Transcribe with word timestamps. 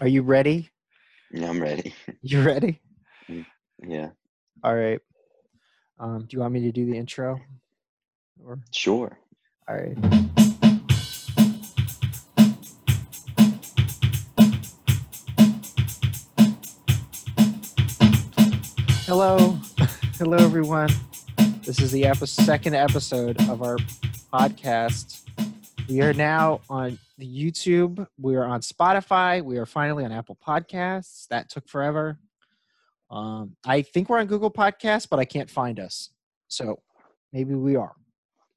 Are 0.00 0.08
you 0.08 0.22
ready? 0.22 0.70
Yeah, 1.32 1.48
I'm 1.48 1.60
ready. 1.62 1.94
You 2.22 2.42
ready? 2.42 2.80
yeah, 3.86 4.10
All 4.62 4.74
right. 4.74 4.98
Um, 5.98 6.20
do 6.28 6.36
you 6.36 6.40
want 6.40 6.54
me 6.54 6.60
to 6.62 6.72
do 6.72 6.86
the 6.86 6.96
intro? 6.96 7.38
Or 8.44 8.58
sure. 8.72 9.18
all 9.68 9.76
right. 9.76 9.96
Hello, 19.06 19.58
hello 20.18 20.36
everyone. 20.38 20.88
This 21.64 21.80
is 21.80 21.92
the 21.92 22.06
epi- 22.06 22.26
second 22.26 22.74
episode 22.74 23.40
of 23.48 23.62
our 23.62 23.76
podcast. 24.32 25.20
We 25.88 26.00
are 26.02 26.12
now 26.14 26.60
on 26.70 26.98
the 27.18 27.26
YouTube. 27.26 28.06
We 28.18 28.36
are 28.36 28.44
on 28.44 28.60
Spotify. 28.60 29.42
We 29.42 29.58
are 29.58 29.66
finally 29.66 30.04
on 30.04 30.12
Apple 30.12 30.38
Podcasts. 30.46 31.26
That 31.28 31.48
took 31.48 31.68
forever. 31.68 32.18
Um, 33.10 33.56
I 33.64 33.82
think 33.82 34.08
we're 34.08 34.18
on 34.18 34.26
Google 34.26 34.50
Podcasts, 34.50 35.08
but 35.08 35.18
I 35.18 35.24
can't 35.24 35.50
find 35.50 35.78
us. 35.78 36.10
So 36.48 36.80
maybe 37.32 37.54
we 37.54 37.76
are. 37.76 37.92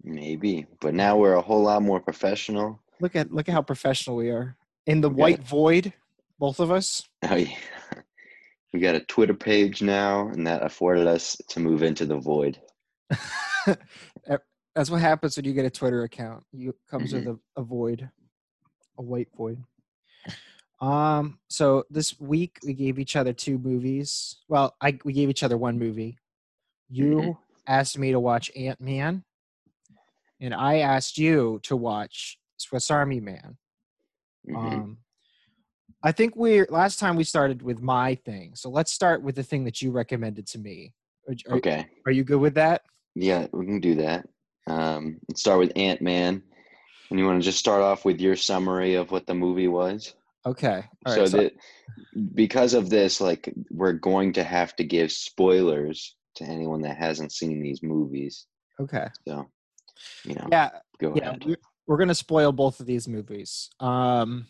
Maybe, 0.04 0.66
but 0.80 0.94
now 0.94 1.18
we're 1.18 1.34
a 1.34 1.42
whole 1.42 1.64
lot 1.64 1.82
more 1.82 2.00
professional. 2.00 2.80
Look 3.00 3.16
at 3.16 3.32
look 3.32 3.50
at 3.50 3.54
how 3.54 3.62
professional 3.62 4.16
we 4.16 4.30
are. 4.30 4.56
In 4.86 5.02
the 5.02 5.10
We 5.10 5.16
white 5.16 5.40
it. 5.40 5.46
void, 5.48 5.94
both 6.40 6.60
of 6.60 6.72
us. 6.72 7.04
Oh 7.24 7.36
yeah, 7.36 7.56
we 8.74 8.80
got 8.80 8.96
a 8.96 9.02
Twitter 9.02 9.34
page 9.34 9.82
now, 9.82 10.30
and 10.30 10.48
that 10.48 10.64
afforded 10.64 11.08
us 11.08 11.36
to 11.50 11.60
move 11.60 11.84
into 11.84 12.06
the 12.06 12.18
void. 12.18 12.60
That's 14.76 14.92
what 14.92 15.02
happens 15.02 15.36
when 15.36 15.46
you 15.46 15.54
get 15.54 15.66
a 15.66 15.70
Twitter 15.72 16.04
account. 16.04 16.44
You 16.52 16.74
comes 16.90 17.12
Mm-hmm. 17.14 17.28
with 17.30 17.40
a, 17.58 17.62
a 17.62 17.64
void, 17.64 18.10
a 18.98 19.02
white 19.02 19.30
void. 19.36 19.64
Um. 20.80 21.40
So 21.50 21.86
this 21.90 22.20
week 22.20 22.60
we 22.64 22.74
gave 22.74 23.00
each 23.00 23.16
other 23.16 23.34
two 23.34 23.58
movies. 23.58 24.38
Well, 24.48 24.76
I 24.80 25.00
we 25.04 25.14
gave 25.14 25.30
each 25.30 25.42
other 25.44 25.58
one 25.58 25.80
movie. 25.80 26.20
You 26.90 27.16
Mhm. 27.16 27.38
asked 27.66 27.98
me 27.98 28.12
to 28.12 28.20
watch 28.20 28.52
Ant 28.56 28.80
Man, 28.80 29.24
and 30.40 30.54
I 30.54 30.80
asked 30.80 31.18
you 31.18 31.60
to 31.64 31.76
watch 31.76 32.40
Swiss 32.58 32.92
Army 32.92 33.20
Man. 33.20 33.58
Mhm. 34.48 34.56
Um, 34.56 34.98
I 36.04 36.12
think 36.12 36.36
we 36.36 36.64
last 36.66 37.00
time 37.00 37.16
we 37.16 37.24
started 37.24 37.64
with 37.64 37.82
my 37.82 38.14
thing. 38.14 38.54
So 38.54 38.70
let's 38.70 38.92
start 38.92 39.24
with 39.24 39.36
the 39.36 39.44
thing 39.44 39.64
that 39.66 39.82
you 39.82 39.90
recommended 39.92 40.46
to 40.48 40.60
me. 40.60 40.94
Are- 41.28 41.56
okay, 41.58 41.88
are 42.06 42.12
you 42.12 42.24
good 42.24 42.40
with 42.40 42.54
that? 42.54 42.84
yeah, 43.16 43.48
we 43.52 43.66
can 43.66 43.80
do 43.80 43.96
that. 43.96 44.30
Um, 44.68 45.20
let's 45.28 45.42
start 45.42 45.58
with 45.58 45.72
Ant 45.76 46.02
Man, 46.04 46.44
and 47.10 47.20
you 47.20 47.26
want 47.26 47.42
to 47.42 47.46
just 47.46 47.60
start 47.60 47.82
off 47.82 48.06
with 48.06 48.20
your 48.20 48.36
summary 48.36 48.96
of 48.96 49.12
what 49.12 49.26
the 49.28 49.34
movie 49.34 49.68
was. 49.68 50.14
Okay. 50.46 50.84
All 51.06 51.14
so 51.14 51.20
right. 51.22 51.30
so- 51.30 51.38
that 51.38 51.54
because 52.36 52.74
of 52.74 52.90
this, 52.90 53.20
like, 53.20 53.54
we're 53.72 53.94
going 53.94 54.34
to 54.34 54.44
have 54.44 54.76
to 54.78 54.84
give 54.84 55.12
spoilers 55.12 56.16
to 56.36 56.44
anyone 56.44 56.82
that 56.82 56.98
hasn't 56.98 57.32
seen 57.32 57.62
these 57.62 57.82
movies. 57.82 58.46
okay. 58.80 59.08
So, 59.28 59.50
you 60.24 60.36
know, 60.36 60.48
Yeah. 60.52 60.70
go 61.00 61.14
Yeah. 61.16 61.30
ahead. 61.30 61.46
We're, 61.46 61.58
we're 61.88 61.98
gonna 61.98 62.14
spoil 62.14 62.52
both 62.52 62.80
of 62.80 62.86
these 62.86 63.08
movies. 63.08 63.70
Um, 63.80 64.48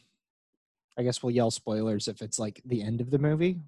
I 0.97 1.03
guess 1.03 1.22
we'll 1.23 1.31
yell 1.31 1.52
spoilers 1.52 2.08
if 2.08 2.22
it's 2.22 2.38
like 2.39 2.61
the 2.66 2.81
end 2.81 3.00
of 3.00 3.09
the 3.11 3.19
movie. 3.19 3.59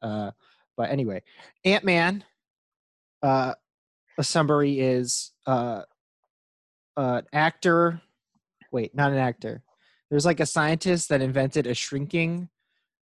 Uh, 0.00 0.30
but 0.76 0.90
anyway, 0.90 1.22
Ant 1.64 1.84
Man. 1.84 2.24
Uh, 3.22 3.54
a 4.18 4.22
summary 4.24 4.78
is 4.80 5.32
uh, 5.46 5.82
uh, 6.96 7.18
an 7.22 7.26
actor. 7.32 8.00
Wait, 8.72 8.94
not 8.94 9.12
an 9.12 9.18
actor. 9.18 9.62
There's 10.10 10.26
like 10.26 10.40
a 10.40 10.46
scientist 10.46 11.08
that 11.08 11.22
invented 11.22 11.66
a 11.66 11.74
shrinking 11.74 12.48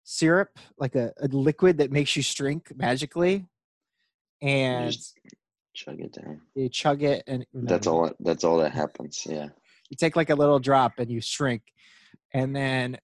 syrup, 0.05 0.51
like 0.79 0.95
a, 0.95 1.13
a 1.21 1.29
liquid 1.29 1.79
that 1.79 1.91
makes 1.93 2.15
you 2.17 2.23
shrink 2.23 2.73
magically, 2.77 3.47
and 4.43 4.97
Chug 5.73 6.01
it 6.01 6.13
down. 6.13 6.41
you 6.55 6.69
chug 6.69 7.03
it, 7.03 7.23
and 7.27 7.47
That's 7.55 7.87
all. 7.87 8.07
that- 8.07 8.17
That's 8.21 8.43
all 8.45 8.59
that 8.59 8.73
happens. 8.73 9.25
Yeah. 9.29 9.49
you 9.89 9.97
take 9.97 10.17
like 10.17 10.31
a 10.31 10.35
little 10.35 10.59
drop 10.59 10.95
and 10.99 11.11
you 11.11 11.21
shrink 11.21 11.63
and 12.35 12.55
then 12.55 12.99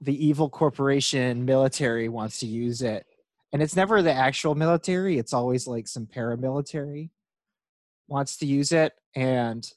the 0.00 0.26
evil 0.26 0.48
corporation 0.48 1.44
military 1.44 2.08
wants 2.08 2.38
to 2.40 2.46
use 2.46 2.82
it 2.82 3.04
and 3.52 3.60
it's 3.62 3.74
never 3.76 4.00
the 4.02 4.12
actual 4.12 4.54
military 4.54 5.18
it's 5.18 5.32
always 5.32 5.66
like 5.66 5.86
some 5.88 6.06
paramilitary 6.06 7.10
wants 8.08 8.36
to 8.38 8.46
use 8.46 8.70
it 8.72 8.92
and 9.16 9.70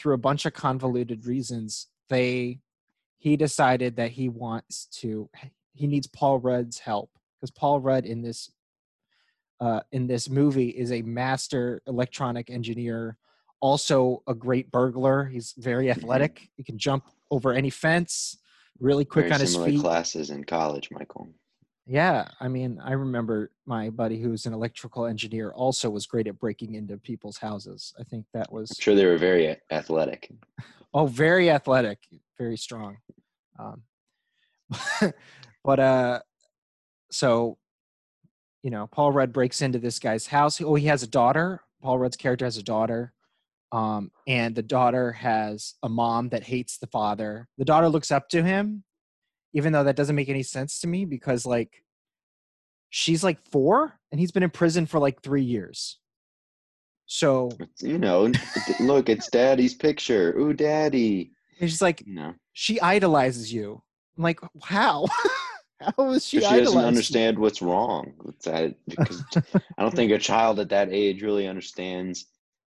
through 0.00 0.14
a 0.14 0.18
bunch 0.18 0.46
of 0.46 0.52
convoluted 0.52 1.26
reasons 1.26 1.88
they 2.08 2.58
he 3.18 3.36
decided 3.36 3.96
that 3.96 4.10
he 4.10 4.28
wants 4.28 4.86
to 4.86 5.28
he 5.74 5.86
needs 5.86 6.06
paul 6.06 6.38
rudd's 6.38 6.78
help 6.78 7.10
because 7.36 7.50
paul 7.50 7.80
rudd 7.80 8.06
in 8.06 8.22
this 8.22 8.50
uh, 9.60 9.80
in 9.92 10.06
this 10.06 10.30
movie 10.30 10.70
is 10.70 10.90
a 10.90 11.02
master 11.02 11.82
electronic 11.86 12.48
engineer 12.48 13.18
also 13.60 14.22
a 14.26 14.34
great 14.34 14.70
burglar. 14.70 15.26
He's 15.26 15.54
very 15.56 15.90
athletic. 15.90 16.48
He 16.56 16.64
can 16.64 16.78
jump 16.78 17.04
over 17.30 17.52
any 17.52 17.70
fence, 17.70 18.38
really 18.78 19.04
quick 19.04 19.26
Very 19.26 19.34
on 19.34 19.40
his 19.40 19.56
feet. 19.56 19.80
classes 19.80 20.30
in 20.30 20.44
college, 20.44 20.90
Michael. 20.90 21.28
Yeah, 21.90 22.28
I 22.38 22.46
mean, 22.46 22.80
I 22.84 22.92
remember 22.92 23.50
my 23.66 23.90
buddy 23.90 24.20
who's 24.20 24.46
an 24.46 24.52
electrical 24.52 25.06
engineer 25.06 25.50
also 25.50 25.90
was 25.90 26.06
great 26.06 26.28
at 26.28 26.38
breaking 26.38 26.74
into 26.76 26.96
people's 26.96 27.38
houses. 27.38 27.92
I 27.98 28.04
think 28.04 28.26
that 28.32 28.52
was 28.52 28.70
I'm 28.70 28.80
sure 28.80 28.94
they 28.94 29.06
were 29.06 29.18
very 29.18 29.56
athletic. 29.72 30.30
oh, 30.94 31.06
very 31.06 31.50
athletic, 31.50 31.98
very 32.38 32.56
strong. 32.56 32.98
Um, 33.58 33.82
but 35.64 35.80
uh, 35.80 36.20
so 37.10 37.58
you 38.62 38.70
know, 38.70 38.86
Paul 38.86 39.10
Rudd 39.10 39.32
breaks 39.32 39.60
into 39.60 39.80
this 39.80 39.98
guy's 39.98 40.28
house. 40.28 40.60
Oh, 40.60 40.76
he 40.76 40.86
has 40.86 41.02
a 41.02 41.08
daughter. 41.08 41.60
Paul 41.82 41.98
Rudd's 41.98 42.16
character 42.16 42.44
has 42.44 42.56
a 42.56 42.62
daughter. 42.62 43.12
Um, 43.72 44.12
and 44.28 44.54
the 44.54 44.62
daughter 44.62 45.10
has 45.10 45.74
a 45.82 45.88
mom 45.88 46.28
that 46.28 46.44
hates 46.44 46.78
the 46.78 46.86
father. 46.86 47.48
The 47.58 47.64
daughter 47.64 47.88
looks 47.88 48.12
up 48.12 48.28
to 48.28 48.44
him, 48.44 48.84
even 49.52 49.72
though 49.72 49.84
that 49.84 49.96
doesn't 49.96 50.16
make 50.16 50.28
any 50.28 50.42
sense 50.42 50.80
to 50.80 50.86
me 50.86 51.04
because, 51.04 51.46
like, 51.46 51.82
she's 52.90 53.24
like 53.24 53.38
four 53.50 53.98
and 54.10 54.20
he's 54.20 54.32
been 54.32 54.42
in 54.42 54.50
prison 54.50 54.84
for 54.84 54.98
like 54.98 55.22
three 55.22 55.44
years. 55.44 55.98
So 57.06 57.50
you 57.80 57.98
know, 57.98 58.30
look, 58.78 59.08
it's 59.08 59.28
daddy's 59.30 59.74
picture. 59.74 60.36
Ooh, 60.38 60.52
daddy. 60.52 61.32
she's 61.58 61.82
like, 61.82 62.06
know, 62.06 62.34
she 62.52 62.80
idolizes 62.80 63.52
you. 63.52 63.82
I'm 64.16 64.22
like, 64.22 64.40
how? 64.62 65.06
how 65.80 66.10
is 66.10 66.24
she, 66.26 66.38
she, 66.38 66.44
she 66.44 66.50
doesn't 66.50 66.54
idolizing 66.54 66.80
you? 66.80 66.86
understand 66.86 67.38
what's 67.38 67.62
wrong 67.62 68.12
with 68.22 68.38
that 68.42 68.74
because 68.86 69.24
I 69.54 69.82
don't 69.82 69.94
think 69.94 70.12
a 70.12 70.18
child 70.18 70.60
at 70.60 70.68
that 70.68 70.92
age 70.92 71.22
really 71.22 71.48
understands 71.48 72.26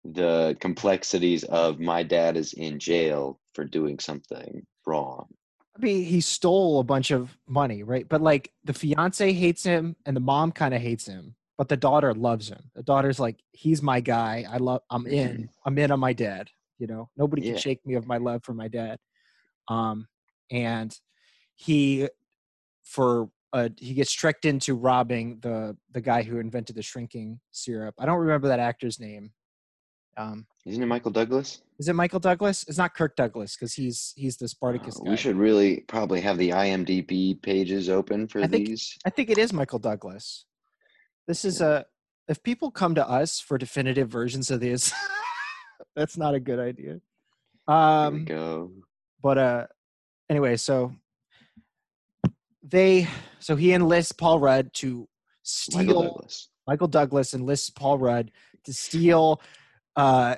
the 0.05 0.57
complexities 0.61 1.45
of 1.45 1.81
my 1.81 2.03
dad 2.03 2.37
is 2.37 2.53
in 2.53 2.79
jail 2.79 3.41
for 3.55 3.65
doing 3.65 3.99
something 3.99 4.67
wrong. 4.87 5.29
I 5.77 5.85
mean, 5.85 6.05
he 6.05 6.21
stole 6.21 6.81
a 6.81 6.85
bunch 6.85 7.11
of 7.11 7.37
money, 7.47 7.83
right? 7.83 8.09
But 8.09 8.23
like 8.23 8.51
the 8.65 8.73
fiance 8.73 9.33
hates 9.33 9.63
him 9.63 9.95
and 10.07 10.17
the 10.17 10.21
mom 10.21 10.53
kind 10.53 10.73
of 10.73 10.81
hates 10.81 11.07
him, 11.07 11.37
but 11.59 11.69
the 11.69 11.77
daughter 11.77 12.15
loves 12.15 12.49
him. 12.49 12.71
The 12.75 12.83
daughter's 12.83 13.21
like, 13.21 13.37
he's 13.53 13.83
my 13.83 14.01
guy. 14.01 14.47
I 14.51 14.57
love, 14.57 14.81
I'm 14.91 15.07
in, 15.07 15.51
I'm 15.67 15.77
in 15.79 15.91
on 15.91 16.01
my 16.01 16.15
dad. 16.15 16.49
You 16.79 16.87
know, 16.87 17.11
nobody 17.17 17.43
can 17.43 17.53
Yeah. 17.53 17.59
shake 17.59 17.85
me 17.87 17.95
of 17.95 18.07
my 18.07 18.17
love 18.17 18.43
for 18.43 18.55
my 18.55 18.69
dad. 18.69 18.99
Um, 19.69 20.09
and 20.51 20.97
he, 21.55 22.09
for, 22.83 23.29
uh, 23.53 23.69
he 23.79 23.95
gets 23.95 24.13
tricked 24.13 24.45
into 24.45 24.75
robbing 24.75 25.39
the 25.41 25.77
the 25.93 26.01
guy 26.01 26.23
who 26.23 26.39
invented 26.39 26.77
the 26.77 26.83
shrinking 26.83 27.41
syrup. 27.53 27.95
I 27.99 28.05
don't 28.05 28.19
remember 28.19 28.49
that 28.49 28.61
actor's 28.61 29.01
name. 29.01 29.33
Um, 30.19 30.47
Isn't 30.65 30.83
it 30.83 30.87
Michael 30.87 31.11
Douglas? 31.11 31.61
is 31.79 31.89
it 31.89 31.95
Michael 31.95 32.21
Douglas? 32.21 32.65
It's 32.69 32.79
not 32.79 32.95
Kirk 32.95 33.17
Douglas 33.17 33.55
because 33.55 33.75
he's 33.75 34.15
he's 34.17 34.37
the 34.39 34.49
Spartacus 34.49 34.97
Uh, 34.99 35.05
guy. 35.05 35.11
we 35.11 35.17
should 35.17 35.37
really 35.37 35.81
probably 35.89 36.21
have 36.23 36.39
the 36.39 36.51
IMDb 36.51 37.41
pages 37.41 37.89
open 37.91 38.27
for 38.27 38.41
I 38.43 38.47
think- 38.47 38.67
these. 38.69 38.97
I 39.05 39.11
think 39.11 39.29
it 39.31 39.37
is 39.39 39.53
Michael 39.53 39.79
Douglas. 39.79 40.47
This 41.29 41.45
is 41.45 41.61
a 41.61 41.85
if 42.29 42.43
people 42.43 42.71
come 42.71 42.95
to 42.95 43.07
us 43.09 43.39
for 43.41 43.59
definitive 43.59 44.09
versions 44.09 44.51
of 44.51 44.61
these, 44.61 44.93
that's 45.97 46.17
not 46.17 46.35
a 46.35 46.41
good 46.41 46.59
idea. 46.59 47.01
Um 47.69 48.25
go. 48.25 48.71
but 49.23 49.37
uh 49.39 49.67
anyway, 50.31 50.57
so 50.57 50.93
they 52.63 53.07
so 53.39 53.55
he 53.57 53.73
enlists 53.73 54.13
Paul 54.13 54.41
Rudd 54.41 54.73
to 54.75 55.09
steal 55.43 55.79
Michael 55.85 56.03
Douglas. 56.05 56.49
Michael 56.67 56.89
Douglas 56.89 57.35
enlists 57.35 57.71
Paul 57.71 57.99
Rudd 57.99 58.33
to 58.65 58.73
steal 58.73 59.41
uh, 59.97 60.37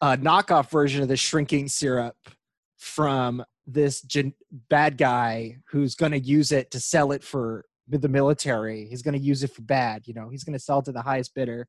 a 0.00 0.16
knockoff 0.16 0.70
version 0.70 1.02
of 1.02 1.08
the 1.08 1.16
shrinking 1.16 1.68
syrup 1.68 2.16
from 2.76 3.44
this 3.66 4.00
gen- 4.02 4.34
bad 4.68 4.96
guy 4.96 5.56
who's 5.70 5.94
going 5.94 6.12
to 6.12 6.18
use 6.18 6.52
it 6.52 6.70
to 6.70 6.80
sell 6.80 7.12
it 7.12 7.22
for 7.22 7.64
the 7.88 8.08
military. 8.08 8.86
He's 8.86 9.02
going 9.02 9.14
to 9.14 9.20
use 9.20 9.42
it 9.42 9.52
for 9.52 9.62
bad. 9.62 10.06
You 10.06 10.14
know, 10.14 10.28
he's 10.28 10.44
going 10.44 10.54
to 10.54 10.58
sell 10.58 10.78
it 10.78 10.84
to 10.86 10.92
the 10.92 11.02
highest 11.02 11.34
bidder, 11.34 11.68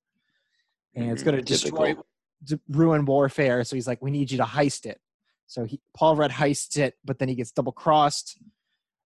and 0.96 1.10
it's 1.12 1.22
Mhm, 1.22 1.26
going 1.26 1.36
to 1.38 1.42
destroy, 1.42 1.96
d- 2.44 2.60
ruin 2.70 3.06
warfare. 3.06 3.64
So 3.64 3.76
he's 3.76 3.88
like, 3.88 4.02
"We 4.02 4.12
need 4.12 4.32
you 4.32 4.38
to 4.38 4.44
heist 4.44 4.86
it." 4.86 5.00
So 5.48 5.66
he, 5.66 5.82
Paul 5.94 6.16
Rudd 6.16 6.32
heists 6.32 6.78
it, 6.78 6.96
but 7.04 7.20
then 7.20 7.28
he 7.28 7.36
gets 7.36 7.52
double 7.52 7.72
crossed. 7.74 8.38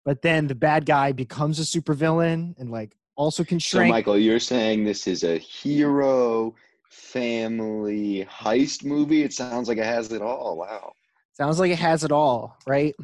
but 0.05 0.21
then 0.21 0.49
the 0.49 0.55
bad 0.55 0.85
guy 0.85 1.13
becomes 1.13 1.59
a 1.59 1.63
supervillain 1.63 2.55
and 2.59 2.71
like 2.71 2.95
also 3.17 3.43
can 3.43 3.59
shrink. 3.59 3.89
So. 3.89 3.95
Michael, 3.95 4.19
you're 4.19 4.39
saying 4.39 4.85
this 4.85 5.07
is 5.07 5.25
a 5.25 5.39
hero 5.39 6.55
family 6.95 8.27
heist 8.31 8.85
movie? 8.85 9.23
It 9.23 9.33
sounds 9.33 9.69
like 9.69 9.79
it 9.79 9.85
has 9.85 10.13
it 10.13 10.23
all. 10.23 10.57
Wow. 10.57 10.93
Sounds 11.33 11.59
like 11.59 11.73
it 11.73 11.79
has 11.79 12.05
it 12.05 12.13
all, 12.13 12.57
right? 12.67 12.95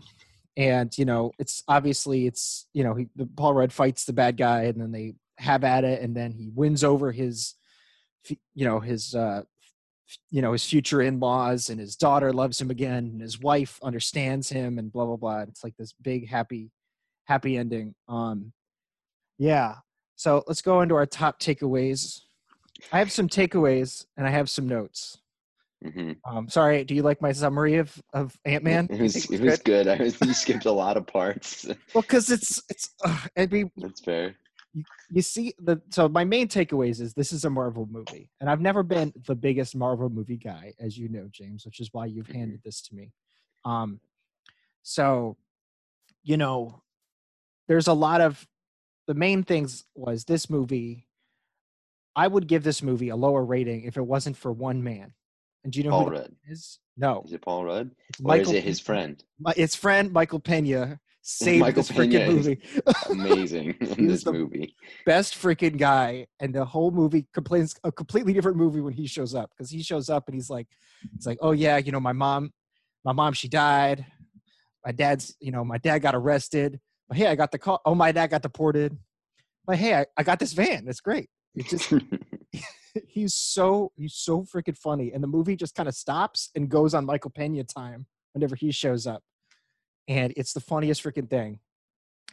And 0.57 0.97
you 0.97 1.05
know, 1.05 1.33
it's 1.39 1.63
obviously 1.69 2.27
it's 2.27 2.67
you 2.73 2.85
know 2.85 2.95
he 2.95 3.09
Paul 3.37 3.55
Rudd 3.55 3.73
fights 3.73 4.05
the 4.05 4.13
bad 4.13 4.37
guy, 4.37 4.65
and 4.65 4.81
then 4.81 4.93
they 4.93 5.15
have 5.39 5.65
at 5.65 5.85
it, 5.85 6.03
and 6.03 6.17
then 6.17 6.33
he 6.33 6.51
wins 6.55 6.85
over 6.85 7.13
his, 7.13 7.55
you 8.29 8.65
know, 8.65 8.79
his 8.79 9.15
uh, 9.15 9.43
you 10.31 10.43
know 10.43 10.53
his 10.53 10.65
future 10.65 11.03
in-laws, 11.03 11.71
and 11.71 11.81
his 11.81 11.97
daughter 11.97 12.33
loves 12.33 12.61
him 12.61 12.71
again, 12.71 13.11
and 13.13 13.21
his 13.21 13.41
wife 13.41 13.79
understands 13.83 14.49
him, 14.49 14.79
and 14.79 14.93
blah 14.93 15.07
blah 15.07 15.17
blah. 15.17 15.41
It's 15.41 15.65
like 15.65 15.77
this 15.77 15.93
big 16.03 16.29
happy, 16.29 16.71
happy 17.27 17.57
ending. 17.57 17.95
Um, 18.09 18.53
yeah. 19.39 19.77
So 20.17 20.45
let's 20.47 20.63
go 20.63 20.83
into 20.83 20.95
our 20.97 21.07
top 21.07 21.41
takeaways. 21.41 22.21
I 22.93 22.99
have 22.99 23.13
some 23.13 23.29
takeaways, 23.29 24.07
and 24.17 24.27
I 24.27 24.31
have 24.31 24.51
some 24.51 24.67
notes. 24.69 25.19
hmm 25.83 26.13
Um, 26.25 26.49
sorry, 26.49 26.85
do 26.85 26.95
you 26.95 27.03
like 27.03 27.23
my 27.23 27.33
summary 27.33 27.77
of, 27.77 28.01
of 28.13 28.37
Ant 28.45 28.65
Man? 28.65 28.89
It 28.91 29.01
was, 29.01 29.31
it 29.31 29.41
was 29.41 29.59
good. 29.59 29.89
I 29.89 29.97
was, 29.97 30.21
you 30.21 30.33
skipped 30.35 30.67
a 30.67 30.73
lot 30.73 30.97
of 30.97 31.07
parts. 31.07 31.67
Well, 31.95 32.03
because 32.03 32.31
it's 32.31 32.63
it's. 32.69 32.91
Uh, 33.05 33.19
I 33.37 33.47
mean, 33.47 33.73
That's 33.77 34.01
fair. 34.01 34.37
you 35.11 35.23
see 35.23 35.55
the 35.59 35.81
so 35.91 36.09
my 36.09 36.23
main 36.25 36.47
takeaways 36.47 37.01
is 37.01 37.15
this 37.15 37.33
is 37.33 37.45
a 37.45 37.51
Marvel 37.51 37.89
movie, 37.91 38.31
and 38.41 38.49
I've 38.49 38.61
never 38.61 38.85
been 38.85 39.13
the 39.27 39.35
biggest 39.35 39.75
Marvel 39.75 40.09
movie 40.09 40.37
guy, 40.37 40.73
as 40.79 40.97
you 40.97 41.09
know, 41.09 41.27
James, 41.33 41.65
which 41.65 41.81
is 41.81 41.89
why 41.93 42.07
you've 42.07 42.29
Mhm. 42.29 42.35
handed 42.37 42.63
this 42.63 42.81
to 42.83 42.95
me. 42.95 43.13
Um, 43.65 44.01
so, 44.85 45.37
you 46.23 46.37
know, 46.37 46.83
there's 47.67 47.89
a 47.89 47.93
lot 47.93 48.21
of 48.21 48.47
the 49.09 49.15
main 49.15 49.43
things 49.43 49.85
was 49.97 50.25
this 50.25 50.49
movie. 50.49 51.09
I 52.17 52.27
would 52.27 52.47
give 52.47 52.63
this 52.65 52.83
movie 52.83 53.09
a 53.11 53.17
lower 53.17 53.45
rating 53.45 53.85
if 53.85 53.97
it 53.97 54.03
wasn't 54.07 54.37
for 54.37 54.53
one 54.53 54.83
man. 54.83 55.15
And 55.65 55.73
do 55.73 55.79
you 55.79 55.85
know 55.85 55.91
Paul 55.91 56.05
who 56.07 56.11
Rudd. 56.13 56.33
is? 56.49 56.79
No, 56.97 57.23
Is 57.27 57.33
it 57.33 57.43
Paul 57.43 57.65
Rudd? 57.65 57.91
it's 58.09 58.21
Or 58.21 58.37
is 58.37 58.51
it 58.51 58.65
his 58.65 58.81
friend? 58.81 59.23
My, 59.39 59.53
its 59.57 59.75
friend 59.75 60.13
Michael 60.13 60.41
Pena 60.41 60.99
saved 61.23 61.61
Michael 61.61 61.83
this 61.83 61.91
freaking 61.93 62.27
movie. 62.29 62.61
Amazing 63.11 63.77
in 63.99 64.07
this 64.09 64.25
the- 64.25 64.33
movie. 64.33 64.75
Best 65.07 65.35
freaking 65.35 65.77
guy, 65.79 66.27
and 66.41 66.55
the 66.55 66.65
whole 66.65 66.91
movie 66.91 67.27
complains 67.33 67.75
a 67.85 67.93
completely 67.93 68.33
different 68.33 68.57
movie 68.57 68.81
when 68.81 68.93
he 68.95 69.07
shows 69.07 69.35
up 69.35 69.51
because 69.51 69.71
he 69.71 69.83
shows 69.83 70.09
up 70.11 70.29
and 70.29 70.35
he's 70.35 70.51
like, 70.51 70.67
it's 71.17 71.27
like, 71.27 71.39
oh 71.41 71.53
yeah, 71.53 71.77
you 71.77 71.93
know 71.93 72.01
my 72.01 72.13
mom, 72.13 72.51
my 73.05 73.13
mom 73.13 73.33
she 73.35 73.49
died, 73.49 74.05
my 74.85 74.93
dad's, 74.93 75.35
you 75.41 75.53
know 75.53 75.65
my 75.65 75.79
dad 75.79 75.99
got 76.01 76.15
arrested, 76.15 76.81
but 77.09 77.17
hey 77.19 77.27
I 77.29 77.35
got 77.35 77.53
the 77.53 77.59
call. 77.59 77.81
Oh 77.85 77.95
my 77.95 78.13
dad 78.13 78.29
got 78.29 78.43
deported, 78.43 78.97
but 79.67 79.77
hey 79.77 79.95
I, 79.95 80.07
I 80.17 80.23
got 80.23 80.39
this 80.39 80.53
van. 80.55 80.85
That's 80.87 81.01
great. 81.01 81.29
Just 81.57 81.93
he's 83.07 83.35
so 83.35 83.93
he's 83.97 84.15
so 84.15 84.43
freaking 84.43 84.77
funny 84.77 85.13
and 85.13 85.23
the 85.23 85.29
movie 85.29 85.57
just 85.57 85.75
kind 85.75 85.89
of 85.89 85.95
stops 85.95 86.51
and 86.55 86.69
goes 86.69 86.95
on 86.95 87.05
michael 87.05 87.31
pena 87.31 87.65
time 87.65 88.07
whenever 88.33 88.57
he 88.57 88.71
shows 88.71 89.07
up. 89.07 89.23
And 90.09 90.33
it's 90.37 90.53
the 90.53 90.61
funniest 90.61 91.03
freaking 91.03 91.29
thing. 91.29 91.61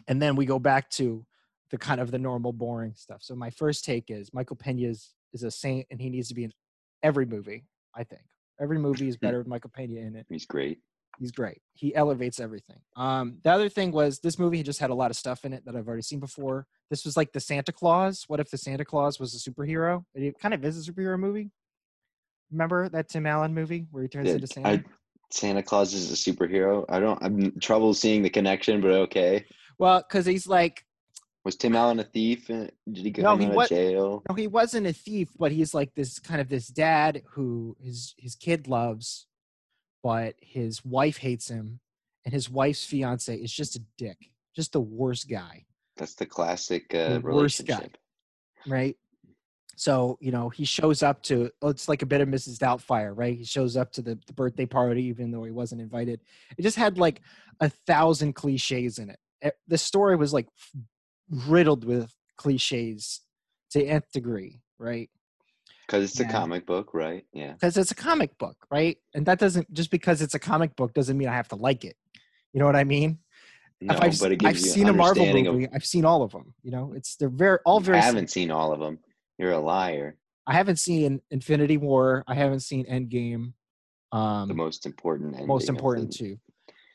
And 0.08 0.22
then 0.22 0.36
we 0.36 0.46
go 0.46 0.60
back 0.60 0.90
to 0.92 1.25
the 1.69 1.78
kind 1.78 2.00
of 2.00 2.12
the 2.12 2.19
normal 2.19 2.54
boring 2.54 2.94
stuff. 2.96 3.22
So 3.22 3.36
my 3.36 3.50
first 3.50 3.86
take 3.86 4.10
is 4.10 4.34
michael 4.34 4.56
pena 4.56 4.88
is, 4.88 5.14
is 5.34 5.44
a 5.44 5.52
saint 5.52 5.88
and 5.92 6.00
he 6.00 6.10
needs 6.10 6.28
to 6.30 6.36
be 6.36 6.46
in 6.46 6.54
every 7.04 7.25
movie 7.25 7.66
i 7.96 8.04
think. 8.04 8.24
Every 8.60 8.80
movie 8.80 9.08
is 9.08 9.16
hmm. 9.16 9.25
better 9.25 9.38
with 9.40 9.48
michael 9.48 9.72
pena 9.74 10.00
in 10.00 10.16
it. 10.16 10.25
He's 10.30 10.46
great. 10.46 10.80
He's 11.19 11.31
great 11.31 11.62
he 11.74 11.94
elevates 11.96 12.40
everything 12.40 12.80
um 12.96 13.38
the 13.44 13.52
other 13.52 13.69
thing 13.69 13.92
was 13.92 14.19
this 14.19 14.38
movie 14.40 14.58
he 14.58 14.64
just 14.64 14.80
had 14.80 14.90
a 14.90 14.96
lot 14.96 15.12
of 15.12 15.18
stuff 15.18 15.46
in 15.46 15.54
it 15.54 15.64
that 15.66 15.75
i've 15.75 15.88
already 15.88 16.02
seen 16.02 16.19
before 16.19 16.66
this 16.90 17.04
was 17.06 17.18
like 17.18 17.31
the 17.31 17.40
santa 17.40 17.72
claus 17.72 18.24
what 18.28 18.40
if 18.40 18.50
the 18.50 18.58
santa 18.58 18.86
claus 18.86 19.19
was 19.19 19.34
a 19.34 19.50
superhero 19.50 20.04
it 20.14 20.38
kind 20.40 20.54
of 20.54 20.64
is 20.64 20.88
a 20.88 20.92
superhero 20.92 21.19
movie 21.19 21.50
remember 22.52 22.90
that 22.90 23.10
tim 23.10 23.25
allen 23.25 23.54
movie 23.54 23.88
where 23.92 24.04
he 24.04 24.10
turns 24.10 24.28
Yeah, 24.28 24.36
into 24.36 24.48
santa 24.48 24.69
I, 24.69 24.84
Santa 25.30 25.62
Claus 25.62 25.94
is 25.94 26.10
a 26.10 26.16
superhero. 26.16 26.86
I 26.88 27.02
don't. 27.02 27.22
I'm 27.22 27.60
trouble 27.60 27.94
seeing 27.94 28.22
the 28.22 28.30
connection, 28.30 28.80
but 28.80 28.92
okay. 28.92 29.46
well 29.78 30.00
because 30.02 30.25
he's 30.25 30.48
like 30.48 30.86
Was 31.44 31.58
Tim 31.58 31.75
Allen 31.75 32.00
a 32.00 32.06
thief? 32.06 32.50
Uh, 32.50 32.68
Did 32.90 33.04
he 33.04 33.12
go 33.12 33.24
No, 33.24 33.36
hang 33.36 33.52
he 33.52 33.58
out 33.60 33.68
jail? 33.68 34.24
no 34.30 34.36
he 34.36 34.48
wasn't 34.48 34.88
a 34.88 34.94
thief 34.94 35.30
but 35.38 35.52
he's 35.52 35.74
like 35.74 35.94
this 35.96 36.18
kind 36.19 36.40
of 36.40 36.48
this 36.48 36.68
dad 36.68 37.24
who 37.31 37.75
his 37.81 38.16
his 38.18 38.36
kid 38.36 38.69
loves 38.69 39.26
but 40.07 40.36
his 40.57 40.74
wife 40.98 41.18
hates 41.18 41.48
him 41.56 41.65
and 42.24 42.33
his 42.38 42.50
wife's 42.50 42.86
fiance 42.92 43.36
is 43.45 43.51
just 43.62 43.75
a 43.75 43.81
dick 43.98 44.19
just 44.56 44.71
the 44.74 44.86
worst 45.01 45.25
guy 45.30 45.56
That's 45.98 46.15
the 46.21 46.25
classic 46.38 46.83
uh, 46.94 47.15
The 47.15 47.19
worst 47.39 47.65
guy. 47.65 47.75
relationship. 47.75 47.98
right? 48.77 48.95
So, 49.80 50.18
you 50.25 50.31
know, 50.36 50.48
he 50.50 50.65
shows 50.65 51.00
up 51.09 51.18
to 51.30 51.51
it's 51.71 51.88
like 51.92 52.01
a 52.01 52.07
bit 52.13 52.21
of 52.21 52.27
Mrs. 52.27 52.57
Doubtfire, 52.57 53.13
right? 53.21 53.38
He 53.38 53.45
shows 53.45 53.77
up 53.81 53.89
to 53.95 54.01
the, 54.01 54.15
the 54.30 54.33
birthday 54.42 54.65
party 54.65 55.04
even 55.12 55.30
though 55.31 55.44
he 55.50 55.51
wasn't 55.62 55.81
invited. 55.88 56.19
It 56.57 56.63
just 56.63 56.77
had 56.77 56.98
like 56.98 57.21
a 57.59 57.69
thousand 57.89 58.33
cliches 58.33 58.98
in 59.01 59.07
it. 59.12 59.19
The 59.68 59.77
story 59.77 60.15
was 60.15 60.33
like 60.38 60.48
riddled 61.54 61.83
with 61.86 62.09
cliches 62.38 63.21
to 63.71 63.80
nth 63.98 64.12
degree, 64.12 64.62
right? 64.80 65.09
Because 65.88 66.04
it's 66.04 66.19
a 66.19 66.25
comic 66.25 66.66
book, 66.66 66.94
right? 66.94 67.25
Yeah. 67.31 67.54
Because 67.54 67.78
it's 67.78 67.92
a 67.92 67.95
comic 67.95 68.38
book, 68.38 68.57
right? 68.69 68.98
And 69.13 69.25
that 69.25 69.39
doesn't 69.39 69.74
just 69.74 69.89
because 69.89 70.22
it's 70.22 70.36
a 70.36 70.39
comic 70.39 70.75
book 70.75 70.94
doesn't 70.94 71.18
mean 71.18 71.30
I 71.30 71.36
have 71.36 71.48
to 71.50 71.56
like 71.56 71.86
it. 71.86 71.95
You 72.54 72.60
know 72.60 72.66
what 72.66 72.75
I 72.75 72.84
mean? 72.84 73.19
No, 73.80 73.95
I've, 74.00 74.19
but 74.19 74.31
it 74.34 74.44
I've 74.44 74.57
you 74.57 74.62
seen 74.62 74.89
a 74.89 74.94
Marvel 74.94 75.25
movie, 75.25 75.68
I've 75.74 75.86
seen 75.86 76.04
all 76.04 76.24
of 76.24 76.31
them. 76.31 76.54
You 76.63 76.72
know, 76.72 76.94
it's 76.95 77.16
they're 77.16 77.30
very 77.30 77.60
all 77.66 77.80
very 77.80 78.00
I 78.00 78.01
haven't 78.01 78.30
seen 78.31 78.51
all 78.51 78.74
of 78.74 78.80
them. 78.80 79.00
You're 79.38 79.51
a 79.51 79.60
liar. 79.60 80.18
I 80.45 80.54
haven't 80.54 80.78
seen 80.78 81.22
Infinity 81.31 81.78
War. 81.78 82.24
I 82.28 82.33
haven't 82.33 82.62
seen 82.62 82.86
Endgame. 82.86 83.54
Um, 84.12 84.48
The 84.48 84.56
most 84.56 84.86
important. 84.86 85.45
Most 85.45 85.69
important 85.69 86.12
too. 86.13 86.38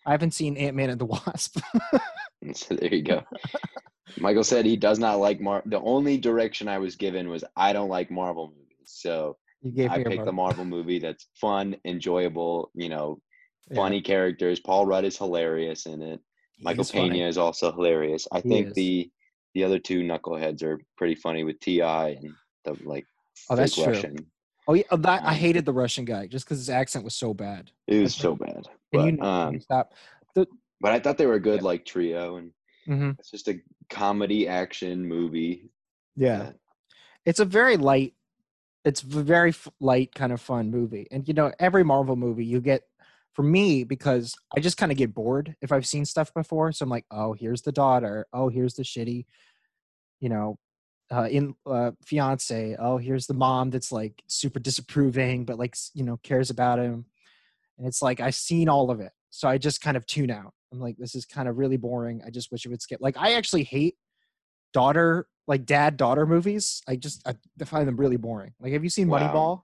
I 0.05 0.11
haven't 0.11 0.33
seen 0.33 0.57
Ant 0.57 0.77
Man 0.77 0.91
and 0.91 1.01
the 1.01 1.07
Wasp. 1.07 1.61
So 2.55 2.75
there 2.75 2.93
you 2.93 3.03
go. 3.03 3.23
Michael 4.19 4.43
said 4.43 4.67
he 4.67 4.77
does 4.77 4.99
not 4.99 5.21
like 5.21 5.41
Mar. 5.41 5.63
The 5.65 5.81
only 5.81 6.19
direction 6.19 6.67
I 6.67 6.79
was 6.79 6.97
given 6.97 7.29
was 7.29 7.45
I 7.57 7.73
don't 7.73 7.89
like 7.89 8.11
Marvel 8.11 8.49
movies. 8.49 8.62
So 9.01 9.37
you 9.63 9.73
gave 9.73 9.91
I 9.91 10.03
picked 10.05 10.25
the 10.25 10.33
Marvel. 10.33 10.65
Movie 10.65 10.99
that's 10.99 11.29
fun, 11.41 11.77
enjoyable. 11.85 12.71
You 12.75 12.89
know, 12.89 13.21
Yeah, 13.71 13.77
funny 13.77 14.01
characters. 14.01 14.61
Paul 14.61 14.87
Rudd 14.87 15.05
is 15.05 15.17
hilarious 15.19 15.87
in 15.87 16.03
it. 16.03 16.21
he 16.57 16.65
Michael 16.65 16.83
is 16.83 16.91
funny. 16.91 17.11
Pena 17.11 17.27
is 17.29 17.39
also 17.39 17.73
hilarious. 17.73 18.27
I 18.33 18.41
He 18.41 18.49
think 18.49 18.69
is. 18.69 18.75
the 18.75 19.11
the 19.55 19.65
other 19.65 19.79
two 19.79 20.01
knuckleheads 20.03 20.63
are 20.63 20.79
pretty 20.97 21.15
funny 21.15 21.45
with 21.45 21.61
Ti 21.61 21.81
and 21.81 22.35
the 22.65 22.77
like. 22.85 23.07
Oh, 23.51 23.57
that's 23.57 23.75
fake 23.77 24.03
true. 24.03 24.17
Oh 24.69 24.75
yeah, 24.75 24.85
that, 24.97 25.25
I 25.25 25.35
hated 25.35 25.65
the 25.65 25.73
Russian 25.73 26.05
guy 26.05 26.27
just 26.29 26.45
because 26.45 26.59
his 26.59 26.71
accent 26.71 27.05
was 27.05 27.15
so 27.17 27.35
bad. 27.35 27.73
It 27.89 28.01
was 28.01 28.15
so 28.15 28.37
bad, 28.37 28.69
And 28.93 29.05
you 29.07 29.13
but 29.13 29.19
know, 29.19 29.27
um, 29.29 29.61
stop. 29.61 29.93
but 30.35 30.49
I 30.93 31.01
thought 31.01 31.19
they 31.19 31.27
were 31.27 31.35
a 31.35 31.41
good 31.41 31.63
like 31.63 31.85
trio, 31.85 32.37
and 32.37 32.53
Mhm. 32.89 33.17
it's 33.19 33.31
just 33.31 33.49
a 33.49 33.61
comedy 33.91 34.47
action 34.49 35.05
movie. 35.07 35.71
Yeah, 36.17 36.39
that- 36.39 36.57
it's 37.25 37.41
a 37.41 37.45
very 37.45 37.77
light. 37.77 38.15
It's 38.85 39.03
a 39.03 39.07
very 39.07 39.55
light, 39.81 40.15
kind 40.15 40.33
of 40.33 40.41
fun 40.41 40.71
movie, 40.71 41.07
and 41.11 41.27
you 41.29 41.35
know, 41.35 41.53
every 41.59 41.85
Marvel 41.85 42.17
movie 42.17 42.45
you 42.45 42.61
get. 42.61 42.83
For 43.35 43.43
me, 43.43 43.83
because 43.85 44.35
I 44.55 44.61
just 44.61 44.77
kind 44.77 44.93
of 44.93 44.99
get 44.99 45.15
bored 45.15 45.57
if 45.63 45.73
I've 45.73 45.87
seen 45.87 46.05
stuff 46.05 46.35
before, 46.35 46.71
so 46.71 46.83
I'm 46.83 46.91
like, 46.91 47.07
oh, 47.11 47.33
here's 47.33 47.63
the 47.63 47.73
daughter. 47.73 48.27
Oh, 48.31 48.51
here's 48.51 48.75
the 48.75 48.83
shitty, 48.83 49.25
you 50.21 50.29
know, 50.29 50.59
uh, 51.11 51.29
in 51.31 51.55
uh, 51.65 51.93
fiance. 52.05 52.77
Oh, 52.79 52.99
here's 52.99 53.27
the 53.27 53.33
mom 53.33 53.71
that's 53.71 53.91
like 53.91 54.23
super 54.27 54.61
disapproving, 54.61 55.47
but 55.47 55.59
like 55.59 55.77
you 55.95 56.05
know 56.05 56.19
cares 56.23 56.51
about 56.51 56.79
him, 56.79 57.07
and 57.79 57.87
it's 57.87 58.03
like 58.03 58.21
I've 58.21 58.35
seen 58.35 58.69
all 58.69 58.91
of 58.91 59.01
it, 59.01 59.13
so 59.31 59.49
I 59.49 59.57
just 59.57 59.81
kind 59.81 59.97
of 59.97 60.05
tune 60.05 60.31
out. 60.31 60.53
I'm 60.73 60.81
like, 60.81 60.97
this 60.97 61.15
is 61.15 61.27
kind 61.27 61.49
of 61.49 61.59
really 61.59 61.77
boring. 61.77 62.23
I 62.27 62.31
just 62.31 62.51
wish 62.51 62.65
it 62.65 62.71
would 62.71 62.83
skip. 62.83 63.01
Like, 63.01 63.17
I 63.19 63.35
actually 63.35 63.65
hate 63.65 63.97
daughter, 64.73 65.27
like 65.47 65.67
dad 65.67 65.97
daughter 65.97 66.27
movies. 66.27 66.83
I 66.89 66.97
just 66.97 67.27
I 67.27 67.35
find 67.65 67.87
them 67.87 67.97
really 67.97 68.17
boring. 68.17 68.53
Like, 68.61 68.73
have 68.73 68.85
you 68.85 68.91
seen 68.91 69.09
Wow. 69.09 69.19
Moneyball? 69.19 69.63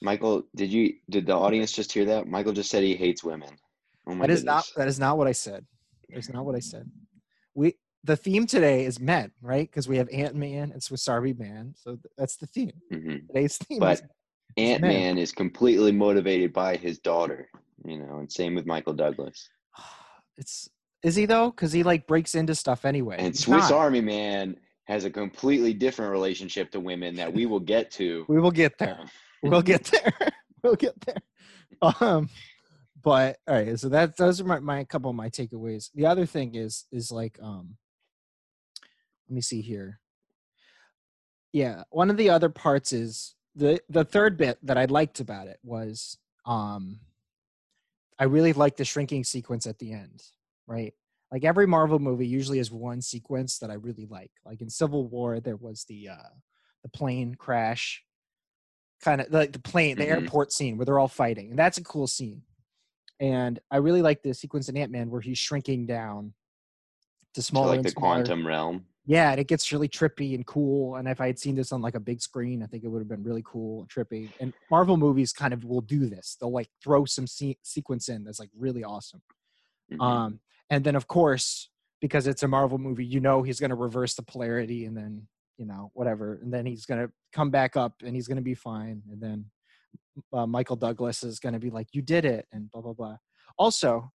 Michael, 0.00 0.44
did 0.54 0.70
you 0.70 0.94
did 1.10 1.26
the 1.26 1.34
audience 1.34 1.72
just 1.72 1.92
hear 1.92 2.04
that? 2.06 2.28
Michael 2.28 2.52
just 2.52 2.70
said 2.70 2.82
he 2.82 2.94
hates 2.94 3.24
women. 3.24 3.50
Oh 4.06 4.14
my 4.14 4.26
That 4.26 4.32
is 4.32 4.44
not 4.44 4.64
that 4.76 4.88
is 4.88 4.98
not 4.98 5.18
what 5.18 5.26
I 5.26 5.32
said. 5.32 5.66
That's 6.08 6.30
not 6.30 6.44
what 6.44 6.54
I 6.54 6.60
said. 6.60 6.88
We 7.54 7.74
the 8.04 8.16
theme 8.16 8.46
today 8.46 8.84
is 8.84 9.00
men, 9.00 9.32
right? 9.42 9.68
Because 9.68 9.88
we 9.88 9.96
have 9.98 10.08
Ant 10.10 10.36
Man 10.36 10.70
and 10.72 10.82
Swiss 10.82 11.08
Army 11.08 11.32
Man, 11.32 11.74
so 11.76 11.98
that's 12.16 12.36
the 12.36 12.46
theme. 12.46 12.72
Mhm. 12.92 13.26
Today's 13.26 13.58
theme. 13.58 13.80
But 13.80 14.02
Ant 14.56 14.82
Man 14.82 15.18
is 15.18 15.32
completely 15.32 15.92
motivated 15.92 16.52
by 16.52 16.76
his 16.76 17.00
daughter, 17.00 17.48
you 17.84 17.98
know, 17.98 18.18
and 18.18 18.30
same 18.30 18.54
with 18.54 18.66
Michael 18.66 18.94
Douglas. 18.94 19.48
it's 20.36 20.68
is 21.02 21.16
he 21.16 21.26
though? 21.26 21.50
Because 21.50 21.72
he 21.72 21.82
like 21.82 22.06
breaks 22.06 22.34
into 22.34 22.54
stuff 22.54 22.84
anyway. 22.84 23.16
And 23.18 23.34
He's 23.34 23.44
Swiss 23.44 23.70
not. 23.70 23.78
Army 23.78 24.00
Man 24.00 24.56
has 24.88 25.04
a 25.04 25.10
completely 25.10 25.74
different 25.74 26.10
relationship 26.10 26.70
to 26.70 26.80
women 26.80 27.14
that 27.14 27.32
we 27.32 27.44
will 27.44 27.60
get 27.60 27.90
to. 27.92 28.24
We 28.28 28.40
will 28.40 28.50
get 28.50 28.78
there. 28.78 28.98
Uh, 29.00 29.06
We'll 29.40 29.62
get 29.62 29.84
there. 29.84 30.12
we'll 30.64 30.74
get 30.74 31.00
there. 31.02 31.22
Um, 32.00 32.28
but 33.00 33.36
all 33.46 33.54
right, 33.54 33.78
so 33.78 33.88
that 33.90 34.16
those 34.16 34.40
are 34.40 34.44
my, 34.44 34.58
my 34.58 34.82
couple 34.82 35.10
of 35.10 35.14
my 35.14 35.28
takeaways. 35.28 35.90
The 35.94 36.06
other 36.06 36.26
thing 36.26 36.56
is 36.56 36.86
is 36.90 37.12
like 37.12 37.38
um 37.40 37.76
let 39.28 39.34
me 39.36 39.40
see 39.40 39.60
here. 39.60 40.00
Yeah, 41.52 41.84
one 41.90 42.10
of 42.10 42.16
the 42.16 42.30
other 42.30 42.48
parts 42.48 42.92
is 42.92 43.36
the 43.54 43.80
the 43.88 44.04
third 44.04 44.36
bit 44.36 44.58
that 44.64 44.76
I 44.76 44.86
liked 44.86 45.20
about 45.20 45.46
it 45.46 45.60
was 45.62 46.18
um 46.44 46.98
I 48.18 48.24
really 48.24 48.52
liked 48.52 48.78
the 48.78 48.84
shrinking 48.84 49.22
sequence 49.22 49.68
at 49.68 49.78
the 49.78 49.92
end, 49.92 50.24
right? 50.66 50.94
Like 51.30 51.44
every 51.44 51.66
Marvel 51.66 51.98
movie 51.98 52.26
usually 52.26 52.58
has 52.58 52.70
one 52.70 53.02
sequence 53.02 53.58
that 53.58 53.70
I 53.70 53.74
really 53.74 54.06
like. 54.06 54.30
Like 54.46 54.60
in 54.62 54.70
Civil 54.70 55.06
War 55.08 55.40
there 55.40 55.56
was 55.56 55.84
the 55.88 56.08
uh 56.08 56.28
the 56.82 56.88
plane 56.88 57.34
crash 57.34 58.02
kind 59.02 59.20
of 59.20 59.30
like 59.32 59.52
the 59.52 59.58
plane 59.58 59.96
the 59.96 60.04
Mhm. 60.04 60.22
airport 60.22 60.52
scene 60.52 60.76
where 60.76 60.84
they're 60.86 60.98
all 60.98 61.08
fighting 61.08 61.50
and 61.50 61.58
that's 61.58 61.78
a 61.78 61.84
cool 61.84 62.06
scene 62.08 62.42
and 63.20 63.58
i 63.70 63.76
really 63.76 64.00
like 64.02 64.22
the 64.22 64.32
sequence 64.34 64.68
in 64.68 64.76
ant-man 64.76 65.08
where 65.10 65.20
he's 65.20 65.38
shrinking 65.38 65.86
down 65.86 66.32
to 67.34 67.40
To 67.40 67.42
smaller 67.42 67.68
like 67.76 67.82
the 67.82 67.90
smaller. 67.90 68.14
quantum 68.16 68.46
realm. 68.46 68.86
yeah 69.06 69.30
and 69.32 69.38
it 69.40 69.46
gets 69.48 69.70
really 69.72 69.88
trippy 69.88 70.34
and 70.36 70.44
cool 70.46 70.96
and 70.96 71.06
if 71.08 71.20
i 71.20 71.26
had 71.26 71.38
seen 71.38 71.54
this 71.56 71.70
on 71.72 71.80
like 71.82 71.94
a 71.96 72.00
big 72.00 72.20
screen 72.20 72.62
i 72.62 72.66
think 72.66 72.82
it 72.84 72.88
would 72.88 73.00
have 73.00 73.08
been 73.08 73.22
really 73.24 73.42
cool 73.44 73.80
and 73.82 73.88
trippy 73.90 74.30
and 74.40 74.52
marvel 74.70 74.96
movies 74.96 75.32
kind 75.32 75.52
of 75.54 75.64
will 75.64 75.80
do 75.80 76.06
this 76.06 76.36
they'll 76.40 76.52
like 76.52 76.68
throw 76.82 77.04
some 77.04 77.26
se- 77.26 77.58
sequence 77.62 78.08
in 78.08 78.22
that's 78.24 78.40
like 78.40 78.50
really 78.56 78.82
awesome 78.84 79.22
Mhm. 79.92 80.00
um 80.00 80.40
and 80.70 80.84
then 80.84 80.96
of 80.96 81.06
course 81.06 81.70
because 82.00 82.26
it's 82.26 82.42
a 82.42 82.48
marvel 82.48 82.78
movie 82.78 83.04
you 83.04 83.20
know 83.20 83.42
he's 83.42 83.60
going 83.60 83.70
to 83.70 83.76
reverse 83.76 84.14
the 84.14 84.22
polarity 84.22 84.84
and 84.84 84.96
then 84.96 85.26
you 85.56 85.66
know 85.66 85.90
whatever 85.94 86.38
and 86.42 86.52
then 86.52 86.66
he's 86.66 86.86
going 86.86 87.00
to 87.04 87.12
come 87.32 87.50
back 87.50 87.76
up 87.76 87.94
and 88.04 88.14
he's 88.14 88.28
going 88.28 88.36
to 88.36 88.42
be 88.42 88.54
fine 88.54 89.02
and 89.10 89.20
then 89.20 89.44
uh, 90.32 90.46
michael 90.46 90.76
douglas 90.76 91.22
is 91.22 91.38
going 91.38 91.52
to 91.52 91.58
be 91.58 91.70
like 91.70 91.88
you 91.92 92.02
did 92.02 92.24
it 92.24 92.46
and 92.52 92.70
blah 92.70 92.80
blah 92.80 92.92
blah. 92.92 93.16
Also 93.58 94.10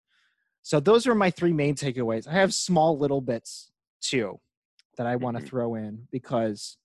so 0.62 0.78
those 0.78 1.06
are 1.06 1.14
my 1.14 1.30
three 1.30 1.54
main 1.54 1.74
takeaways. 1.74 2.28
I 2.28 2.32
have 2.34 2.52
small 2.52 2.98
little 2.98 3.22
bits 3.22 3.70
too 4.02 4.38
that 4.98 5.06
i 5.06 5.16
want 5.16 5.36
to 5.36 5.42
Mhm. 5.42 5.46
throw 5.48 5.74
in 5.76 6.06
because 6.10 6.76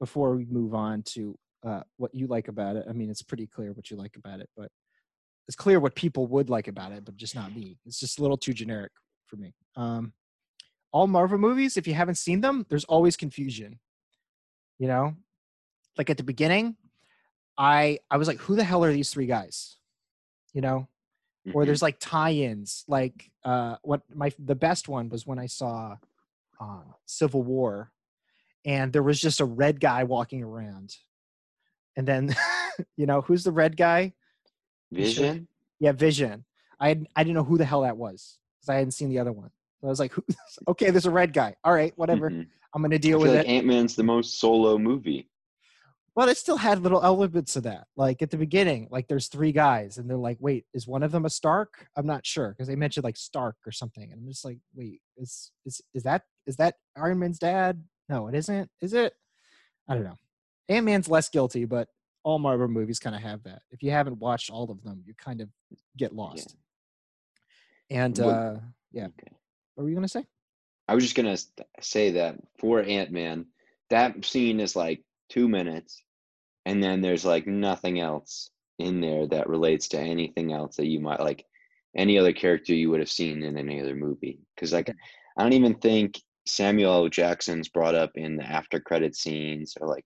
before 0.00 0.36
we 0.36 0.44
move 0.46 0.74
on 0.74 1.02
to 1.04 1.38
uh, 1.64 1.82
what 1.96 2.14
you 2.14 2.26
like 2.26 2.48
about 2.48 2.76
it 2.76 2.84
i 2.88 2.92
mean 2.92 3.08
it's 3.08 3.22
pretty 3.22 3.46
clear 3.46 3.72
what 3.72 3.90
you 3.90 3.96
like 3.96 4.16
about 4.16 4.40
it 4.40 4.48
but 4.56 4.70
it's 5.48 5.56
clear 5.56 5.78
what 5.80 5.94
people 5.94 6.26
would 6.26 6.50
like 6.50 6.66
about 6.68 6.92
it 6.92 7.04
but 7.04 7.16
just 7.16 7.34
not 7.34 7.54
me. 7.54 7.78
It's 7.84 8.00
just 8.00 8.18
a 8.18 8.22
little 8.22 8.36
too 8.36 8.52
generic 8.52 8.92
for 9.32 9.40
me. 9.40 9.54
Um 9.76 10.12
all 10.92 11.06
marvel 11.06 11.38
movies 11.38 11.78
if 11.78 11.86
you 11.86 11.94
haven't 11.94 12.16
seen 12.16 12.42
them 12.42 12.66
there's 12.68 12.84
always 12.84 13.16
confusion 13.16 13.78
you 14.78 14.86
know? 14.88 15.14
Like 15.96 16.10
at 16.10 16.18
the 16.18 16.22
beginning 16.22 16.76
i 17.56 17.98
i 18.10 18.16
was 18.18 18.28
like 18.28 18.38
who 18.38 18.56
the 18.56 18.64
hell 18.64 18.84
are 18.84 18.92
these 18.92 19.10
three 19.10 19.26
guys? 19.26 19.76
You 20.52 20.60
know? 20.60 20.88
Or 21.54 21.62
Mhm. 21.62 21.66
there's 21.66 21.82
like 21.82 21.96
tie-ins 21.98 22.84
like 22.88 23.30
uh 23.44 23.76
what 23.82 24.02
my 24.14 24.30
the 24.38 24.54
best 24.54 24.86
one 24.88 25.08
was 25.08 25.26
when 25.26 25.38
i 25.38 25.46
saw 25.46 25.96
uh, 26.60 26.84
civil 27.06 27.42
war 27.42 27.90
and 28.64 28.92
there 28.92 29.02
was 29.02 29.18
just 29.20 29.40
a 29.40 29.44
red 29.62 29.80
guy 29.80 30.04
walking 30.04 30.42
around 30.42 30.94
and 31.96 32.06
then 32.06 32.34
you 32.96 33.06
know 33.06 33.22
who's 33.22 33.44
the 33.44 33.50
red 33.62 33.76
guy? 33.76 34.12
Vision. 34.92 35.48
yeah 35.80 35.92
vision. 35.92 36.44
I 36.78 36.90
i 37.16 37.22
didn't 37.24 37.34
know 37.38 37.48
who 37.50 37.58
the 37.58 37.64
hell 37.64 37.82
that 37.82 37.96
was 37.96 38.38
because 38.62 38.72
i 38.72 38.76
hadn't 38.76 38.92
seen 38.92 39.08
the 39.08 39.18
other 39.18 39.32
one 39.32 39.50
so 39.80 39.86
i 39.88 39.90
was 39.90 39.98
like 40.00 40.12
okay 40.68 40.90
there's 40.90 41.06
a 41.06 41.10
red 41.10 41.32
guy 41.32 41.54
all 41.64 41.72
right 41.74 41.92
whatever 41.96 42.30
Mhm. 42.30 42.46
i'm 42.74 42.82
gonna 42.82 42.98
deal 42.98 43.18
feel 43.18 43.28
with 43.28 43.36
like 43.36 43.46
it 43.46 43.50
Ant 43.50 43.66
Man's 43.66 43.96
the 43.96 44.02
most 44.04 44.38
solo 44.40 44.78
movie. 44.78 45.28
Well, 46.14 46.28
it 46.28 46.36
still 46.36 46.58
had 46.58 46.82
little 46.82 47.02
elements 47.02 47.56
of 47.56 47.62
that. 47.62 47.86
Like 47.96 48.20
at 48.20 48.30
the 48.30 48.36
beginning, 48.36 48.86
like 48.90 49.08
there's 49.08 49.28
three 49.28 49.50
guys, 49.50 49.96
and 49.96 50.10
they're 50.10 50.18
like, 50.18 50.36
"Wait, 50.40 50.66
is 50.74 50.86
one 50.86 51.02
of 51.02 51.10
them 51.10 51.24
a 51.24 51.30
Stark?" 51.30 51.86
I'm 51.96 52.04
not 52.06 52.26
sure 52.26 52.50
because 52.50 52.68
they 52.68 52.76
mentioned 52.76 53.04
like 53.04 53.16
Stark 53.16 53.56
or 53.64 53.72
something, 53.72 54.12
and 54.12 54.20
I'm 54.20 54.28
just 54.28 54.44
like, 54.44 54.58
"Wait, 54.74 55.00
is 55.16 55.52
is 55.64 55.80
is 55.94 56.02
that 56.02 56.24
is 56.46 56.56
that 56.56 56.74
Iron 56.98 57.18
Man's 57.18 57.38
dad? 57.38 57.82
No, 58.10 58.28
it 58.28 58.34
isn't. 58.34 58.68
Is 58.82 58.92
it? 58.92 59.14
I 59.88 59.94
don't 59.94 60.04
know. 60.04 60.18
Ant 60.68 60.84
Man's 60.84 61.08
less 61.08 61.30
guilty, 61.30 61.64
but 61.64 61.88
all 62.24 62.38
Marvel 62.38 62.68
movies 62.68 62.98
kind 62.98 63.16
of 63.16 63.22
have 63.22 63.42
that. 63.44 63.62
If 63.70 63.82
you 63.82 63.90
haven't 63.90 64.18
watched 64.18 64.50
all 64.50 64.70
of 64.70 64.82
them, 64.82 65.02
you 65.06 65.14
kind 65.14 65.40
of 65.40 65.48
get 65.96 66.14
lost. 66.14 66.56
And 67.92 68.18
uh 68.18 68.56
yeah, 68.90 69.06
Okay. 69.06 69.32
what 69.74 69.84
were 69.84 69.88
you 69.90 69.94
gonna 69.94 70.08
say? 70.08 70.24
I 70.88 70.94
was 70.94 71.04
just 71.04 71.16
gonna 71.16 71.36
say 71.80 72.10
that 72.12 72.36
for 72.58 72.82
Ant 72.82 73.10
Man, 73.10 73.46
that 73.90 74.24
scene 74.24 74.60
is 74.60 74.74
like 74.74 75.02
two 75.28 75.48
minutes, 75.48 76.02
and 76.66 76.82
then 76.82 77.00
there's 77.00 77.24
like 77.24 77.46
nothing 77.46 78.00
else 78.00 78.50
in 78.78 79.00
there 79.00 79.26
that 79.28 79.48
relates 79.48 79.88
to 79.88 79.98
anything 80.00 80.52
else 80.52 80.76
that 80.76 80.86
you 80.86 81.00
might 81.00 81.20
like 81.20 81.44
any 81.96 82.18
other 82.18 82.32
character 82.32 82.74
you 82.74 82.90
would 82.90 83.00
have 83.00 83.10
seen 83.10 83.42
in 83.42 83.56
any 83.58 83.80
other 83.80 83.94
movie. 83.94 84.40
Because 84.54 84.72
like. 84.72 84.90
I 85.38 85.42
don't 85.42 85.54
even 85.54 85.76
think 85.76 86.20
Samuel 86.44 86.92
L. 86.92 87.08
Jackson's 87.08 87.70
brought 87.70 87.94
up 87.94 88.10
in 88.16 88.36
the 88.36 88.44
after 88.44 88.78
credit 88.78 89.16
scenes 89.16 89.74
or 89.80 89.88
like 89.88 90.04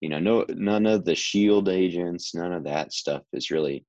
you 0.00 0.08
know 0.08 0.20
no 0.20 0.44
none 0.50 0.86
of 0.86 1.04
the 1.04 1.16
Shield 1.16 1.68
agents, 1.68 2.32
none 2.32 2.52
of 2.52 2.62
that 2.62 2.92
stuff 2.92 3.24
is 3.32 3.50
really 3.50 3.84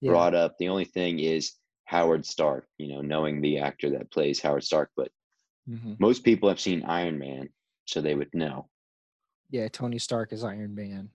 Yeah. 0.00 0.10
brought 0.10 0.34
up. 0.34 0.56
The 0.58 0.68
only 0.68 0.84
thing 0.84 1.20
is 1.20 1.52
Howard 1.84 2.24
Stark. 2.26 2.66
You 2.78 2.94
know, 2.94 3.00
knowing 3.02 3.40
the 3.40 3.58
actor 3.58 3.90
that 3.90 4.10
plays 4.10 4.40
Howard 4.40 4.64
Stark, 4.64 4.90
but 4.96 5.10
Mhm. 5.68 5.98
most 6.00 6.24
people 6.24 6.48
have 6.48 6.60
seen 6.60 6.82
Iron 6.84 7.18
Man, 7.18 7.48
so 7.84 8.00
they 8.00 8.14
would 8.14 8.32
know. 8.34 8.68
Yeah, 9.50 9.68
Tony 9.68 9.98
Stark 9.98 10.32
is 10.32 10.42
Iron 10.44 10.74
Man. 10.74 11.10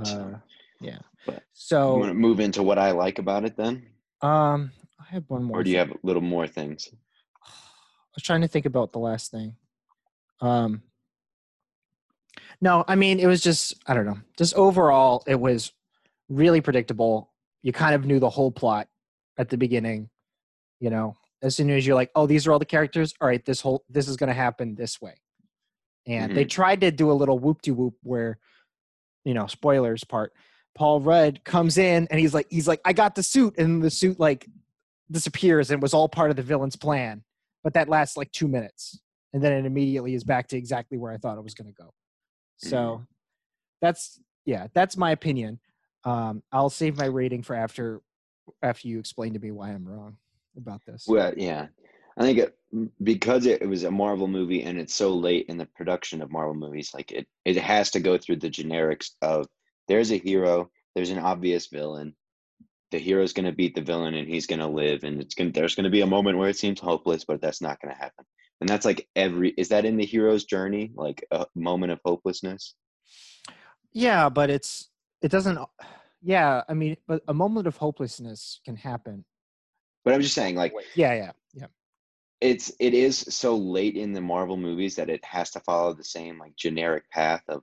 Uh, 0.00 0.38
yeah. 0.80 0.98
but 1.26 1.42
So 1.52 1.94
you 1.94 2.00
want 2.00 2.10
to 2.10 2.14
move 2.14 2.40
into 2.40 2.62
what 2.62 2.78
I 2.78 2.90
like 2.92 3.18
about 3.18 3.44
it 3.44 3.56
then, 3.56 3.86
Um, 4.22 4.72
I 4.98 5.04
have 5.04 5.24
one 5.28 5.44
more. 5.44 5.58
or 5.58 5.62
do 5.62 5.70
you 5.70 5.76
thing. 5.78 5.88
have 5.88 5.96
a 5.96 6.06
little 6.06 6.22
more 6.22 6.46
things? 6.48 6.88
I 7.42 8.16
was 8.16 8.22
trying 8.22 8.40
to 8.42 8.48
think 8.48 8.66
about 8.66 8.92
the 8.92 8.98
last 8.98 9.30
thing. 9.30 9.56
Um, 10.40 10.82
no, 12.60 12.84
I 12.88 12.94
mean 12.94 13.20
it 13.20 13.26
was 13.26 13.42
just 13.42 13.74
I 13.86 13.94
don't 13.94 14.06
know. 14.06 14.20
Just 14.36 14.54
overall, 14.54 15.22
it 15.26 15.38
was 15.38 15.72
really 16.28 16.60
predictable. 16.60 17.32
You 17.62 17.72
kind 17.72 17.94
of 17.94 18.04
knew 18.04 18.18
the 18.20 18.30
whole 18.30 18.50
plot 18.52 18.88
at 19.38 19.48
the 19.48 19.56
beginning. 19.56 20.10
You 20.80 20.90
know, 20.90 21.16
as 21.42 21.56
soon 21.56 21.70
as 21.70 21.86
you're 21.86 21.94
like, 21.94 22.10
oh, 22.14 22.26
these 22.26 22.46
are 22.46 22.52
all 22.52 22.58
the 22.58 22.64
characters. 22.64 23.14
All 23.20 23.28
right, 23.28 23.44
this 23.44 23.60
whole 23.60 23.84
this 23.88 24.08
is 24.08 24.16
going 24.16 24.28
to 24.28 24.34
happen 24.34 24.74
this 24.74 25.00
way. 25.00 25.14
And 26.06 26.36
they 26.36 26.44
tried 26.44 26.82
to 26.82 26.90
do 26.90 27.10
a 27.10 27.14
little 27.14 27.38
whoop 27.38 27.62
de 27.62 27.72
whoop 27.72 27.94
where, 28.02 28.38
you 29.24 29.32
know, 29.32 29.46
spoilers 29.46 30.04
part. 30.04 30.32
Paul 30.74 31.00
Rudd 31.00 31.44
comes 31.44 31.78
in 31.78 32.06
and 32.10 32.20
he's 32.20 32.34
like, 32.34 32.46
he's 32.50 32.68
like, 32.68 32.80
I 32.84 32.92
got 32.92 33.14
the 33.14 33.22
suit, 33.22 33.54
and 33.58 33.82
the 33.82 33.90
suit 33.90 34.20
like 34.20 34.46
disappears 35.10 35.70
and 35.70 35.80
was 35.80 35.94
all 35.94 36.08
part 36.08 36.30
of 36.30 36.36
the 36.36 36.42
villain's 36.42 36.76
plan. 36.76 37.22
But 37.62 37.74
that 37.74 37.88
lasts 37.88 38.18
like 38.18 38.30
two 38.32 38.48
minutes, 38.48 39.00
and 39.32 39.42
then 39.42 39.52
it 39.52 39.64
immediately 39.64 40.14
is 40.14 40.24
back 40.24 40.48
to 40.48 40.56
exactly 40.58 40.98
where 40.98 41.12
I 41.12 41.16
thought 41.16 41.38
it 41.38 41.44
was 41.44 41.54
going 41.54 41.68
to 41.68 41.82
go. 41.82 41.94
So 42.58 43.06
that's 43.80 44.20
yeah, 44.44 44.66
that's 44.74 44.96
my 44.96 45.12
opinion. 45.12 45.60
Um, 46.04 46.42
I'll 46.52 46.68
save 46.68 46.98
my 46.98 47.06
rating 47.06 47.42
for 47.42 47.56
after 47.56 48.02
after 48.62 48.88
you 48.88 48.98
explain 48.98 49.32
to 49.34 49.38
me 49.38 49.50
why 49.50 49.70
I'm 49.70 49.86
wrong 49.86 50.16
about 50.56 50.80
this. 50.86 51.04
Well, 51.06 51.32
yeah, 51.36 51.66
I 52.16 52.22
think 52.22 52.38
it, 52.38 52.56
because 53.02 53.46
it, 53.46 53.62
it 53.62 53.66
was 53.66 53.84
a 53.84 53.90
Marvel 53.90 54.28
movie 54.28 54.62
and 54.62 54.78
it's 54.78 54.94
so 54.94 55.14
late 55.14 55.46
in 55.48 55.58
the 55.58 55.66
production 55.66 56.22
of 56.22 56.30
Marvel 56.30 56.54
movies, 56.54 56.92
like 56.94 57.12
it, 57.12 57.26
it 57.44 57.56
has 57.56 57.90
to 57.92 58.00
go 58.00 58.18
through 58.18 58.36
the 58.36 58.50
generics 58.50 59.10
of 59.22 59.46
there's 59.88 60.12
a 60.12 60.18
hero, 60.18 60.70
there's 60.94 61.10
an 61.10 61.18
obvious 61.18 61.66
villain, 61.66 62.14
the 62.94 62.98
hero's 62.98 63.32
going 63.32 63.46
to 63.46 63.52
beat 63.52 63.74
the 63.74 63.80
villain 63.80 64.14
and 64.14 64.28
he's 64.28 64.46
going 64.46 64.60
to 64.60 64.68
live, 64.68 65.02
and 65.02 65.20
it's 65.20 65.34
going 65.34 65.50
there's 65.50 65.74
going 65.74 65.84
to 65.84 65.90
be 65.90 66.02
a 66.02 66.06
moment 66.06 66.38
where 66.38 66.48
it 66.48 66.56
seems 66.56 66.78
hopeless, 66.78 67.24
but 67.24 67.40
that's 67.40 67.60
not 67.60 67.80
going 67.80 67.92
to 67.92 68.00
happen. 68.00 68.24
And 68.60 68.68
that's 68.68 68.86
like 68.86 69.08
every 69.16 69.50
is 69.50 69.68
that 69.70 69.84
in 69.84 69.96
the 69.96 70.06
hero's 70.06 70.44
journey, 70.44 70.92
like 70.94 71.26
a 71.32 71.46
moment 71.56 71.90
of 71.90 72.00
hopelessness? 72.04 72.74
Yeah, 73.92 74.28
but 74.28 74.48
it's 74.48 74.90
it 75.22 75.30
doesn't. 75.30 75.58
Yeah, 76.24 76.62
I 76.68 76.74
mean, 76.74 76.96
but 77.06 77.22
a 77.28 77.34
moment 77.34 77.66
of 77.66 77.76
hopelessness 77.76 78.60
can 78.64 78.76
happen. 78.76 79.24
But 80.04 80.14
I'm 80.14 80.22
just 80.22 80.34
saying, 80.34 80.56
like 80.56 80.72
Yeah, 80.94 81.14
yeah, 81.14 81.32
yeah. 81.52 81.66
it's 82.40 82.72
it 82.80 82.94
is 82.94 83.18
so 83.28 83.56
late 83.56 83.96
in 83.96 84.12
the 84.12 84.20
Marvel 84.20 84.56
movies 84.56 84.96
that 84.96 85.10
it 85.10 85.24
has 85.24 85.50
to 85.52 85.60
follow 85.60 85.92
the 85.94 86.04
same 86.04 86.38
like 86.38 86.56
generic 86.56 87.04
path 87.10 87.42
of 87.48 87.62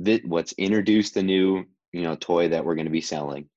that 0.00 0.24
what's 0.26 0.52
introduced 0.58 1.14
the 1.14 1.22
new 1.22 1.64
you 1.92 2.02
know 2.02 2.16
toy 2.16 2.48
that 2.48 2.64
we're 2.64 2.74
going 2.74 2.86
to 2.86 2.90
be 2.90 3.00
selling 3.00 3.48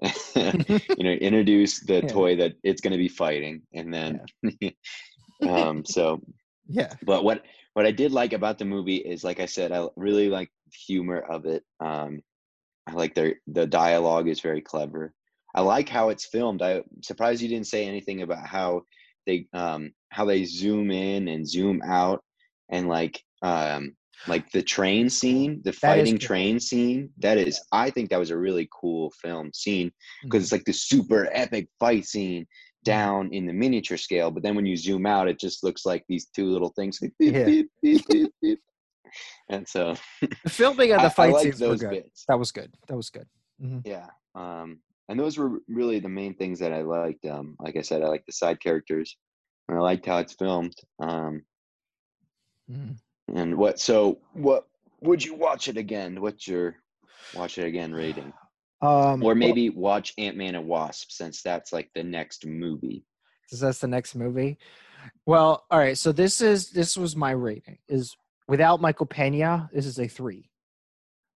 you 0.36 1.04
know 1.04 1.10
introduce 1.12 1.80
the 1.80 2.02
Yeah. 2.02 2.08
toy 2.08 2.36
that 2.36 2.54
it's 2.62 2.80
going 2.80 2.92
to 2.92 2.98
be 2.98 3.08
fighting 3.08 3.62
and 3.74 3.92
then 3.92 4.20
um 5.48 5.84
so 5.84 6.20
yeah. 6.68 6.92
but 7.02 7.24
what 7.24 7.42
what 7.74 7.86
i 7.86 7.90
did 7.90 8.12
like 8.12 8.32
about 8.34 8.58
the 8.58 8.64
movie 8.64 8.96
is 8.96 9.24
like 9.24 9.40
i 9.40 9.46
said 9.46 9.72
i 9.72 9.86
really 9.96 10.28
like 10.28 10.50
humor 10.86 11.18
of 11.20 11.46
it 11.46 11.64
um 11.80 12.20
i 12.88 12.92
like 12.92 13.14
their 13.14 13.34
the 13.46 13.66
dialogue 13.66 14.28
is 14.28 14.40
very 14.40 14.60
clever 14.60 15.12
i 15.54 15.60
like 15.60 15.88
how 15.88 16.08
it's 16.08 16.26
filmed 16.26 16.62
i'm 16.62 16.82
surprised 17.02 17.42
you 17.42 17.48
didn't 17.48 17.66
say 17.66 17.86
anything 17.86 18.22
about 18.22 18.46
how 18.46 18.82
they 19.26 19.46
um 19.52 19.90
how 20.10 20.24
they 20.24 20.44
zoom 20.44 20.90
in 20.90 21.28
and 21.28 21.48
zoom 21.48 21.80
out 21.82 22.22
and 22.70 22.88
like 22.88 23.22
um 23.42 23.94
like 24.26 24.50
the 24.50 24.62
train 24.62 25.08
scene, 25.08 25.60
the 25.64 25.72
fighting 25.72 26.18
train 26.18 26.58
scene. 26.58 27.10
That 27.18 27.38
is, 27.38 27.60
I 27.72 27.90
think 27.90 28.10
that 28.10 28.18
was 28.18 28.30
a 28.30 28.36
really 28.36 28.68
cool 28.78 29.12
film 29.22 29.52
scene 29.54 29.92
because 30.22 30.42
it's 30.42 30.52
like 30.52 30.64
the 30.64 30.72
super 30.72 31.28
epic 31.32 31.68
fight 31.78 32.04
scene 32.04 32.46
down 32.84 33.32
in 33.32 33.46
the 33.46 33.52
miniature 33.52 33.96
scale. 33.96 34.30
But 34.30 34.42
then 34.42 34.56
when 34.56 34.66
you 34.66 34.76
zoom 34.76 35.06
out, 35.06 35.28
it 35.28 35.38
just 35.38 35.62
looks 35.62 35.86
like 35.86 36.04
these 36.08 36.26
two 36.34 36.46
little 36.46 36.72
things. 36.76 36.98
like 37.00 37.12
beep, 37.18 37.34
Yeah. 37.34 37.44
beep, 37.44 37.70
beep, 37.82 38.08
beep, 38.08 38.34
beep. 38.42 38.60
And 39.48 39.66
so 39.68 39.94
the 40.20 40.50
filming 40.50 40.92
of 40.92 40.98
I- 41.00 41.02
the 41.02 41.06
I 41.06 41.10
fight 41.10 41.32
like 41.34 41.42
scenes 41.42 41.60
were 41.60 41.76
good. 41.76 41.90
bits. 41.90 42.24
That 42.28 42.38
was 42.38 42.52
good. 42.52 42.72
That 42.88 42.96
was 42.96 43.10
good. 43.10 43.26
Mhm. 43.62 43.82
Yeah. 43.86 44.06
Um, 44.34 44.80
and 45.08 45.18
those 45.18 45.38
were 45.38 45.58
really 45.68 45.98
the 46.00 46.08
main 46.08 46.34
things 46.34 46.58
that 46.60 46.72
I 46.72 46.82
liked. 46.82 47.24
Um, 47.26 47.56
like 47.58 47.76
I 47.76 47.82
said, 47.82 48.02
I 48.02 48.06
like 48.08 48.24
the 48.26 48.32
side 48.32 48.60
characters. 48.60 49.16
And 49.68 49.76
I 49.78 49.80
liked 49.82 50.06
how 50.06 50.18
it's 50.18 50.32
filmed. 50.34 50.74
Um, 50.98 51.42
Mhm. 52.70 52.96
and 53.34 53.56
what? 53.56 53.78
So, 53.80 54.20
what 54.32 54.66
would 55.00 55.24
you 55.24 55.34
watch 55.34 55.68
it 55.68 55.76
again? 55.76 56.20
What's 56.20 56.46
your 56.46 56.76
watch 57.34 57.58
it 57.58 57.64
again 57.66 57.92
rating? 57.94 58.32
Um, 58.80 59.22
Or 59.22 59.28
well, 59.28 59.34
maybe 59.34 59.70
watch 59.70 60.14
Ant 60.18 60.36
Man 60.36 60.54
and 60.54 60.66
Wasp 60.68 61.10
since 61.10 61.42
that's 61.42 61.72
like 61.72 61.90
the 61.94 62.02
next 62.04 62.46
movie. 62.46 63.04
Is 63.50 63.60
that's 63.60 63.78
the 63.80 63.88
next 63.88 64.14
movie? 64.14 64.58
Well, 65.26 65.64
all 65.70 65.78
right. 65.78 65.96
So 65.98 66.12
this 66.12 66.40
is 66.40 66.70
this 66.70 66.96
was 66.96 67.16
my 67.16 67.30
rating. 67.32 67.78
Is 67.88 68.16
without 68.48 68.80
Michael 68.80 69.06
Pena, 69.06 69.70
this 69.72 69.86
is 69.86 69.98
a 70.00 70.08
three. 70.08 70.50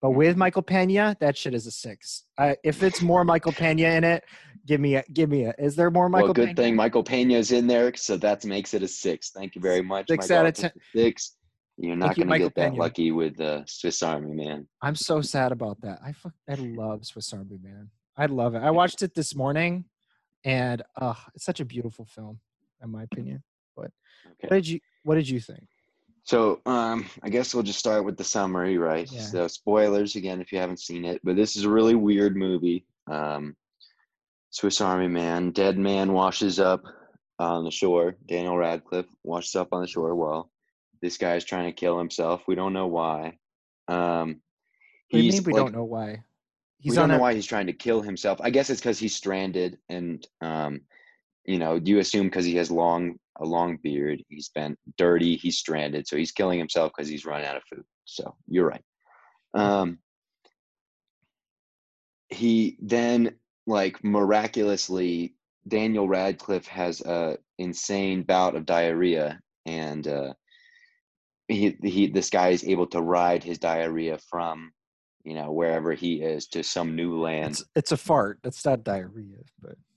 But 0.01 0.12
with 0.12 0.36
Michael 0.36 0.63
Pena, 0.63 1.15
that 1.20 1.38
shit 1.38 1.53
is 1.53 1.68
a 1.68 1.72
six. 1.72 2.24
Uh, 2.36 2.56
if 2.63 2.82
it's 2.82 3.03
more 3.03 3.24
Michael 3.24 3.51
Pena 3.51 3.89
in 3.89 4.03
it, 4.03 4.24
give 4.65 4.82
me 4.82 4.96
a 4.96 5.03
give 5.13 5.30
me 5.30 5.44
a. 5.44 5.53
Is 5.60 5.75
there 5.75 5.91
more 5.91 6.10
Michael? 6.10 6.27
well, 6.30 6.34
good 6.34 6.48
Pena? 6.48 6.56
thing 6.56 6.75
Michael 6.75 7.03
Pena's 7.03 7.51
in 7.51 7.68
there, 7.68 7.94
so 7.96 8.18
that 8.18 8.44
makes 8.44 8.74
it 8.74 8.82
a 8.82 8.88
six. 8.88 9.30
Thank 9.30 9.53
you 9.53 9.62
very 9.62 9.84
much. 9.84 10.08
Six 10.10 10.32
out 10.32 10.48
of 10.48 10.65
a 10.65 10.72
Six. 10.96 11.36
You're 11.77 11.96
not 11.96 12.15
going 12.15 12.30
to 12.30 12.38
get 12.39 12.56
that 12.56 12.72
Pena. 12.72 12.82
lucky 12.82 13.12
with 13.12 13.39
uh, 13.39 13.63
Swiss 13.65 14.01
Army 14.03 14.34
Man. 14.34 14.68
I'm 14.82 14.96
so 14.96 15.22
sad 15.22 15.51
about 15.51 15.82
that. 15.82 16.00
I 16.03 16.12
fuck, 16.13 16.34
I 16.50 16.56
love 16.56 17.06
Swiss 17.06 17.32
Army 17.34 17.60
Man. 17.62 17.89
I 18.18 18.25
love 18.25 18.56
it. 18.56 18.60
I 18.60 18.72
watched 18.72 19.03
it 19.03 19.13
this 19.13 19.36
morning, 19.36 19.86
and 20.44 20.82
uh, 21.00 21.13
it's 21.36 21.46
such 21.46 21.60
a 21.60 21.65
beautiful 21.65 22.06
film, 22.06 22.39
in 22.84 22.89
my 22.89 23.03
opinion. 23.03 23.44
But 23.75 23.91
what 24.41 24.50
did 24.50 24.68
you 24.68 24.80
What 25.03 25.15
did 25.15 25.30
you 25.30 25.39
think? 25.39 25.68
So, 26.24 26.62
um, 26.66 27.06
I 27.24 27.30
guess 27.30 27.54
we'll 27.54 27.63
just 27.63 27.80
start 27.80 28.06
with 28.06 28.16
the 28.18 28.24
summary, 28.24 28.78
right? 28.78 29.12
Yeah. 29.12 29.22
So, 29.22 29.48
spoilers 29.48 30.16
again 30.16 30.40
if 30.42 30.51
you 30.51 30.60
haven't 30.60 30.80
seen 30.80 31.04
it, 31.04 31.20
but 31.24 31.36
this 31.36 31.56
is 31.56 31.63
a 31.66 31.70
really 31.70 31.96
weird 31.96 32.36
movie. 32.38 32.86
Um, 33.10 33.56
Swiss 34.51 34.82
Army 34.82 35.08
Man, 35.08 35.51
dead 35.51 35.78
man 35.78 36.13
washes 36.13 36.60
up 36.60 36.84
on 37.40 37.63
the 37.63 37.72
shore. 37.72 38.16
Daniel 38.28 38.58
Radcliffe 38.58 39.08
washes 39.24 39.56
up 39.56 39.70
on 39.72 39.82
the 39.82 39.88
shore. 39.88 40.13
Well, 40.13 40.51
this 41.01 41.18
guy's 41.18 41.44
trying 41.44 41.66
to 41.66 41.72
kill 41.72 41.98
himself. 41.98 42.44
We 42.48 42.56
don't 42.56 42.74
know 42.74 42.88
why. 42.88 43.38
Um, 43.88 44.42
What 45.10 45.13
do 45.13 45.18
you 45.18 45.24
he's 45.24 45.34
mean 45.36 45.44
we 45.46 45.54
like- 45.54 45.63
don't 45.63 45.74
know 45.75 45.86
why? 45.86 46.24
He's 46.80 46.92
we 46.92 46.96
don't 46.96 47.10
know 47.10 47.18
a, 47.18 47.20
why 47.20 47.34
he's 47.36 47.46
trying 47.46 47.68
to 47.68 47.74
kill 47.74 48.01
himself. 48.01 48.40
I 48.42 48.50
guess 48.50 48.70
it's 48.72 48.82
because 48.82 48.98
he's 48.98 49.16
stranded, 49.16 49.78
and 49.88 50.25
um, 50.42 50.82
you 51.46 51.60
know, 51.60 51.75
you 51.84 52.00
assume 52.00 52.25
because 52.28 52.46
he 52.46 52.56
has 52.56 52.72
long 52.72 53.20
a 53.40 53.46
long 53.46 53.78
beard, 53.82 54.24
he's 54.28 54.50
been 54.50 54.78
dirty, 54.98 55.36
he's 55.36 55.58
stranded, 55.58 56.08
so 56.08 56.18
he's 56.18 56.32
killing 56.32 56.60
himself 56.60 56.92
because 56.96 57.10
he's 57.10 57.26
run 57.26 57.44
out 57.44 57.58
of 57.58 57.64
food. 57.64 57.84
So 58.06 58.36
you're 58.48 58.68
right. 58.68 58.84
Um, 59.54 60.00
he 62.30 62.78
then 62.82 63.36
like 63.68 64.04
miraculously, 64.04 65.36
Daniel 65.68 66.08
Radcliffe 66.08 66.68
has 66.68 67.02
a 67.02 67.38
insane 67.58 68.24
bout 68.24 68.56
of 68.56 68.66
diarrhea, 68.66 69.40
and 69.66 70.08
uh, 70.08 70.34
he 71.48 71.78
he 71.84 72.08
this 72.08 72.30
guy 72.30 72.50
is 72.50 72.64
able 72.64 72.88
to 72.88 73.02
ride 73.02 73.44
his 73.44 73.60
diarrhea 73.60 74.18
from 74.30 74.72
you 75.24 75.36
know 75.36 75.52
wherever 75.52 75.94
he 75.94 76.22
is 76.22 76.48
to 76.48 76.64
some 76.64 76.96
new 76.96 77.20
land 77.20 77.52
It's, 77.52 77.64
it's 77.76 77.92
a 77.92 77.98
fart. 77.98 78.40
That's 78.44 78.66
not 78.66 78.84
diarrhea, 78.84 79.38
but 79.62 79.76
yeah. 79.76 79.76
he 79.76 79.82
Well, 79.82 79.91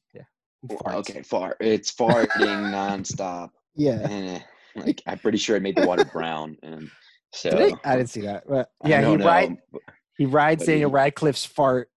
farts. 0.69 0.95
okay 0.95 1.23
far 1.23 1.57
it's 1.61 1.93
farting 1.93 2.29
nonstop 2.73 3.51
Yeah. 3.77 4.09
and 4.09 4.37
uh, 4.77 4.83
like 4.85 5.03
i'm 5.07 5.19
pretty 5.19 5.39
sure 5.39 5.57
it 5.57 5.63
made 5.63 5.77
the 5.77 5.87
water 5.87 6.05
brown 6.13 6.57
and 6.63 6.91
so 7.33 7.51
Did? 7.51 7.75
I 7.85 7.97
didn't 7.97 8.11
see 8.11 8.21
that. 8.21 8.45
But 8.49 8.71
yeah, 8.85 9.09
he 9.11 9.17
know, 9.17 9.25
ride 9.27 9.57
he 10.17 10.25
rides 10.25 10.63
but 10.65 10.71
Daniel 10.71 10.91
he- 10.91 10.95
Radcliffe's 10.95 11.45
fart 11.45 11.91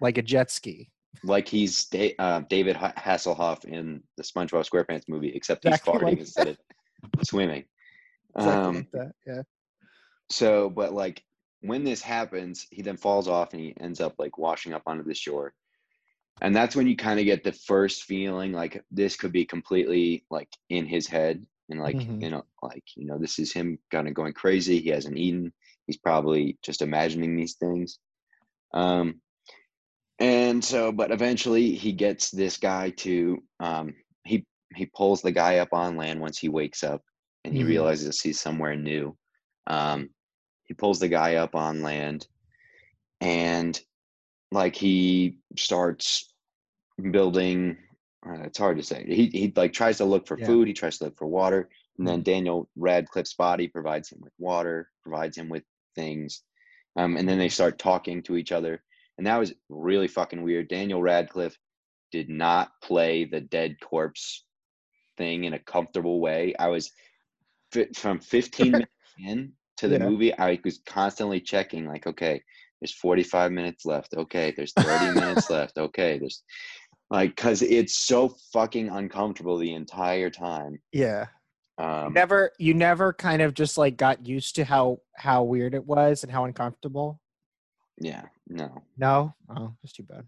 like 0.00 0.16
a 0.16 0.22
jet 0.22 0.50
ski. 0.50 0.90
like 1.24 1.48
he's 1.48 1.86
da- 1.86 2.14
uh, 2.20 2.40
david 2.48 2.76
Ha- 2.76 2.92
hasselhoff 2.96 3.64
in 3.64 4.00
the 4.16 4.22
spongebob 4.22 4.68
squarepants 4.68 5.08
movie 5.08 5.32
except 5.34 5.64
he's 5.64 5.74
Exactly 5.74 5.92
farting 5.94 6.02
like 6.04 6.18
instead 6.20 6.48
of 6.48 6.56
swimming 7.24 7.64
Exactly 8.36 8.64
um 8.64 8.74
like 8.76 8.90
that. 8.92 9.12
Yeah. 9.26 9.42
so 10.30 10.70
but 10.70 10.92
like 10.92 11.24
when 11.62 11.82
this 11.84 12.00
happens 12.00 12.66
he 12.70 12.80
then 12.82 12.96
falls 12.96 13.26
off 13.28 13.52
and 13.52 13.60
he 13.60 13.74
ends 13.80 14.00
up 14.00 14.14
like 14.18 14.38
washing 14.38 14.72
up 14.72 14.82
onto 14.86 15.02
the 15.04 15.14
shore 15.14 15.52
and 16.40 16.54
that's 16.54 16.74
when 16.74 16.86
you 16.86 16.96
kind 16.96 17.18
of 17.20 17.26
get 17.26 17.44
the 17.44 17.52
first 17.52 18.04
feeling 18.04 18.52
like 18.52 18.82
this 18.90 19.16
could 19.16 19.32
be 19.32 19.44
completely 19.44 20.24
like 20.30 20.48
in 20.70 20.86
his 20.86 21.06
head 21.06 21.44
and 21.68 21.80
like 21.80 22.00
Mhm. 22.00 22.20
you 22.20 22.30
know 22.30 22.44
like 22.62 22.84
you 22.96 23.06
know 23.06 23.18
this 23.18 23.38
is 23.38 23.52
him 23.52 23.78
kind 23.90 24.08
of 24.08 24.14
going 24.14 24.32
crazy 24.32 24.80
he 24.80 24.88
hasn't 24.90 25.16
eaten 25.16 25.52
he's 25.86 25.96
probably 25.98 26.58
just 26.62 26.82
imagining 26.82 27.36
these 27.36 27.54
things 27.54 27.98
um 28.74 29.20
and 30.18 30.64
so 30.64 30.92
but 30.92 31.10
eventually 31.10 31.74
he 31.74 31.92
gets 31.92 32.30
this 32.30 32.56
guy 32.56 32.90
to 32.90 33.42
um 33.60 33.94
he 34.24 34.44
he 34.74 34.86
pulls 34.86 35.22
the 35.22 35.32
guy 35.32 35.58
up 35.58 35.72
on 35.72 35.96
land 35.96 36.20
once 36.20 36.38
he 36.38 36.48
wakes 36.48 36.84
up 36.84 37.02
and 37.44 37.54
he 37.54 37.64
Mhm. 37.64 37.66
realizes 37.66 38.20
he's 38.20 38.40
somewhere 38.40 38.76
new 38.76 39.16
um 39.66 40.08
he 40.64 40.74
pulls 40.74 41.00
the 41.00 41.08
guy 41.08 41.36
up 41.36 41.54
on 41.54 41.82
land 41.82 42.26
and 43.20 43.80
like 44.52 44.74
he 44.76 45.38
starts 45.56 46.29
building 47.00 47.76
uh, 48.26 48.42
it's 48.42 48.58
hard 48.58 48.76
to 48.76 48.82
say 48.82 49.04
he, 49.06 49.26
he 49.26 49.52
like 49.56 49.72
tries 49.72 49.96
to 49.98 50.04
look 50.04 50.26
for 50.26 50.36
Yeah. 50.36 50.46
food 50.46 50.68
he 50.68 50.74
tries 50.74 50.98
to 50.98 51.04
look 51.04 51.16
for 51.16 51.26
water 51.26 51.68
and 51.98 52.06
then 52.06 52.20
Mhm. 52.20 52.24
daniel 52.24 52.68
radcliffe's 52.76 53.34
body 53.34 53.68
provides 53.68 54.10
him 54.10 54.18
with 54.20 54.32
water 54.38 54.90
provides 55.02 55.36
him 55.36 55.48
with 55.48 55.64
things 55.94 56.42
um, 56.96 57.16
and 57.16 57.28
then 57.28 57.38
they 57.38 57.48
start 57.48 57.78
talking 57.78 58.22
to 58.22 58.36
each 58.36 58.52
other 58.52 58.82
and 59.18 59.26
that 59.26 59.38
was 59.38 59.54
really 59.68 60.08
fucking 60.08 60.42
weird 60.42 60.68
daniel 60.68 61.00
radcliffe 61.02 61.56
did 62.12 62.28
not 62.28 62.70
play 62.82 63.24
the 63.24 63.40
dead 63.40 63.76
corpse 63.80 64.44
thing 65.16 65.44
in 65.44 65.54
a 65.54 65.58
comfortable 65.58 66.20
way 66.20 66.54
i 66.58 66.68
was 66.68 66.92
from 67.94 68.18
15 68.20 68.72
minutes 68.72 68.90
in 69.26 69.52
to 69.76 69.88
the 69.88 69.98
Yeah. 69.98 70.04
movie 70.04 70.36
i 70.38 70.58
was 70.64 70.80
constantly 70.86 71.40
checking 71.40 71.86
like 71.86 72.06
okay 72.06 72.42
there's 72.80 72.92
45 72.94 73.52
minutes 73.52 73.84
left 73.84 74.14
okay 74.16 74.52
there's 74.56 74.74
30 74.74 75.10
minutes 75.10 75.50
left 75.50 75.78
okay 75.78 76.18
there's 76.18 76.42
like 77.10 77.34
because 77.36 77.62
it's 77.62 77.94
so 77.94 78.34
fucking 78.52 78.88
uncomfortable 78.88 79.56
the 79.58 79.74
entire 79.74 80.30
time 80.30 80.80
Yeah. 80.92 81.26
You 81.78 81.84
um 81.86 82.12
never 82.12 82.52
you 82.58 82.74
never 82.74 83.12
kind 83.12 83.40
of 83.42 83.54
just 83.54 83.78
like 83.78 83.96
got 83.96 84.26
used 84.26 84.54
to 84.56 84.64
how 84.64 84.98
how 85.16 85.42
weird 85.42 85.74
it 85.74 85.84
was 85.86 86.22
and 86.22 86.32
how 86.32 86.44
uncomfortable. 86.44 87.20
yeah 87.98 88.24
no 88.48 88.82
No? 88.96 89.34
Oh, 89.48 89.74
that's 89.82 89.92
too 89.92 90.02
bad. 90.04 90.24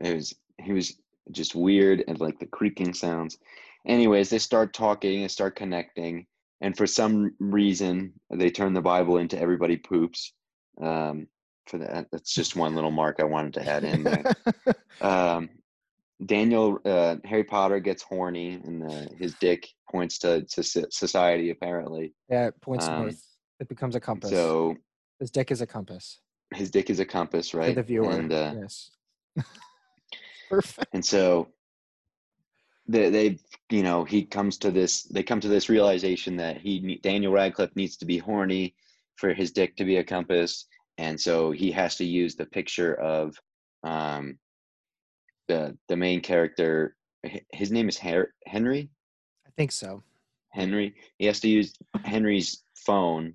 it 0.00 0.14
was 0.14 0.34
he 0.60 0.72
was 0.72 0.96
just 1.32 1.54
weird 1.54 2.04
and 2.08 2.18
like 2.20 2.38
the 2.38 2.46
creaking 2.46 2.92
sounds 2.94 3.38
anyways 3.86 4.30
they 4.30 4.38
start 4.38 4.72
talking 4.72 5.22
and 5.22 5.30
start 5.30 5.54
connecting 5.56 6.26
and 6.60 6.76
for 6.76 6.86
some 6.86 7.32
reason 7.40 8.12
they 8.30 8.50
turn 8.50 8.74
the 8.74 8.80
bible 8.80 9.18
into 9.18 9.38
everybody 9.40 9.76
poops 9.76 10.32
um 10.80 11.26
for 11.66 11.78
that 11.78 12.06
that's 12.12 12.32
just 12.34 12.56
one 12.56 12.74
little 12.74 12.90
mark 12.92 13.16
i 13.20 13.24
wanted 13.24 13.52
to 13.54 13.68
add 13.68 13.84
in 13.84 14.02
there 14.04 14.24
um 15.00 15.48
daniel 16.24 16.78
uh 16.86 17.16
harry 17.24 17.44
potter 17.44 17.78
gets 17.78 18.02
horny 18.02 18.54
and 18.64 18.82
uh, 18.90 19.04
his 19.18 19.34
dick 19.34 19.68
points 19.90 20.18
to, 20.18 20.42
to 20.44 20.62
society 20.62 21.50
apparently 21.50 22.14
yeah, 22.30 22.46
it 22.46 22.60
points 22.60 22.86
Um, 22.86 23.02
north. 23.02 23.22
It 23.60 23.68
becomes 23.68 23.94
a 23.96 24.00
compass. 24.00 24.30
so 24.30 24.74
His 25.20 25.30
dick 25.30 25.50
is 25.50 25.60
a 25.60 25.66
compass 25.66 26.20
his 26.54 26.70
dick 26.70 26.88
is 26.90 27.00
a 27.00 27.04
compass 27.04 27.50
for 27.50 27.58
right 27.58 27.74
the 27.74 27.82
viewer. 27.82 28.10
and 28.10 28.32
uh 28.32 28.54
yes. 28.60 28.90
Perfect. 30.48 30.88
and 30.94 31.04
so 31.04 31.48
they, 32.88 33.10
they 33.10 33.38
you 33.70 33.82
know 33.82 34.04
he 34.04 34.24
comes 34.24 34.56
to 34.58 34.70
this 34.70 35.02
they 35.04 35.22
come 35.22 35.40
to 35.40 35.48
this 35.48 35.68
realization 35.68 36.36
that 36.36 36.58
he 36.58 36.98
daniel 37.02 37.32
radcliffe 37.32 37.74
needs 37.76 37.96
to 37.98 38.06
be 38.06 38.16
horny 38.18 38.74
for 39.16 39.34
his 39.34 39.50
dick 39.52 39.76
to 39.76 39.84
be 39.84 39.96
a 39.96 40.04
compass 40.04 40.66
and 40.98 41.20
so 41.20 41.50
he 41.50 41.70
has 41.70 41.96
to 41.96 42.04
use 42.04 42.36
the 42.36 42.46
picture 42.46 42.94
of 42.94 43.36
um 43.84 44.38
the 45.48 45.76
the 45.88 45.96
main 45.96 46.20
character 46.20 46.96
his 47.52 47.70
name 47.72 47.88
is 47.88 47.96
henry 47.98 48.90
I 49.46 49.50
think 49.56 49.72
so. 49.72 50.02
henry 50.50 50.94
he 51.18 51.26
has 51.26 51.40
to 51.40 51.48
use 51.48 51.74
henry's 52.04 52.64
phone 52.76 53.34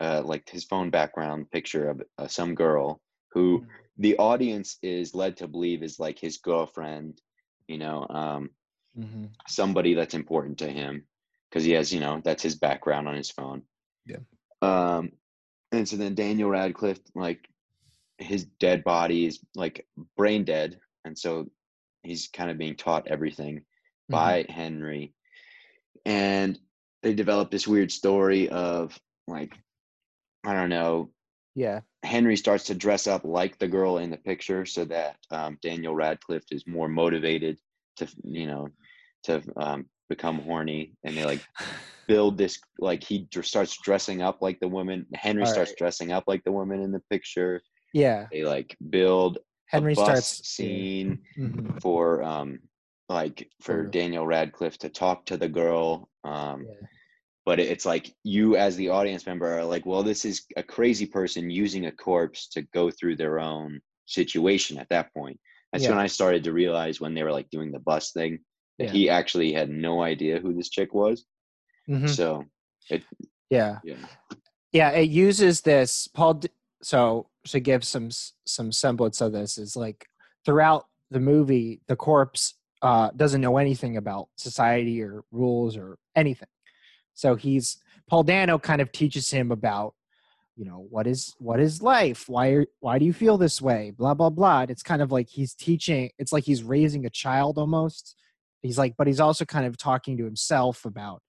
uh 0.00 0.22
like 0.24 0.48
his 0.48 0.64
phone 0.64 0.90
background 0.90 1.50
picture 1.50 1.88
of 1.90 2.02
uh, 2.18 2.26
some 2.26 2.54
girl 2.54 3.00
who 3.32 3.64
the 3.98 4.16
audience 4.18 4.78
is 4.82 5.14
led 5.14 5.36
to 5.36 5.46
believe 5.48 5.82
is 5.82 5.98
like 5.98 6.18
his 6.18 6.38
girlfriend 6.38 7.20
you 7.68 7.78
know 7.78 8.06
um 8.10 8.50
Mm-hmm. 8.98 9.26
somebody 9.48 9.94
that's 9.94 10.14
important 10.14 10.58
to 10.58 10.68
him 10.68 11.04
because 11.48 11.64
he 11.64 11.72
has 11.72 11.92
you 11.92 12.00
know 12.00 12.20
that's 12.24 12.42
his 12.42 12.56
background 12.56 13.06
on 13.08 13.14
his 13.14 13.30
phone 13.30 13.62
Yeah. 14.04 14.18
um 14.62 15.12
and 15.72 15.88
so 15.88 15.96
then 15.96 16.14
Daniel 16.16 16.50
Radcliffe, 16.50 17.00
like 17.14 17.48
his 18.18 18.44
dead 18.58 18.82
body 18.82 19.26
is 19.26 19.38
like 19.54 19.86
brain 20.16 20.44
dead, 20.44 20.78
and 21.04 21.18
so 21.18 21.46
he's 22.02 22.28
kind 22.28 22.50
of 22.50 22.58
being 22.58 22.76
taught 22.76 23.08
everything 23.08 23.56
Mhm. 23.58 23.62
by 24.10 24.46
Henry, 24.48 25.14
and 26.04 26.58
they 27.02 27.14
develop 27.14 27.50
this 27.50 27.66
weird 27.68 27.90
story 27.92 28.48
of 28.48 28.98
like 29.26 29.54
I 30.44 30.54
don't 30.54 30.70
know. 30.70 31.10
Yeah. 31.54 31.80
Henry 32.02 32.36
starts 32.36 32.64
to 32.64 32.74
dress 32.74 33.06
up 33.06 33.24
like 33.24 33.58
the 33.58 33.68
girl 33.68 33.98
in 33.98 34.10
the 34.10 34.16
picture, 34.16 34.64
so 34.64 34.84
that 34.86 35.16
um, 35.30 35.58
Daniel 35.62 35.94
Radcliffe 35.94 36.50
is 36.50 36.66
more 36.66 36.88
motivated 36.88 37.58
to 37.96 38.08
you 38.24 38.46
know 38.46 38.68
to 39.24 39.42
um, 39.56 39.86
become 40.08 40.38
horny, 40.40 40.94
and 41.04 41.16
they 41.16 41.24
like 41.24 41.44
build 42.08 42.38
this 42.38 42.58
like 42.78 43.04
he 43.04 43.28
dr- 43.30 43.46
starts 43.46 43.76
dressing 43.82 44.22
up 44.22 44.40
like 44.40 44.58
the 44.60 44.68
woman. 44.68 45.06
Henry 45.14 45.44
starts 45.46 45.74
dressing 45.76 46.10
up 46.12 46.24
like 46.26 46.42
the 46.44 46.52
woman 46.52 46.80
in 46.80 46.90
the 46.92 47.02
picture. 47.10 47.60
Yeah. 47.92 48.26
They 48.32 48.44
like 48.44 48.76
build 48.88 49.38
Henry 49.70 49.94
starts 49.94 50.46
scene 50.48 51.18
Mhm. 51.38 51.80
for 51.80 52.22
um 52.22 52.58
like 53.08 53.50
for 53.60 53.84
Daniel 53.86 54.26
Radcliffe 54.26 54.78
to 54.78 54.88
talk 54.88 55.26
to 55.26 55.36
the 55.36 55.48
girl. 55.48 56.08
Um, 56.22 56.64
Yeah. 56.68 56.86
but 57.44 57.58
it's 57.58 57.84
like 57.84 58.14
you 58.22 58.56
as 58.56 58.76
the 58.76 58.88
audience 58.90 59.26
member 59.26 59.46
are 59.58 59.64
like, 59.64 59.84
well, 59.84 60.02
this 60.04 60.24
is 60.24 60.46
a 60.56 60.62
crazy 60.62 61.06
person 61.06 61.50
using 61.50 61.86
a 61.86 61.92
corpse 61.92 62.48
to 62.50 62.62
go 62.62 62.90
through 62.90 63.16
their 63.16 63.40
own 63.40 63.80
situation. 64.06 64.78
At 64.78 64.88
that 64.90 65.12
point, 65.12 65.40
that's 65.72 65.84
Yeah. 65.84 65.90
when 65.90 65.98
I 65.98 66.06
started 66.06 66.44
to 66.44 66.52
realize 66.52 67.00
when 67.00 67.14
they 67.14 67.24
were 67.24 67.32
like 67.32 67.50
doing 67.50 67.72
the 67.72 67.80
bus 67.80 68.12
thing 68.12 68.44
that 68.78 68.86
Yeah. 68.86 68.92
he 68.92 69.08
actually 69.10 69.52
had 69.52 69.70
no 69.70 70.02
idea 70.02 70.38
who 70.40 70.52
this 70.54 70.70
chick 70.70 70.94
was. 70.94 71.24
Mhm. 71.88 72.08
So 72.08 72.44
Yeah. 73.50 73.80
yeah, 73.82 74.06
yeah 74.72 74.90
it 74.90 75.10
uses 75.10 75.62
this 75.62 76.06
paul 76.08 76.40
so 76.82 77.28
to 77.46 77.60
give 77.60 77.84
some 77.84 78.10
some 78.46 78.72
semblance 78.72 79.20
of 79.20 79.32
this 79.32 79.58
is 79.58 79.76
like 79.76 80.06
throughout 80.44 80.86
the 81.10 81.20
movie 81.20 81.80
the 81.88 81.96
corpse 81.96 82.54
uh 82.82 83.10
doesn't 83.16 83.40
know 83.40 83.58
anything 83.58 83.96
about 83.96 84.28
society 84.36 85.02
or 85.02 85.22
rules 85.30 85.76
or 85.76 85.98
anything. 86.16 86.48
So 87.14 87.36
he's 87.36 87.78
paul 88.08 88.22
dano 88.22 88.58
kind 88.58 88.80
of 88.80 88.92
teaches 88.92 89.30
him 89.30 89.52
about 89.52 89.94
you 90.56 90.64
know 90.64 90.86
what 90.90 91.06
is 91.06 91.34
what 91.38 91.60
is 91.60 91.82
life? 91.82 92.28
Why 92.28 92.48
are, 92.48 92.66
why 92.80 92.98
do 92.98 93.04
you 93.04 93.12
feel 93.12 93.38
this 93.38 93.60
way? 93.62 93.92
Blah 93.96 94.14
blah 94.14 94.30
blah. 94.30 94.66
It's 94.68 94.82
kind 94.82 95.02
of 95.02 95.12
like 95.12 95.28
he's 95.28 95.54
teaching 95.54 96.10
it's 96.18 96.32
like 96.32 96.44
he's 96.44 96.62
raising 96.62 97.06
a 97.06 97.10
child 97.10 97.58
almost. 97.58 98.16
He's 98.62 98.78
like 98.78 98.94
but 98.96 99.06
he's 99.06 99.20
also 99.20 99.44
kind 99.44 99.66
of 99.66 99.76
talking 99.76 100.16
to 100.18 100.24
himself 100.24 100.84
about 100.84 101.22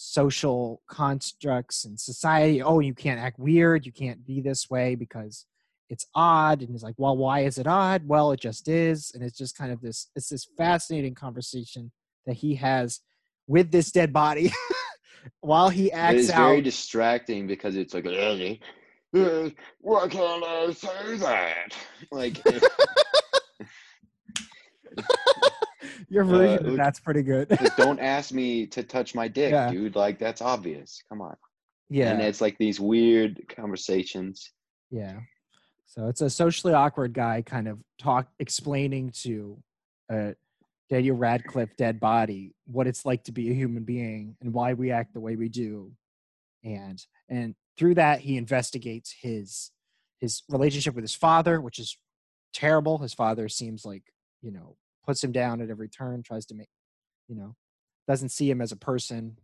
social 0.00 0.80
constructs 0.88 1.84
and 1.84 1.98
society 1.98 2.62
oh 2.62 2.78
you 2.78 2.94
can't 2.94 3.18
act 3.18 3.36
weird 3.36 3.84
you 3.84 3.90
can't 3.90 4.24
be 4.24 4.40
this 4.40 4.70
way 4.70 4.94
because 4.94 5.44
it's 5.90 6.06
odd 6.14 6.60
and 6.60 6.70
he's 6.70 6.84
like 6.84 6.94
well 6.98 7.16
why 7.16 7.40
is 7.40 7.58
it 7.58 7.66
odd? 7.66 8.06
Well 8.06 8.30
it 8.30 8.40
just 8.40 8.68
is 8.68 9.10
and 9.12 9.24
it's 9.24 9.36
just 9.36 9.56
kind 9.58 9.72
of 9.72 9.80
this 9.80 10.08
it's 10.14 10.28
this 10.28 10.46
fascinating 10.56 11.14
conversation 11.14 11.90
that 12.26 12.36
he 12.36 12.54
has 12.54 13.00
with 13.48 13.72
this 13.72 13.90
dead 13.90 14.12
body 14.12 14.52
while 15.40 15.68
he 15.68 15.86
it 15.86 15.94
acts 15.94 16.20
is 16.20 16.30
out. 16.30 16.48
very 16.48 16.60
distracting 16.60 17.48
because 17.48 17.74
it's 17.76 17.94
like, 17.94 18.06
"Uh, 18.06 18.54
uh, 19.18 19.50
why 19.80 20.06
can't 20.08 20.44
I 20.44 20.70
say 20.72 21.16
that? 21.16 21.74
Like, 22.12 22.40
your 26.08 26.24
version 26.24 26.70
uh, 26.70 26.76
that's 26.76 27.00
pretty 27.00 27.22
good 27.22 27.48
don't 27.76 27.98
ask 28.16 28.32
me 28.32 28.66
to 28.66 28.82
touch 28.82 29.14
my 29.14 29.28
dick, 29.28 29.52
Yeah. 29.52 29.70
dude. 29.70 29.94
Like, 29.96 30.18
that's 30.18 30.40
obvious. 30.42 31.02
Come 31.08 31.20
on. 31.20 31.36
yeah 31.90 32.10
And 32.12 32.20
it's 32.22 32.40
like 32.40 32.56
these 32.58 32.80
weird 32.80 33.42
conversations. 33.54 34.50
Yeah. 34.90 35.20
So 35.86 36.08
it's 36.08 36.20
a 36.20 36.30
socially 36.30 36.74
awkward 36.74 37.12
guy 37.12 37.42
kind 37.42 37.68
of 37.68 37.78
talk 37.98 38.28
explaining 38.38 39.10
to 39.22 39.58
uh 40.12 40.32
Daniel 40.90 41.16
Radcliffe 41.16 41.76
dead 41.76 42.00
body 42.00 42.54
what 42.66 42.86
it's 42.86 43.04
like 43.04 43.24
to 43.24 43.32
be 43.32 43.50
a 43.50 43.54
human 43.54 43.84
being 43.84 44.36
and 44.40 44.54
why 44.54 44.72
we 44.72 44.90
act 44.90 45.12
the 45.12 45.20
way 45.20 45.36
we 45.36 45.48
do. 45.50 45.92
And 46.64 46.98
and 47.28 47.54
through 47.78 47.94
that 47.96 48.20
he 48.20 48.36
investigates 48.38 49.14
his 49.20 49.70
his 50.20 50.42
relationship 50.48 50.94
with 50.94 51.04
his 51.04 51.14
father, 51.14 51.60
which 51.60 51.78
is 51.78 51.96
terrible. 52.54 52.98
His 52.98 53.14
father 53.14 53.48
seems 53.48 53.84
like, 53.84 54.02
you 54.42 54.50
know, 54.50 54.76
puts 55.08 55.24
him 55.24 55.32
down 55.32 55.62
at 55.62 55.70
every 55.70 55.88
turn, 55.88 56.22
tries 56.22 56.44
to 56.44 56.54
make, 56.54 56.68
you 57.28 57.34
know, 57.34 57.56
doesn't 58.06 58.28
see 58.28 58.50
him 58.50 58.60
as 58.60 58.72
a 58.72 58.76
person. 58.76 59.38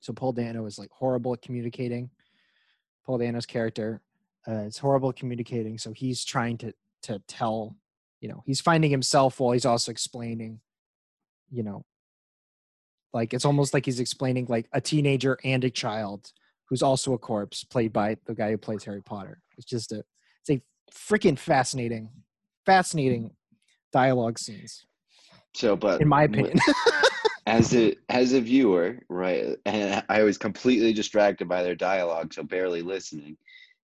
So 0.00 0.14
Paul 0.14 0.32
Dano 0.32 0.64
is 0.64 0.78
like 0.78 0.88
horrible 0.90 1.34
at 1.34 1.42
communicating. 1.42 2.08
Paul 3.04 3.18
Dano's 3.18 3.44
character 3.44 4.00
uh, 4.48 4.62
is 4.62 4.78
horrible 4.78 5.10
at 5.10 5.16
communicating. 5.16 5.76
So 5.76 5.92
he's 5.92 6.24
trying 6.24 6.56
to 6.58 6.72
to 7.02 7.20
tell, 7.28 7.76
you 8.22 8.28
know, 8.30 8.42
he's 8.46 8.62
finding 8.62 8.90
himself 8.90 9.38
while 9.38 9.52
he's 9.52 9.66
also 9.66 9.90
explaining, 9.90 10.60
you 11.50 11.62
know, 11.62 11.84
like 13.12 13.34
it's 13.34 13.44
almost 13.44 13.74
like 13.74 13.84
he's 13.84 14.00
explaining 14.00 14.46
like 14.48 14.66
a 14.72 14.80
teenager 14.80 15.38
and 15.44 15.62
a 15.62 15.70
child 15.70 16.32
who's 16.70 16.82
also 16.82 17.12
a 17.12 17.18
corpse, 17.18 17.64
played 17.64 17.92
by 17.92 18.16
the 18.24 18.34
guy 18.34 18.50
who 18.50 18.56
plays 18.56 18.84
Harry 18.84 19.02
Potter. 19.02 19.42
It's 19.58 19.66
just 19.66 19.92
a 19.92 20.02
it's 20.40 20.48
a 20.48 20.62
freaking 20.90 21.38
fascinating, 21.38 22.08
fascinating 22.64 23.32
dialogue 23.92 24.38
scenes, 24.38 24.86
So, 25.54 25.76
but 25.76 26.00
in 26.00 26.08
my 26.08 26.24
opinion. 26.24 26.58
as 27.46 27.74
a 27.74 27.96
as 28.08 28.32
a 28.32 28.40
viewer, 28.40 28.98
right? 29.08 29.56
And 29.66 30.04
I 30.08 30.22
was 30.22 30.38
completely 30.38 30.92
distracted 30.92 31.48
by 31.48 31.62
their 31.62 31.74
dialogue, 31.74 32.32
so 32.32 32.42
barely 32.42 32.82
listening, 32.82 33.36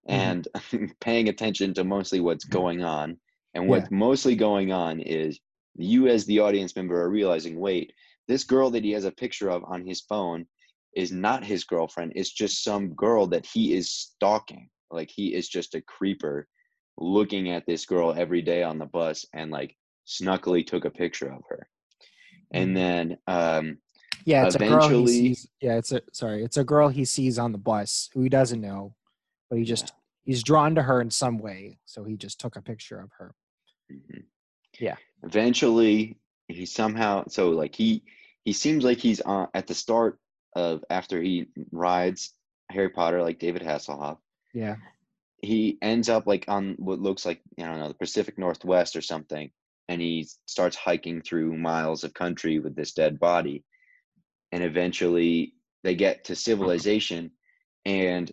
mm-hmm. 0.08 0.14
and 0.14 0.94
paying 1.00 1.28
attention 1.28 1.74
to 1.74 1.84
mostly 1.84 2.20
what's 2.20 2.44
mm-hmm. 2.44 2.58
going 2.58 2.84
on. 2.84 3.18
And 3.54 3.68
what's 3.68 3.90
mostly 3.90 4.36
going 4.36 4.70
on 4.70 5.00
is 5.00 5.40
you, 5.76 6.08
as 6.08 6.26
the 6.26 6.40
audience 6.40 6.76
member, 6.76 7.00
are 7.00 7.08
realizing, 7.08 7.58
wait, 7.58 7.90
this 8.28 8.44
girl 8.44 8.70
that 8.70 8.84
he 8.84 8.90
has 8.92 9.06
a 9.06 9.10
picture 9.10 9.48
of 9.48 9.64
on 9.64 9.86
his 9.86 10.02
phone 10.02 10.46
is 10.94 11.10
not 11.10 11.42
his 11.42 11.64
girlfriend. 11.64 12.12
It's 12.16 12.32
just 12.32 12.62
some 12.62 12.94
girl 12.94 13.26
that 13.28 13.46
he 13.46 13.74
is 13.74 13.90
stalking. 13.90 14.68
Like 14.90 15.10
he 15.10 15.34
is 15.34 15.48
just 15.48 15.74
a 15.74 15.80
creeper 15.82 16.46
looking 16.98 17.50
at 17.50 17.66
this 17.66 17.84
girl 17.84 18.14
every 18.16 18.42
day 18.42 18.62
on 18.62 18.78
the 18.78 18.86
bus 18.86 19.24
and 19.34 19.50
like 19.50 19.74
snuckily 20.06 20.64
took 20.66 20.84
a 20.84 20.90
picture 20.90 21.30
of 21.32 21.42
her. 21.48 21.68
And 22.52 22.76
then 22.76 23.18
um 23.26 23.78
Yeah, 24.24 24.46
it's 24.46 24.54
a 24.54 24.58
girl 24.58 24.68
he 24.68 24.74
Eventually- 24.76 25.06
sees. 25.12 25.48
Yeah, 25.60 25.76
it's 25.76 25.92
a 25.92 26.00
sorry, 26.12 26.42
it's 26.44 26.56
a 26.56 26.64
girl 26.64 26.88
he 26.88 27.04
sees 27.04 27.38
on 27.38 27.52
the 27.52 27.58
bus 27.58 28.08
who 28.14 28.22
he 28.22 28.28
doesn't 28.28 28.60
know, 28.60 28.94
but 29.50 29.58
he 29.58 29.64
just 29.64 29.92
he's 30.24 30.42
drawn 30.42 30.74
to 30.76 30.82
her 30.82 31.00
in 31.00 31.10
some 31.10 31.38
way, 31.38 31.78
so 31.84 32.04
he 32.04 32.16
just 32.16 32.40
took 32.40 32.56
a 32.56 32.62
picture 32.62 33.00
of 33.00 33.10
her. 33.18 33.34
Mhm. 33.92 34.24
Yeah. 34.78 34.96
Eventually, 35.22 36.18
he 36.48 36.66
somehow 36.66 37.24
so 37.28 37.50
like 37.50 37.74
he 37.74 38.04
he 38.44 38.52
seems 38.52 38.84
like 38.84 38.98
he's 38.98 39.20
on 39.20 39.48
at 39.54 39.66
the 39.66 39.74
start 39.74 40.18
of 40.54 40.84
after 40.88 41.20
he 41.20 41.46
rides 41.72 42.32
Harry 42.70 42.90
Potter 42.90 43.22
like 43.22 43.38
David 43.38 43.62
Hasselhoff. 43.62 44.18
Yeah, 44.54 44.76
He 45.42 45.76
ends 45.82 46.08
up 46.08 46.26
like 46.26 46.44
on 46.48 46.74
what 46.78 46.98
looks 47.00 47.26
like 47.26 47.42
I 47.58 47.62
don't 47.66 47.78
know 47.78 47.88
the 47.88 47.94
Pacific 47.94 48.38
Northwest 48.38 48.96
or 48.96 49.02
something, 49.02 49.50
and 49.88 50.00
he 50.00 50.26
starts 50.46 50.76
hiking 50.76 51.22
through 51.22 51.56
miles 51.56 52.04
of 52.04 52.14
country 52.14 52.58
with 52.58 52.74
this 52.74 52.92
dead 52.92 53.18
body, 53.18 53.64
and 54.52 54.62
eventually 54.62 55.54
they 55.84 55.94
get 55.94 56.24
to 56.24 56.34
civilization, 56.34 57.30
and 57.84 58.32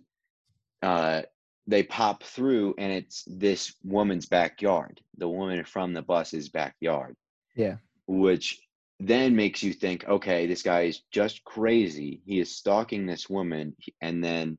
uh, 0.81 1.21
they 1.67 1.83
pop 1.83 2.23
through 2.23 2.75
and 2.77 2.91
it's 2.91 3.23
this 3.25 3.73
woman's 3.83 4.25
backyard. 4.25 4.99
The 5.17 5.29
woman 5.29 5.63
from 5.63 5.93
the 5.93 6.01
bus's 6.01 6.49
backyard. 6.49 7.15
Yeah. 7.55 7.75
which 8.07 8.59
then 8.99 9.35
makes 9.35 9.61
you 9.61 9.73
think 9.73 10.07
okay 10.07 10.47
this 10.47 10.63
guy 10.63 10.81
is 10.81 11.01
just 11.11 11.43
crazy. 11.43 12.21
He 12.25 12.39
is 12.39 12.55
stalking 12.55 13.05
this 13.05 13.29
woman 13.29 13.75
and 14.01 14.23
then 14.23 14.57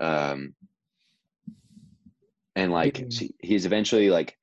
um 0.00 0.54
and 2.56 2.72
like 2.72 3.12
he's 3.40 3.64
eventually 3.64 4.10
like 4.10 4.36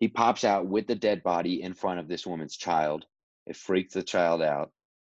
he 0.00 0.08
pops 0.08 0.44
out 0.44 0.66
with 0.66 0.86
the 0.86 0.94
dead 0.94 1.22
body 1.22 1.62
in 1.62 1.74
front 1.74 1.98
of 2.00 2.08
this 2.08 2.26
woman's 2.26 2.56
child 2.56 3.04
it 3.46 3.56
freaks 3.56 3.94
the 3.94 4.02
child 4.02 4.42
out 4.42 4.70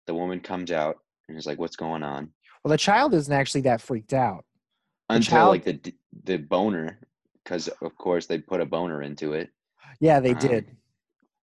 the 0.07 0.15
woman 0.15 0.41
comes 0.41 0.71
out 0.71 0.99
and 1.29 1.39
is 1.39 1.47
like 1.47 1.59
what's 1.59 1.77
going 1.77 2.03
on 2.03 2.31
well, 2.65 2.71
the 2.73 2.79
child 2.79 3.13
isn't 3.13 3.33
actually 3.33 3.61
that 3.63 3.83
freaked 3.83 4.15
out. 4.15 4.47
The 5.11 5.17
until 5.17 5.31
child- 5.31 5.51
like 5.51 5.65
the 5.65 5.93
the 6.25 6.37
boner 6.39 6.99
because 7.43 7.69
of 7.69 7.95
course 7.99 8.25
they 8.27 8.39
put 8.39 8.63
a 8.63 8.67
boner 8.67 9.03
into 9.03 9.35
it 9.35 9.51
Yeah, 10.01 10.21
they 10.21 10.33
Um, 10.33 10.39
did. 10.39 10.77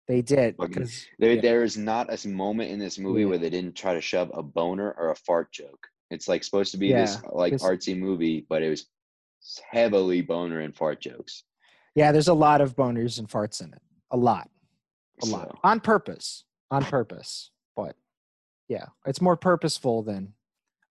They 0.08 0.22
did 0.24 0.56
because 0.58 1.06
there, 1.20 1.34
yeah. 1.34 1.42
there 1.42 1.64
is 1.64 1.78
not 1.78 2.08
a 2.12 2.28
moment 2.28 2.72
in 2.72 2.80
this 2.80 2.98
movie 2.98 3.22
Yeah. 3.22 3.28
where 3.28 3.38
they 3.38 3.50
didn't 3.50 3.76
try 3.76 3.94
to 3.94 4.02
shove 4.02 4.32
a 4.34 4.42
boner 4.42 4.92
or 4.98 5.12
a 5.12 5.16
fart 5.16 5.52
joke 5.52 5.88
it's 6.10 6.28
like 6.30 6.44
supposed 6.44 6.72
to 6.72 6.78
be 6.78 6.92
this 6.94 7.22
like 7.32 7.52
this- 7.54 7.64
artsy 7.64 7.98
movie 7.98 8.46
but 8.50 8.64
it 8.64 8.70
was 8.70 8.88
heavily 9.70 10.22
boner 10.22 10.62
and 10.62 10.76
fart 10.76 11.00
jokes 11.02 11.44
yeah, 11.96 12.12
there's 12.12 12.28
a 12.28 12.34
lot 12.34 12.62
of 12.62 12.76
boners 12.76 13.20
and 13.20 13.28
farts 13.28 13.62
in 13.62 13.74
it. 13.74 13.82
A 14.12 14.18
lot, 14.18 14.50
a 15.22 15.26
lot 15.26 15.58
on 15.64 15.80
purpose, 15.80 16.44
on 16.72 16.84
purpose. 16.84 17.52
But 17.76 17.96
yeah, 18.68 18.86
it's 19.06 19.22
more 19.22 19.38
purposeful 19.38 20.04
than 20.04 20.34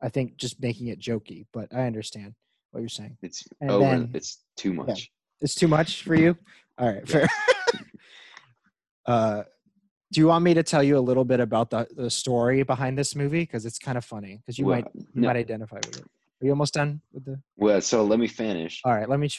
I 0.02 0.08
think 0.08 0.36
just 0.36 0.60
making 0.60 0.88
it 0.88 1.00
jokey. 1.00 1.46
But 1.52 1.74
I 1.74 1.86
understand. 1.86 2.34
what 2.70 2.80
you're 2.80 2.88
saying. 2.88 3.16
It's 3.22 3.46
And 3.60 3.70
over. 3.70 3.84
then- 3.84 4.10
it's 4.14 4.44
too 4.56 4.72
much. 4.72 5.10
It's 5.40 5.54
too 5.54 5.68
much 5.68 6.02
for 6.02 6.14
you. 6.14 6.36
All 6.78 6.88
right, 6.92 7.08
fair. 7.08 7.28
uh, 9.06 9.42
do 10.12 10.20
you 10.20 10.26
want 10.28 10.44
me 10.44 10.54
to 10.54 10.62
tell 10.62 10.82
you 10.82 10.96
a 10.98 11.00
little 11.00 11.24
bit 11.24 11.40
about 11.40 11.70
the, 11.70 11.86
the 11.96 12.10
story 12.10 12.62
behind 12.62 12.96
this 12.98 13.14
movie? 13.14 13.40
Because 13.42 13.66
it's 13.66 13.78
kind 13.78 13.98
of 13.98 14.04
funny. 14.04 14.36
Because 14.38 14.58
you 14.58 14.66
Well, 14.66 14.76
might 14.76 14.86
you 14.94 15.06
no. 15.22 15.28
might 15.28 15.36
identify 15.36 15.76
with 15.76 15.98
it. 15.98 16.02
Are 16.04 16.44
you 16.44 16.50
almost 16.50 16.74
done 16.74 17.00
with 17.12 17.24
the? 17.24 17.40
Well, 17.56 17.80
so 17.80 18.04
let 18.04 18.18
me 18.18 18.26
finish. 18.28 18.80
All 18.84 18.94
right, 18.94 19.08
let 19.08 19.18
me. 19.20 19.28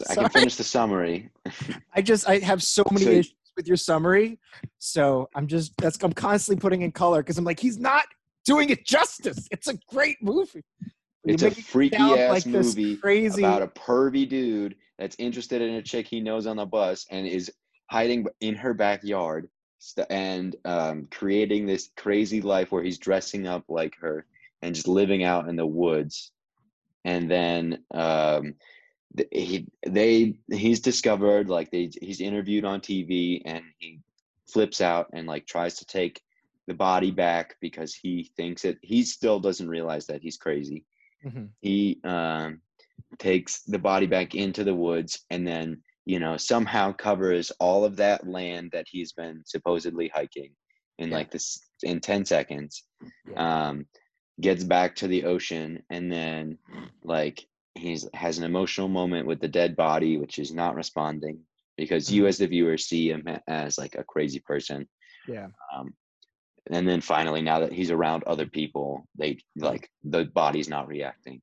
ch- 0.00 0.10
I 0.10 0.14
can 0.14 0.28
finish 0.30 0.56
the 0.56 0.64
summary. 0.64 1.30
I 1.94 2.02
just 2.02 2.28
I 2.28 2.38
have 2.38 2.62
so 2.62 2.84
many 2.90 3.04
So- 3.04 3.10
issues 3.10 3.34
with 3.56 3.68
your 3.68 3.76
summary, 3.76 4.38
so 4.78 5.28
I'm 5.34 5.46
just 5.46 5.76
that's 5.78 6.02
I'm 6.02 6.12
constantly 6.12 6.60
putting 6.60 6.82
in 6.82 6.92
color 6.92 7.22
because 7.22 7.38
I'm 7.38 7.44
like 7.44 7.60
he's 7.60 7.78
not 7.78 8.04
doing 8.44 8.70
it 8.70 8.84
justice. 8.84 9.46
It's 9.50 9.68
a 9.68 9.74
great 9.88 10.16
movie. 10.22 10.64
It's 11.24 11.42
a 11.42 11.46
it 11.48 11.56
freaky 11.56 11.96
ass 11.96 12.30
like 12.30 12.46
movie 12.46 12.96
crazy. 12.96 13.42
about 13.42 13.62
a 13.62 13.68
pervy 13.68 14.28
dude 14.28 14.74
that's 14.98 15.16
interested 15.18 15.62
in 15.62 15.74
a 15.76 15.82
chick 15.82 16.06
he 16.06 16.20
knows 16.20 16.46
on 16.46 16.56
the 16.56 16.66
bus 16.66 17.06
and 17.10 17.26
is 17.26 17.50
hiding 17.90 18.26
in 18.40 18.54
her 18.54 18.74
backyard 18.74 19.48
and 20.10 20.56
um, 20.64 21.08
creating 21.10 21.66
this 21.66 21.90
crazy 21.96 22.40
life 22.40 22.72
where 22.72 22.82
he's 22.82 22.98
dressing 22.98 23.46
up 23.46 23.64
like 23.68 23.94
her 24.00 24.26
and 24.62 24.74
just 24.74 24.88
living 24.88 25.24
out 25.24 25.48
in 25.48 25.56
the 25.56 25.66
woods. 25.66 26.32
And 27.04 27.30
then 27.30 27.84
um, 27.92 28.54
he 29.30 29.66
they 29.86 30.34
he's 30.50 30.80
discovered 30.80 31.48
like 31.48 31.70
they 31.70 31.90
he's 32.00 32.20
interviewed 32.20 32.64
on 32.64 32.80
TV 32.80 33.42
and 33.44 33.62
he 33.78 34.00
flips 34.48 34.80
out 34.80 35.08
and 35.12 35.26
like 35.26 35.46
tries 35.46 35.76
to 35.76 35.84
take 35.86 36.20
the 36.66 36.74
body 36.74 37.10
back 37.10 37.56
because 37.60 37.94
he 37.94 38.30
thinks 38.36 38.64
it 38.64 38.78
he 38.82 39.02
still 39.02 39.38
doesn't 39.38 39.68
realize 39.68 40.06
that 40.06 40.22
he's 40.22 40.36
crazy 40.36 40.84
Mhm. 41.24 41.48
he 41.62 42.00
um, 42.04 42.60
takes 43.18 43.62
the 43.62 43.78
body 43.78 44.06
back 44.06 44.34
into 44.34 44.64
the 44.64 44.74
woods 44.74 45.24
and 45.30 45.46
then 45.46 45.80
you 46.04 46.18
know 46.18 46.36
somehow 46.36 46.92
covers 46.92 47.50
all 47.60 47.84
of 47.84 47.96
that 47.96 48.26
land 48.26 48.70
that 48.72 48.86
he's 48.90 49.12
been 49.12 49.42
supposedly 49.46 50.08
hiking 50.08 50.50
in 50.98 51.10
Yeah. 51.10 51.16
like 51.16 51.30
this 51.30 51.60
in 51.82 52.00
10 52.00 52.24
seconds 52.24 52.84
Yeah. 53.30 53.68
um, 53.68 53.86
gets 54.40 54.64
back 54.64 54.96
to 54.96 55.06
the 55.08 55.24
ocean 55.24 55.82
and 55.90 56.10
then 56.10 56.58
like 57.02 57.46
he's 57.74 58.08
has 58.14 58.38
an 58.38 58.44
emotional 58.44 58.88
moment 58.88 59.26
with 59.26 59.40
the 59.40 59.48
dead 59.48 59.74
body 59.76 60.16
which 60.16 60.38
is 60.38 60.52
not 60.52 60.74
responding 60.74 61.40
because 61.76 62.10
you 62.12 62.22
Mhm. 62.24 62.28
as 62.28 62.38
the 62.38 62.46
viewer 62.46 62.78
see 62.78 63.10
him 63.10 63.26
as 63.48 63.78
like 63.78 63.94
a 63.96 64.04
crazy 64.04 64.40
person 64.40 64.88
Yeah. 65.26 65.48
um, 65.74 65.94
and 66.70 66.86
then 66.88 67.00
finally 67.00 67.42
now 67.42 67.60
that 67.60 67.72
he's 67.72 67.90
around 67.90 68.24
other 68.24 68.46
people 68.46 69.08
they 69.16 69.38
like 69.56 69.90
the 70.04 70.24
body's 70.24 70.68
not 70.68 70.88
reacting 70.88 71.42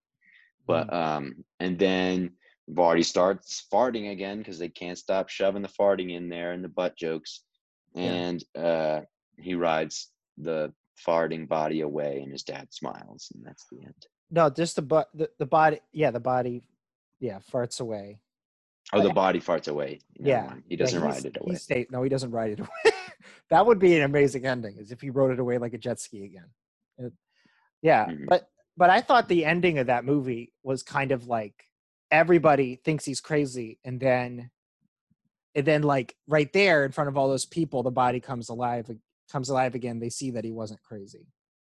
but 0.65 0.87
Mm. 0.87 0.93
um 0.93 1.45
and 1.59 1.77
then 1.77 2.37
Vardy 2.69 3.03
starts 3.03 3.67
farting 3.73 4.11
again 4.11 4.37
because 4.37 4.57
they 4.59 4.69
can't 4.69 4.97
stop 4.97 5.27
shoving 5.27 5.61
the 5.63 5.67
farting 5.67 6.11
in 6.15 6.29
there 6.29 6.53
and 6.53 6.63
the 6.63 6.69
butt 6.69 6.95
jokes 6.95 7.43
Yeah. 7.93 8.13
and 8.13 8.43
uh 8.55 9.01
he 9.37 9.55
rides 9.55 10.11
the 10.37 10.73
farting 11.05 11.47
body 11.47 11.81
away 11.81 12.21
and 12.21 12.31
his 12.31 12.43
dad 12.43 12.73
smiles 12.73 13.31
and 13.35 13.43
that's 13.45 13.65
the 13.69 13.81
end 13.83 14.05
No, 14.31 14.49
just 14.49 14.77
the 14.77 14.81
but 14.81 15.09
the, 15.13 15.29
the 15.39 15.45
body. 15.45 15.79
Yeah, 15.91 16.11
the 16.11 16.19
body. 16.19 16.63
Yeah, 17.19 17.39
farts 17.51 17.79
away. 17.81 18.19
oh 18.93 19.01
the 19.03 19.13
body 19.13 19.39
farts 19.39 19.67
away 19.67 19.99
Never 20.17 20.29
yeah, 20.29 20.53
he 20.67 20.75
doesn't 20.75 21.01
he's- 21.01 21.15
ride 21.15 21.25
it 21.25 21.37
he 21.39 21.45
away 21.49 21.55
stay- 21.55 21.87
no, 21.91 22.01
he 22.01 22.09
doesn't 22.09 22.31
ride 22.31 22.51
it 22.51 22.59
away. 22.59 22.93
that 23.51 23.65
would 23.65 23.77
be 23.77 23.95
an 23.95 24.01
amazing 24.03 24.45
ending, 24.47 24.77
is 24.79 24.91
if 24.91 25.01
he 25.01 25.09
rode 25.11 25.31
it 25.31 25.39
away 25.39 25.57
like 25.59 25.73
a 25.73 25.77
jet 25.77 25.99
ski 25.99 26.23
again. 26.25 26.49
It- 26.97 27.13
yeah, 27.83 28.05
Mhm. 28.07 28.27
but 28.27 28.49
but 28.77 28.89
I 28.89 29.01
thought 29.01 29.27
the 29.27 29.45
ending 29.45 29.77
of 29.77 29.87
that 29.87 30.05
movie 30.05 30.53
was 30.63 30.81
kind 30.81 31.11
of 31.11 31.27
like 31.27 31.53
everybody 32.09 32.75
thinks 32.77 33.05
he's 33.05 33.21
crazy, 33.21 33.77
and 33.85 33.99
then 33.99 34.49
and 35.53 35.65
then 35.67 35.83
like 35.83 36.15
right 36.27 36.51
there 36.53 36.83
in 36.85 36.91
front 36.91 37.07
of 37.09 37.17
all 37.17 37.29
those 37.29 37.45
people, 37.45 37.83
the 37.83 37.91
body 37.91 38.19
comes 38.19 38.49
alive 38.49 38.89
comes 39.31 39.49
alive 39.49 39.75
again. 39.75 39.99
They 39.99 40.09
see 40.09 40.31
that 40.31 40.43
he 40.45 40.51
wasn't 40.51 40.81
crazy. 40.81 41.27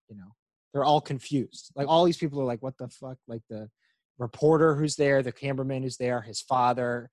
You 0.09 0.17
know, 0.17 0.35
they're 0.75 0.85
all 0.85 1.01
confused. 1.01 1.71
Like 1.77 1.89
all 1.89 2.05
these 2.05 2.17
people 2.17 2.41
are 2.41 2.45
like, 2.45 2.63
"What 2.63 2.77
the 2.77 2.89
fuck?" 2.89 3.17
Like 3.29 3.43
the 3.49 3.71
reporter 4.19 4.75
who's 4.75 4.97
there, 4.97 5.23
the 5.23 5.33
cameraman 5.33 5.85
who's 5.85 5.97
there, 5.97 6.21
his 6.21 6.43
father, 6.43 7.11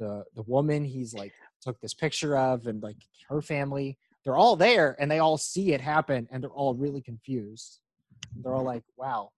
the 0.00 0.24
the 0.34 0.42
woman 0.42 0.84
he's 0.84 1.14
like 1.14 1.32
took 1.62 1.80
this 1.80 1.94
picture 1.94 2.36
of, 2.36 2.66
and 2.66 2.82
like 2.82 2.96
her 3.28 3.40
family. 3.40 3.96
They're 4.24 4.36
all 4.36 4.56
there, 4.56 4.96
and 4.98 5.10
they 5.10 5.20
all 5.20 5.38
see 5.38 5.72
it 5.72 5.80
happen, 5.80 6.26
and 6.30 6.42
they're 6.42 6.50
all 6.50 6.74
really 6.74 7.02
confused. 7.02 7.78
They're 8.36 8.54
all 8.54 8.64
like, 8.64 8.82
"Wow, 8.96 9.30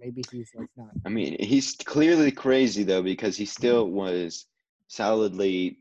maybe 0.00 0.24
he's 0.32 0.50
like 0.54 0.70
not." 0.76 0.90
I 1.04 1.10
mean, 1.10 1.36
he's 1.38 1.74
clearly 1.74 2.32
crazy 2.32 2.82
though 2.82 3.02
because 3.02 3.36
he 3.36 3.44
still 3.44 3.90
was 3.90 4.46
solidly 4.88 5.80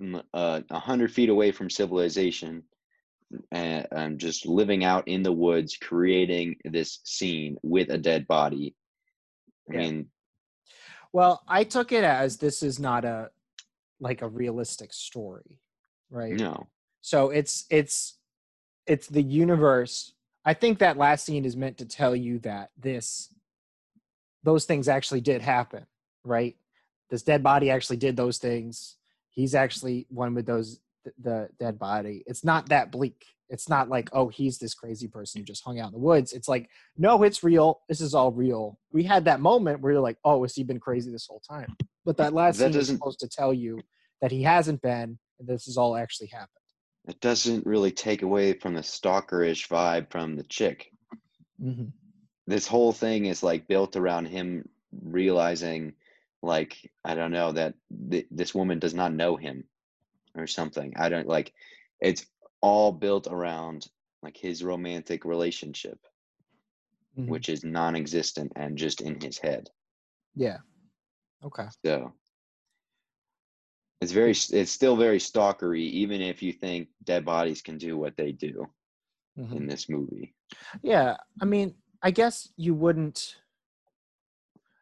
mm, 0.00 0.20
uh, 0.34 0.62
a 0.68 0.78
hundred 0.80 1.12
feet 1.12 1.28
away 1.28 1.52
from 1.52 1.70
civilization 1.70 2.64
and, 3.50 3.86
and 3.92 4.18
just 4.18 4.46
living 4.46 4.84
out 4.84 5.06
in 5.08 5.22
the 5.22 5.32
woods, 5.32 5.76
creating 5.76 6.56
this 6.64 7.00
scene 7.04 7.56
with 7.62 7.90
a 7.90 7.98
dead 7.98 8.26
body. 8.26 8.74
I 9.70 9.74
Yeah. 9.74 9.78
mean, 9.78 10.10
Well, 11.12 11.42
I 11.48 11.64
took 11.64 11.92
it 11.92 12.04
as 12.04 12.36
this 12.36 12.62
is 12.62 12.78
not 12.78 13.04
a 13.04 13.30
like 14.00 14.22
a 14.22 14.28
realistic 14.28 14.92
story, 14.92 15.60
right? 16.10 16.40
no, 16.40 16.68
So 17.00 17.30
it's 17.30 17.66
it's 17.70 18.18
it's 18.86 19.06
the 19.08 19.22
universe. 19.22 20.14
I 20.44 20.54
think 20.54 20.78
that 20.78 20.96
last 20.96 21.24
scene 21.26 21.44
is 21.44 21.56
meant 21.56 21.78
to 21.78 21.84
tell 21.84 22.16
you 22.16 22.38
that 22.40 22.70
this 22.78 23.32
those 24.42 24.64
things 24.64 24.88
actually 24.88 25.20
did 25.20 25.42
happen, 25.42 25.86
right? 26.24 26.56
This 27.10 27.22
dead 27.22 27.42
body 27.42 27.70
actually 27.70 27.98
did 27.98 28.16
those 28.16 28.38
things. 28.38 28.96
He's 29.30 29.54
actually 29.54 30.06
one 30.08 30.34
with 30.34 30.46
those 30.46 30.80
th- 31.04 31.14
the 31.22 31.48
dead 31.58 31.78
body. 31.78 32.22
It's 32.26 32.44
not 32.44 32.68
that 32.68 32.90
bleak. 32.92 33.24
It's 33.48 33.68
not 33.68 33.88
like, 33.88 34.08
oh, 34.12 34.28
he's 34.28 34.58
this 34.58 34.74
crazy 34.74 35.08
person 35.08 35.40
who 35.40 35.44
just 35.44 35.64
hung 35.64 35.80
out 35.80 35.88
in 35.88 35.92
the 35.92 35.98
woods. 35.98 36.32
It's 36.32 36.46
like, 36.48 36.68
no, 36.96 37.22
it's 37.24 37.42
real. 37.42 37.80
This 37.88 38.00
is 38.00 38.14
all 38.14 38.30
real. 38.30 38.78
We 38.92 39.02
had 39.02 39.24
that 39.24 39.40
moment 39.40 39.80
where 39.80 39.92
you're 39.92 40.00
like, 40.00 40.18
oh, 40.24 40.42
has 40.42 40.54
he 40.54 40.62
been 40.62 40.78
crazy 40.78 41.10
this 41.10 41.26
whole 41.26 41.42
time? 41.48 41.74
But 42.04 42.16
that 42.18 42.32
last 42.32 42.58
That 42.58 42.72
scene 42.72 42.80
is 42.80 42.86
supposed 42.86 43.18
to 43.20 43.28
tell 43.28 43.52
you 43.52 43.80
that 44.22 44.30
he 44.30 44.42
hasn't 44.44 44.80
been, 44.82 45.18
and 45.40 45.48
this 45.48 45.64
has 45.64 45.76
all 45.76 45.96
actually 45.96 46.28
happened. 46.28 46.48
it 47.08 47.20
doesn't 47.20 47.66
really 47.66 47.90
take 47.90 48.22
away 48.22 48.52
from 48.52 48.74
the 48.74 48.82
stalkerish 48.82 49.68
vibe 49.68 50.10
from 50.10 50.36
the 50.36 50.44
chick. 50.44 50.90
Mm-hmm. 51.60 51.86
This 52.46 52.66
whole 52.68 52.92
thing 52.92 53.24
is 53.26 53.42
like 53.42 53.66
built 53.68 53.96
around 53.96 54.26
him 54.26 54.68
realizing, 55.02 55.94
like, 56.42 56.76
I 57.04 57.14
don't 57.14 57.32
know, 57.32 57.52
that 57.52 57.74
th- 58.10 58.26
this 58.30 58.54
woman 58.54 58.78
does 58.78 58.94
not 58.94 59.12
know 59.12 59.36
him 59.36 59.64
or 60.36 60.46
something. 60.46 60.92
I 60.96 61.08
don't 61.08 61.26
like 61.28 61.52
it's 62.00 62.26
all 62.60 62.92
built 62.92 63.26
around 63.26 63.86
like 64.22 64.36
his 64.36 64.62
romantic 64.62 65.24
relationship, 65.24 65.98
Mhm. 67.18 67.28
which 67.28 67.48
is 67.48 67.64
non 67.64 67.96
existent 67.96 68.52
and 68.56 68.76
just 68.76 69.00
in 69.00 69.20
his 69.20 69.38
head. 69.38 69.68
Yeah. 70.34 70.58
Okay. 71.42 71.66
So 71.84 72.12
it's 74.00 74.12
very 74.12 74.30
it's 74.30 74.70
still 74.70 74.96
very 74.96 75.18
stalkery, 75.18 75.80
even 75.82 76.20
if 76.20 76.42
you 76.42 76.52
think 76.52 76.88
dead 77.04 77.24
bodies 77.24 77.62
can 77.62 77.78
do 77.78 77.96
what 77.98 78.16
they 78.16 78.32
do 78.32 78.66
Mhm. 79.38 79.56
in 79.56 79.66
this 79.66 79.88
movie. 79.88 80.34
Yeah. 80.82 81.16
I 81.40 81.44
mean, 81.44 81.74
I 82.02 82.10
guess 82.10 82.52
you 82.56 82.74
wouldn't. 82.74 83.36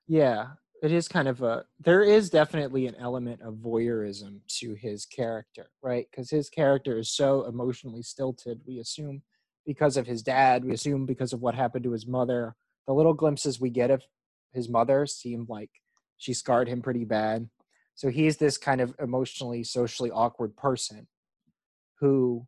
Yeah, 0.06 0.54
it 0.82 0.92
is 0.92 1.08
kind 1.08 1.28
of 1.28 1.42
a. 1.42 1.64
There 1.80 2.02
is 2.02 2.30
definitely 2.30 2.86
an 2.86 2.94
element 2.96 3.42
of 3.42 3.54
voyeurism 3.54 4.40
to 4.58 4.74
his 4.74 5.06
character, 5.06 5.70
right? 5.82 6.06
Because 6.10 6.30
his 6.30 6.48
character 6.48 6.98
is 6.98 7.10
so 7.10 7.46
emotionally 7.46 8.02
stilted. 8.02 8.60
We 8.66 8.78
assume 8.78 9.22
because 9.66 9.96
of 9.96 10.06
his 10.06 10.22
dad. 10.22 10.64
We 10.64 10.72
assume 10.72 11.06
because 11.06 11.32
of 11.32 11.40
what 11.40 11.54
happened 11.54 11.84
to 11.84 11.92
his 11.92 12.06
mother. 12.06 12.54
The 12.86 12.94
little 12.94 13.14
glimpses 13.14 13.60
we 13.60 13.70
get 13.70 13.90
of 13.90 14.02
his 14.52 14.68
mother 14.68 15.06
seem 15.06 15.46
like 15.48 15.70
she 16.16 16.32
scarred 16.32 16.68
him 16.68 16.80
pretty 16.80 17.04
bad. 17.04 17.48
So 17.94 18.08
he's 18.08 18.36
this 18.36 18.56
kind 18.56 18.80
of 18.80 18.94
emotionally, 18.98 19.64
socially 19.64 20.10
awkward 20.10 20.56
person 20.56 21.08
who 22.00 22.46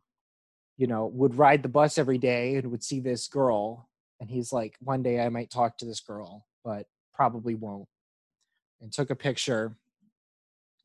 you 0.81 0.87
know, 0.87 1.05
would 1.13 1.35
ride 1.35 1.61
the 1.61 1.69
bus 1.69 1.99
every 1.99 2.17
day 2.17 2.55
and 2.55 2.71
would 2.71 2.83
see 2.83 2.99
this 2.99 3.27
girl. 3.27 3.87
And 4.19 4.31
he's 4.31 4.51
like, 4.51 4.75
one 4.79 5.03
day 5.03 5.19
I 5.19 5.29
might 5.29 5.51
talk 5.51 5.77
to 5.77 5.85
this 5.85 5.99
girl, 5.99 6.47
but 6.65 6.87
probably 7.13 7.53
won't. 7.53 7.87
And 8.81 8.91
took 8.91 9.11
a 9.11 9.15
picture, 9.15 9.75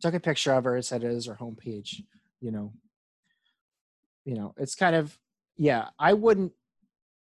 took 0.03 0.15
a 0.15 0.21
picture 0.21 0.53
of 0.53 0.65
her, 0.65 0.77
It 0.77 0.85
said 0.85 1.03
it 1.03 1.11
is 1.11 1.27
her 1.27 1.35
homepage, 1.35 2.03
you 2.41 2.51
know. 2.51 2.73
You 4.25 4.35
know, 4.35 4.55
it's 4.59 4.75
kind 4.75 4.95
of, 4.95 5.17
yeah, 5.57 5.89
I 5.99 6.13
wouldn't, 6.13 6.53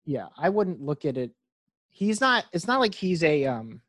yeah, 0.07 0.29
I 0.39 0.49
wouldn't 0.49 0.81
look 0.81 1.05
at 1.05 1.19
it. 1.19 1.33
He's 1.91 2.21
not, 2.21 2.47
it's 2.53 2.67
not 2.67 2.81
like 2.81 2.95
he's 2.95 3.23
a, 3.23 3.45
um, 3.45 3.83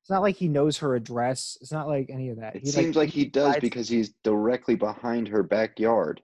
it's 0.00 0.10
not 0.10 0.22
like 0.22 0.36
he 0.36 0.48
knows 0.48 0.78
her 0.78 0.94
address. 0.94 1.58
It's 1.60 1.72
not 1.72 1.88
like 1.88 2.10
any 2.10 2.28
of 2.28 2.38
that. 2.38 2.56
It 2.56 2.68
seems 2.68 2.96
like 2.96 3.10
he 3.10 3.24
does 3.24 3.56
because 3.60 3.88
he's 3.88 4.10
directly 4.22 4.74
behind 4.74 5.28
her 5.28 5.42
backyard. 5.42 6.22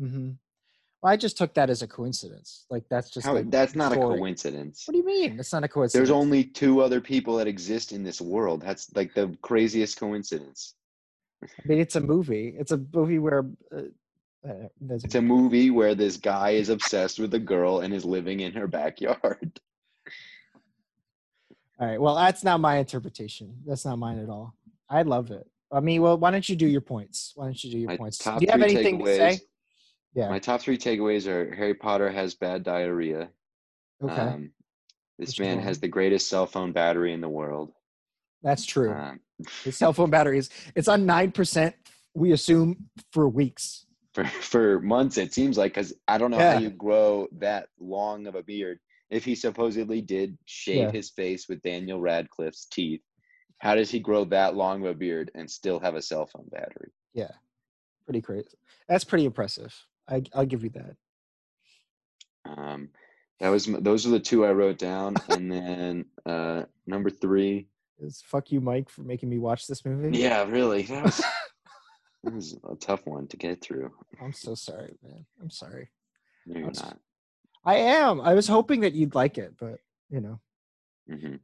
Mm-hmm. 0.00 0.32
I 1.06 1.16
just 1.16 1.36
took 1.38 1.54
that 1.54 1.70
as 1.70 1.82
a 1.82 1.86
coincidence. 1.86 2.66
Like 2.70 2.84
that's 2.88 3.10
just 3.10 3.26
How, 3.26 3.34
like, 3.34 3.50
that's 3.50 3.74
not 3.74 3.92
a 3.92 3.96
coincidence. 3.96 4.84
What 4.86 4.92
do 4.92 4.98
you 4.98 5.06
mean? 5.06 5.38
It's 5.38 5.52
not 5.52 5.64
a 5.64 5.68
coincidence. 5.68 6.08
There's 6.08 6.10
only 6.16 6.44
two 6.44 6.80
other 6.80 7.00
people 7.00 7.36
that 7.36 7.46
exist 7.46 7.92
in 7.92 8.02
this 8.02 8.20
world. 8.20 8.62
That's 8.62 8.94
like 8.94 9.14
the 9.14 9.36
craziest 9.42 9.98
coincidence. 9.98 10.74
I 11.42 11.48
mean, 11.64 11.78
it's 11.78 11.96
a 11.96 12.00
movie. 12.00 12.54
It's 12.58 12.72
a 12.72 12.80
movie 12.92 13.18
where 13.18 13.44
uh, 13.72 13.82
uh, 14.48 14.68
It's 14.80 15.14
a 15.14 15.22
movie 15.22 15.70
where 15.70 15.94
this 15.94 16.16
guy 16.16 16.50
is 16.50 16.68
obsessed 16.68 17.18
with 17.18 17.34
a 17.34 17.38
girl 17.38 17.80
and 17.80 17.92
is 17.92 18.04
living 18.04 18.40
in 18.40 18.52
her 18.52 18.66
backyard. 18.66 19.60
All 21.78 21.86
right. 21.86 22.00
Well, 22.00 22.14
that's 22.14 22.42
not 22.42 22.60
my 22.60 22.78
interpretation. 22.78 23.54
That's 23.66 23.84
not 23.84 23.98
mine 23.98 24.18
at 24.18 24.30
all. 24.30 24.54
I 24.88 25.02
love 25.02 25.30
it. 25.30 25.46
I 25.70 25.80
mean, 25.80 26.00
well, 26.00 26.16
why 26.16 26.30
don't 26.30 26.48
you 26.48 26.56
do 26.56 26.66
your 26.66 26.80
points? 26.80 27.32
Why 27.34 27.44
don't 27.44 27.62
you 27.62 27.70
do 27.70 27.78
your 27.78 27.88
My 27.88 27.96
points? 27.98 28.16
Do 28.18 28.38
you 28.40 28.46
have 28.48 28.62
anything 28.62 28.98
to 28.98 29.04
say? 29.04 29.40
Yeah. 30.16 30.30
My 30.30 30.38
top 30.38 30.62
three 30.62 30.78
takeaways 30.78 31.26
are 31.28 31.54
Harry 31.54 31.74
Potter 31.74 32.10
has 32.10 32.34
bad 32.34 32.62
diarrhea. 32.64 33.28
Okay. 34.02 34.14
Um, 34.14 34.50
this 35.18 35.28
Which 35.28 35.40
man 35.40 35.56
one? 35.58 35.66
has 35.66 35.78
the 35.78 35.88
greatest 35.88 36.28
cell 36.28 36.46
phone 36.46 36.72
battery 36.72 37.12
in 37.12 37.20
the 37.20 37.28
world. 37.28 37.72
that's 38.42 38.64
true. 38.64 38.92
Um, 38.92 39.20
His 39.62 39.76
cell 39.76 39.92
phone 39.92 40.08
battery 40.10 40.38
is 40.38 40.48
it's 40.74 40.88
on 40.88 41.04
nine 41.06 41.32
percent. 41.32 41.74
We 42.14 42.32
assume 42.32 42.88
for 43.12 43.28
weeks. 43.28 43.84
for 44.14 44.24
for 44.24 44.80
months 44.80 45.18
it 45.18 45.34
seems 45.34 45.58
like 45.58 45.74
because 45.74 45.92
I 46.08 46.16
don't 46.16 46.30
know 46.30 46.38
Yeah. 46.38 46.54
how 46.54 46.60
you 46.60 46.70
grow 46.70 47.28
that 47.38 47.68
long 47.78 48.26
of 48.26 48.34
a 48.34 48.42
beard. 48.42 48.78
If 49.10 49.22
he 49.24 49.34
supposedly 49.34 50.00
did 50.00 50.36
shave 50.46 50.76
Yeah. 50.84 50.90
his 50.92 51.10
face 51.10 51.46
with 51.48 51.60
Daniel 51.62 52.00
Radcliffe's 52.00 52.64
teeth, 52.66 53.02
how 53.58 53.74
does 53.74 53.90
he 53.90 54.00
grow 54.00 54.24
that 54.26 54.54
long 54.56 54.80
of 54.82 54.90
a 54.90 54.94
beard 54.94 55.30
and 55.34 55.50
still 55.50 55.78
have 55.80 55.94
a 55.94 56.02
cell 56.02 56.24
phone 56.26 56.48
battery? 56.50 56.90
Yeah, 57.12 57.32
pretty 58.06 58.22
crazy. 58.22 58.56
That's 58.88 59.04
pretty 59.04 59.26
impressive. 59.26 59.74
I, 60.08 60.22
I'll 60.34 60.46
give 60.46 60.62
you 60.64 60.70
that. 60.70 60.96
Um, 62.44 62.90
that 63.40 63.48
was 63.48 63.66
those 63.66 64.06
are 64.06 64.10
the 64.10 64.20
two 64.20 64.44
I 64.46 64.52
wrote 64.52 64.78
down, 64.78 65.16
and 65.30 65.50
then 65.50 66.04
uh, 66.24 66.64
number 66.86 67.10
three. 67.10 67.68
Is 67.98 68.22
fuck 68.26 68.52
you, 68.52 68.60
Mike, 68.60 68.88
for 68.90 69.02
making 69.02 69.28
me 69.28 69.38
watch 69.38 69.66
this 69.66 69.84
movie. 69.84 70.16
Yeah, 70.16 70.44
really, 70.44 70.82
that 70.82 71.04
was 71.04 71.16
that 72.24 72.34
was 72.34 72.56
a 72.70 72.74
tough 72.76 73.06
one 73.06 73.26
to 73.28 73.36
get 73.36 73.60
through. 73.62 73.90
I'm 74.22 74.32
so 74.32 74.54
sorry, 74.54 74.94
man. 75.02 75.24
I'm 75.40 75.50
sorry. 75.50 75.90
No, 76.46 76.58
you're 76.58 76.68
That's- 76.68 76.84
not. 76.84 76.98
I 77.64 77.76
am. 77.78 78.20
I 78.20 78.34
was 78.34 78.46
hoping 78.46 78.80
that 78.82 78.92
you'd 78.94 79.16
like 79.16 79.38
it, 79.38 79.54
but 79.58 79.80
you 80.08 80.20
know, 80.20 80.40
Mhm. 81.10 81.40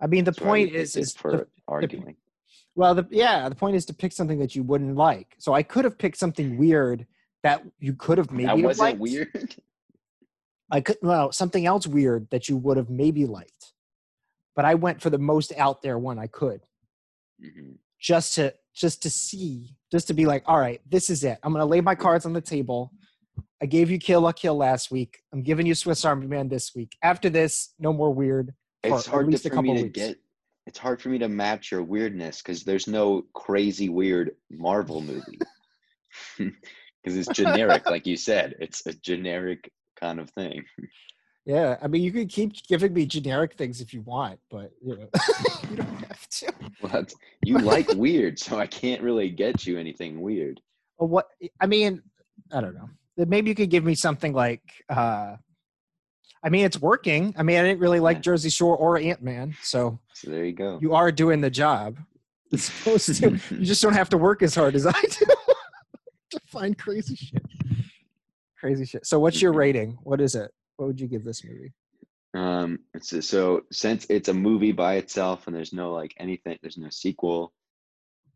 I 0.00 0.06
mean, 0.06 0.24
the 0.24 0.32
That's 0.32 0.38
point 0.44 0.72
is 0.72 0.94
is, 0.94 0.94
picked 0.94 0.96
it 0.96 1.00
is 1.00 1.16
for 1.16 1.30
the- 1.32 1.46
arguing. 1.66 2.16
well, 2.74 2.94
the 2.94 3.06
yeah, 3.10 3.48
the 3.48 3.54
point 3.54 3.74
is 3.76 3.86
to 3.86 3.94
pick 3.94 4.12
something 4.12 4.38
that 4.40 4.54
you 4.54 4.62
wouldn't 4.64 4.96
like. 4.96 5.34
So 5.38 5.54
I 5.54 5.62
could 5.62 5.84
have 5.86 5.96
picked 5.96 6.18
something 6.18 6.58
weird 6.58 7.06
that 7.46 7.62
you 7.78 7.94
could 7.94 8.18
have 8.18 8.32
maybe 8.32 8.46
that 8.46 8.58
wasn't 8.58 8.80
liked. 8.88 8.98
weird. 9.00 9.54
I 10.70 10.80
could 10.80 10.96
well 11.00 11.30
something 11.30 11.64
else 11.64 11.86
weird 11.86 12.28
that 12.30 12.48
you 12.48 12.56
would 12.56 12.76
have 12.76 12.90
maybe 12.90 13.24
liked, 13.24 13.72
but 14.56 14.64
I 14.64 14.74
went 14.74 15.00
for 15.00 15.10
the 15.10 15.18
most 15.18 15.52
out 15.56 15.80
there 15.80 15.96
one 15.98 16.18
I 16.18 16.26
could, 16.26 16.60
Mhm. 17.40 17.76
just 18.00 18.34
to 18.34 18.52
just 18.74 19.00
to 19.04 19.10
see, 19.10 19.76
just 19.92 20.08
to 20.08 20.14
be 20.14 20.26
like, 20.26 20.42
all 20.46 20.58
right, 20.58 20.80
this 20.90 21.08
is 21.08 21.22
it. 21.22 21.38
I'm 21.44 21.52
gonna 21.52 21.64
lay 21.64 21.80
my 21.80 21.94
cards 21.94 22.26
on 22.26 22.32
the 22.32 22.40
table. 22.40 22.92
I 23.62 23.66
gave 23.66 23.90
you 23.90 23.98
Kill 23.98 24.22
La 24.22 24.32
Kill 24.32 24.56
last 24.56 24.90
week. 24.90 25.22
I'm 25.32 25.42
giving 25.42 25.66
you 25.66 25.74
Swiss 25.74 26.04
Army 26.04 26.26
Man 26.26 26.48
this 26.48 26.74
week. 26.74 26.96
After 27.02 27.30
this, 27.30 27.72
no 27.78 27.92
more 27.92 28.12
weird. 28.12 28.52
It's 28.82 29.06
hard 29.06 29.30
to, 29.30 29.38
for 29.50 29.62
me 29.62 29.76
to 29.76 29.82
weeks. 29.84 29.98
get. 29.98 30.16
It's 30.66 30.78
hard 30.78 31.00
for 31.00 31.10
me 31.10 31.18
to 31.18 31.28
match 31.28 31.70
your 31.70 31.84
weirdness 31.84 32.42
because 32.42 32.64
there's 32.64 32.88
no 32.88 33.22
crazy 33.34 33.88
weird 33.88 34.34
Marvel 34.50 35.00
movie. 35.00 35.38
Because 37.06 37.18
it's 37.18 37.38
generic, 37.38 37.86
like 37.88 38.04
you 38.04 38.16
said. 38.16 38.56
It's 38.58 38.84
a 38.86 38.92
generic 38.92 39.70
kind 40.00 40.18
of 40.18 40.28
thing. 40.30 40.64
Yeah, 41.44 41.76
I 41.80 41.86
mean, 41.86 42.02
you 42.02 42.10
can 42.10 42.26
keep 42.26 42.52
giving 42.66 42.92
me 42.92 43.06
generic 43.06 43.54
things 43.54 43.80
if 43.80 43.94
you 43.94 44.00
want, 44.02 44.40
but 44.50 44.72
you 44.84 44.96
know, 44.96 45.08
you 45.70 45.76
don't 45.76 46.04
have 46.04 46.28
to. 46.28 46.52
Well, 46.82 47.04
you 47.44 47.58
like 47.58 47.88
weird, 47.94 48.40
so 48.40 48.58
I 48.58 48.66
can't 48.66 49.00
really 49.02 49.30
get 49.30 49.64
you 49.68 49.78
anything 49.78 50.20
weird. 50.20 50.60
Or 50.98 51.06
what? 51.06 51.26
I 51.60 51.66
mean, 51.68 52.02
I 52.52 52.60
don't 52.60 52.74
know. 52.74 52.88
Maybe 53.16 53.50
you 53.50 53.54
could 53.54 53.70
give 53.70 53.84
me 53.84 53.94
something 53.94 54.32
like. 54.32 54.62
uh 54.88 55.36
I 56.42 56.48
mean, 56.48 56.64
it's 56.64 56.80
working. 56.80 57.34
I 57.38 57.42
mean, 57.44 57.58
I 57.58 57.62
didn't 57.62 57.78
really 57.80 58.00
like 58.00 58.16
Yeah. 58.18 58.22
Jersey 58.22 58.50
Shore 58.50 58.76
or 58.76 58.98
Ant 58.98 59.22
Man, 59.22 59.54
so 59.62 60.00
So 60.12 60.30
there 60.30 60.44
you 60.44 60.52
go. 60.52 60.80
you 60.82 60.92
are 60.94 61.12
doing 61.12 61.40
the 61.40 61.50
job. 61.50 61.98
It's 62.52 62.64
supposed 62.64 63.14
to. 63.22 63.30
you 63.54 63.64
just 63.66 63.82
don't 63.82 63.92
have 63.94 64.08
to 64.10 64.18
work 64.18 64.40
as 64.42 64.54
hard 64.56 64.74
as 64.76 64.86
I 64.86 64.92
do 65.00 65.26
to 66.30 66.40
find 66.46 66.76
crazy 66.78 67.16
shit. 67.16 67.44
Crazy 68.58 68.84
shit. 68.84 69.06
So, 69.06 69.18
what's 69.20 69.40
your 69.42 69.52
Mhm. 69.52 69.56
rating? 69.56 69.90
What 70.02 70.20
is 70.20 70.34
it? 70.34 70.50
What 70.76 70.86
would 70.86 71.00
you 71.00 71.06
give 71.08 71.24
this 71.24 71.44
movie? 71.44 71.72
Um, 72.34 72.80
it's 72.94 73.12
a- 73.12 73.22
so 73.22 73.62
since 73.72 74.06
it's 74.10 74.28
a 74.28 74.34
movie 74.34 74.72
by 74.72 74.96
itself 74.96 75.46
and 75.46 75.56
there's 75.56 75.72
no 75.72 75.92
like 75.92 76.12
anything, 76.18 76.58
there's 76.62 76.76
no 76.78 76.90
sequel, 76.90 77.52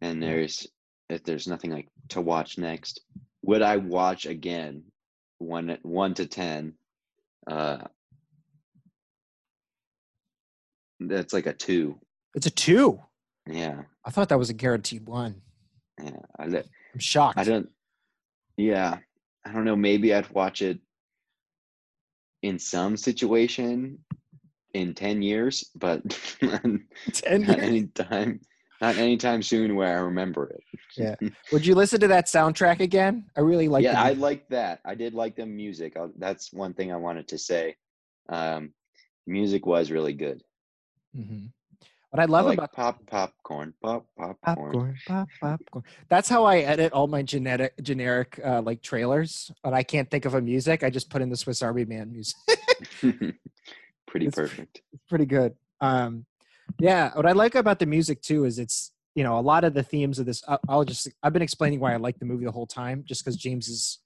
and 0.00 0.22
there's 0.22 0.66
if 1.08 1.22
there's 1.24 1.48
nothing 1.48 1.70
like 1.72 1.88
to 2.08 2.20
watch 2.20 2.56
next, 2.56 3.00
would 3.42 3.62
I 3.62 3.76
watch 3.78 4.26
again? 4.26 4.84
One 5.38 5.76
one 5.82 6.14
to 6.14 6.26
ten, 6.26 6.74
uh, 7.46 7.86
that's 11.00 11.32
like 11.32 11.46
a 11.46 11.52
two. 11.52 11.98
It's 12.34 12.46
a 12.46 12.50
two. 12.50 13.00
Yeah, 13.46 13.82
I 14.04 14.10
thought 14.10 14.28
that 14.28 14.38
was 14.38 14.50
a 14.50 14.54
guaranteed 14.54 15.06
one. 15.06 15.42
yeah. 16.02 16.10
I, 16.38 16.44
I'm 16.44 16.64
shocked. 16.98 17.38
I 17.38 17.44
don't. 17.44 17.68
Yeah, 18.60 18.98
I 19.46 19.52
don't 19.52 19.64
know. 19.64 19.76
Maybe 19.76 20.12
I'd 20.12 20.30
watch 20.30 20.60
it 20.60 20.80
in 22.42 22.58
some 22.58 22.96
situation 22.96 23.98
in 24.74 24.94
ten 24.94 25.22
years, 25.22 25.70
but 25.74 26.02
Ten 26.42 27.42
not 27.46 27.58
anytime, 27.58 28.40
not 28.82 28.96
anytime 28.96 29.42
soon 29.42 29.76
where 29.76 29.96
I 29.96 30.00
remember 30.00 30.50
it. 30.50 30.62
Yeah 30.96 31.14
would 31.52 31.64
you 31.64 31.74
listen 31.74 32.00
to 32.00 32.08
that 32.08 32.26
soundtrack 32.26 32.80
again? 32.80 33.24
I 33.34 33.40
really 33.40 33.68
like. 33.68 33.82
yeah, 33.82 34.02
I 34.02 34.12
like 34.12 34.46
that. 34.50 34.80
I 34.84 34.94
did 34.94 35.14
like 35.14 35.36
the 35.36 35.46
music. 35.46 35.96
i 35.96 36.06
that's 36.18 36.52
one 36.52 36.74
thing 36.74 36.92
I 36.92 36.96
wanted 36.96 37.28
to 37.28 37.38
say. 37.38 37.76
Um, 38.28 38.74
music 39.26 39.64
was 39.64 39.90
really 39.90 40.12
good. 40.12 40.42
Mhm. 41.16 41.50
What 42.10 42.20
I 42.20 42.24
love 42.24 42.46
like 42.46 42.58
about 42.58 42.72
pop 42.72 43.06
popcorn, 43.06 43.72
pop 43.82 44.04
popcorn. 44.18 44.36
popcorn, 44.44 44.96
pop 45.06 45.28
popcorn. 45.40 45.84
That's 46.08 46.28
how 46.28 46.44
I 46.44 46.58
edit 46.58 46.92
all 46.92 47.06
my 47.06 47.22
genetic 47.22 47.80
generic 47.82 48.40
uh, 48.44 48.62
like 48.62 48.82
trailers. 48.82 49.50
But 49.62 49.74
I 49.74 49.84
can't 49.84 50.10
think 50.10 50.24
of 50.24 50.34
a 50.34 50.40
music. 50.40 50.82
I 50.82 50.90
just 50.90 51.08
put 51.08 51.22
in 51.22 51.28
the 51.30 51.36
Swiss 51.36 51.62
Army 51.62 51.84
Man 51.84 52.10
music. 52.12 52.36
Pretty 54.06 54.26
It's- 54.26 54.34
perfect. 54.34 54.82
it's 54.92 55.02
pretty 55.08 55.26
good. 55.26 55.54
Um, 55.80 56.26
yeah, 56.80 57.12
what 57.14 57.26
I 57.26 57.32
like 57.32 57.54
about 57.54 57.78
the 57.78 57.86
music 57.86 58.22
too 58.22 58.44
is 58.44 58.58
it's 58.58 58.90
you 59.14 59.22
know 59.22 59.38
a 59.38 59.40
lot 59.40 59.62
of 59.64 59.72
the 59.74 59.82
themes 59.84 60.18
of 60.18 60.26
this. 60.26 60.42
I'll, 60.48 60.60
I'll 60.68 60.84
just 60.84 61.08
I've 61.22 61.32
been 61.32 61.42
explaining 61.42 61.78
why 61.78 61.92
I 61.92 61.96
like 61.96 62.18
the 62.18 62.24
movie 62.24 62.44
the 62.44 62.50
whole 62.50 62.66
time, 62.66 63.04
just 63.06 63.24
because 63.24 63.36
James 63.36 63.68
is 63.68 64.00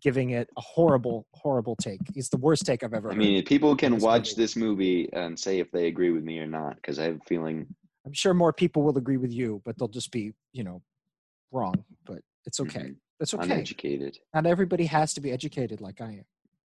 giving 0.00 0.30
it 0.30 0.48
a 0.56 0.60
horrible, 0.60 1.26
horrible 1.34 1.76
take. 1.76 2.00
It's 2.14 2.28
the 2.28 2.36
worst 2.36 2.64
take 2.66 2.82
I've 2.82 2.94
ever. 2.94 3.10
I 3.10 3.14
mean, 3.14 3.44
people 3.44 3.76
can 3.76 3.94
this 3.94 4.02
watch 4.02 4.30
movie. 4.30 4.42
this 4.42 4.56
movie 4.56 5.08
and 5.12 5.38
say 5.38 5.58
if 5.58 5.70
they 5.70 5.86
agree 5.86 6.10
with 6.10 6.24
me 6.24 6.38
or 6.38 6.46
not, 6.46 6.76
because 6.76 6.98
I 6.98 7.04
have 7.04 7.16
a 7.16 7.24
feeling 7.28 7.66
I'm 8.06 8.12
sure 8.12 8.32
more 8.34 8.52
people 8.52 8.82
will 8.82 8.96
agree 8.96 9.18
with 9.18 9.32
you, 9.32 9.60
but 9.64 9.78
they'll 9.78 9.88
just 9.88 10.10
be 10.10 10.32
you 10.52 10.64
know 10.64 10.82
wrong. 11.52 11.84
But 12.06 12.20
it's 12.46 12.60
okay. 12.60 12.80
mhm, 12.80 12.96
That's 13.18 13.34
okay. 13.34 13.44
uneducated. 13.44 14.18
Not 14.34 14.46
everybody 14.46 14.86
has 14.86 15.12
to 15.14 15.20
be 15.20 15.30
educated 15.32 15.80
like 15.80 16.00
I 16.00 16.06
am. 16.06 16.24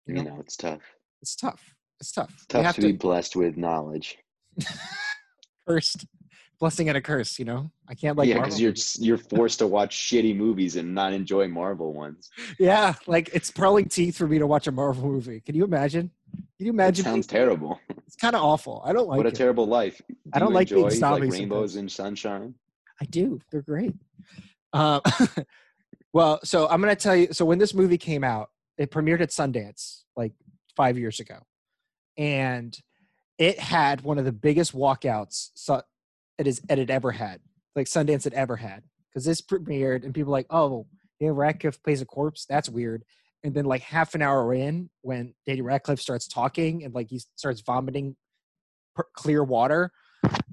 You 0.06 0.16
You 0.16 0.22
know, 0.24 0.37
it's 0.40 0.56
tough. 0.56 0.82
It's 1.22 1.34
tough. 1.34 1.74
It's 2.00 2.12
tough. 2.12 2.32
It's 2.34 2.46
tough 2.46 2.64
have 2.64 2.74
to, 2.76 2.82
be 2.82 2.92
blessed 2.92 3.37
with 3.37 3.56
knowledge. 3.56 4.18
cursed, 5.68 6.06
blessing 6.59 6.88
and 6.88 6.97
a 6.97 7.01
curse. 7.01 7.38
You 7.38 7.45
know, 7.45 7.71
I 7.88 7.95
can't 7.95 8.17
like. 8.17 8.29
yeah, 8.29 8.37
because 8.40 8.61
you're 8.61 8.75
you're 8.99 9.19
forced 9.19 9.59
to 9.61 9.67
watch 9.67 9.97
shitty 9.97 10.37
movies 10.37 10.77
and 10.77 10.95
not 10.95 11.12
enjoy 11.12 11.49
Marvel 11.49 11.93
ones. 11.93 12.31
Yeah, 12.59 12.95
like 13.07 13.31
it's 13.33 13.51
pulling 13.51 13.87
teeth 13.88 14.17
for 14.17 14.27
me 14.27 14.38
to 14.38 14.47
watch 14.47 14.67
a 14.67 14.73
Marvel 14.73 15.05
movie. 15.11 15.40
Can 15.40 15.55
you 15.55 15.64
imagine? 15.64 16.11
Can 16.59 16.67
you 16.67 16.73
That 16.73 16.77
imagine? 16.77 17.05
sounds 17.05 17.27
being- 17.27 17.40
terrible. 17.43 17.81
It's 18.07 18.17
kind 18.17 18.37
of 18.37 18.43
awful. 18.43 18.81
I 18.85 18.93
don't 18.93 19.09
like 19.09 19.17
what 19.17 19.27
a 19.27 19.31
it. 19.31 19.35
terrible 19.35 19.67
life. 19.67 20.01
Do 20.09 20.14
I 20.35 20.38
don't 20.38 20.53
like 20.53 20.69
being 20.69 20.88
snobby 20.90 21.23
like 21.27 21.33
rainbows 21.33 21.75
and 21.75 21.90
sunshine. 21.90 22.55
I 23.01 23.07
do. 23.07 23.40
They're 23.51 23.62
great. 23.62 23.93
Uh, 24.73 25.01
well, 26.12 26.38
so 26.45 26.69
I'm 26.69 26.81
gonna 26.81 26.95
tell 26.95 27.17
you. 27.17 27.29
So 27.33 27.45
when 27.45 27.59
this 27.59 27.75
movie 27.75 27.98
came 27.98 28.23
out, 28.23 28.50
it 28.79 28.90
premiered 28.92 29.21
at 29.21 29.31
Sundance 29.31 30.02
like 30.17 30.33
five 30.77 30.96
years 30.96 31.19
ago, 31.19 31.38
and 32.17 32.79
it 33.38 33.59
had 33.59 34.02
one 34.02 34.19
of 34.19 34.25
the 34.25 34.33
biggest 34.33 34.75
walkouts 34.77 35.50
so 35.55 35.83
it 36.38 36.46
is 36.46 36.60
it 36.68 36.78
had 36.78 36.90
ever 36.90 37.12
had, 37.12 37.40
like 37.76 37.87
Sundance 37.87 38.24
had 38.24 38.35
ever 38.35 38.56
had, 38.56 38.82
because 39.08 39.24
this 39.24 39.40
premiered 39.40 40.04
and 40.04 40.14
people 40.14 40.30
were 40.30 40.38
like, 40.38 40.46
oh, 40.50 40.87
Daniel 41.20 41.37
Radcliffe 41.37 41.82
plays 41.82 42.00
a 42.00 42.06
corpse. 42.06 42.46
That's 42.48 42.68
weird. 42.68 43.04
And 43.42 43.54
then 43.54 43.64
like 43.66 43.82
half 43.82 44.14
an 44.14 44.22
hour 44.22 44.54
in, 44.54 44.90
when 45.02 45.35
Daniel 45.46 45.66
Radcliffe 45.66 46.00
starts 46.00 46.26
talking 46.26 46.85
and 46.85 46.94
like 46.94 47.08
he 47.10 47.20
starts 47.37 47.60
vomiting 47.60 48.16
per- 48.96 49.06
clear 49.14 49.44
water, 49.44 49.90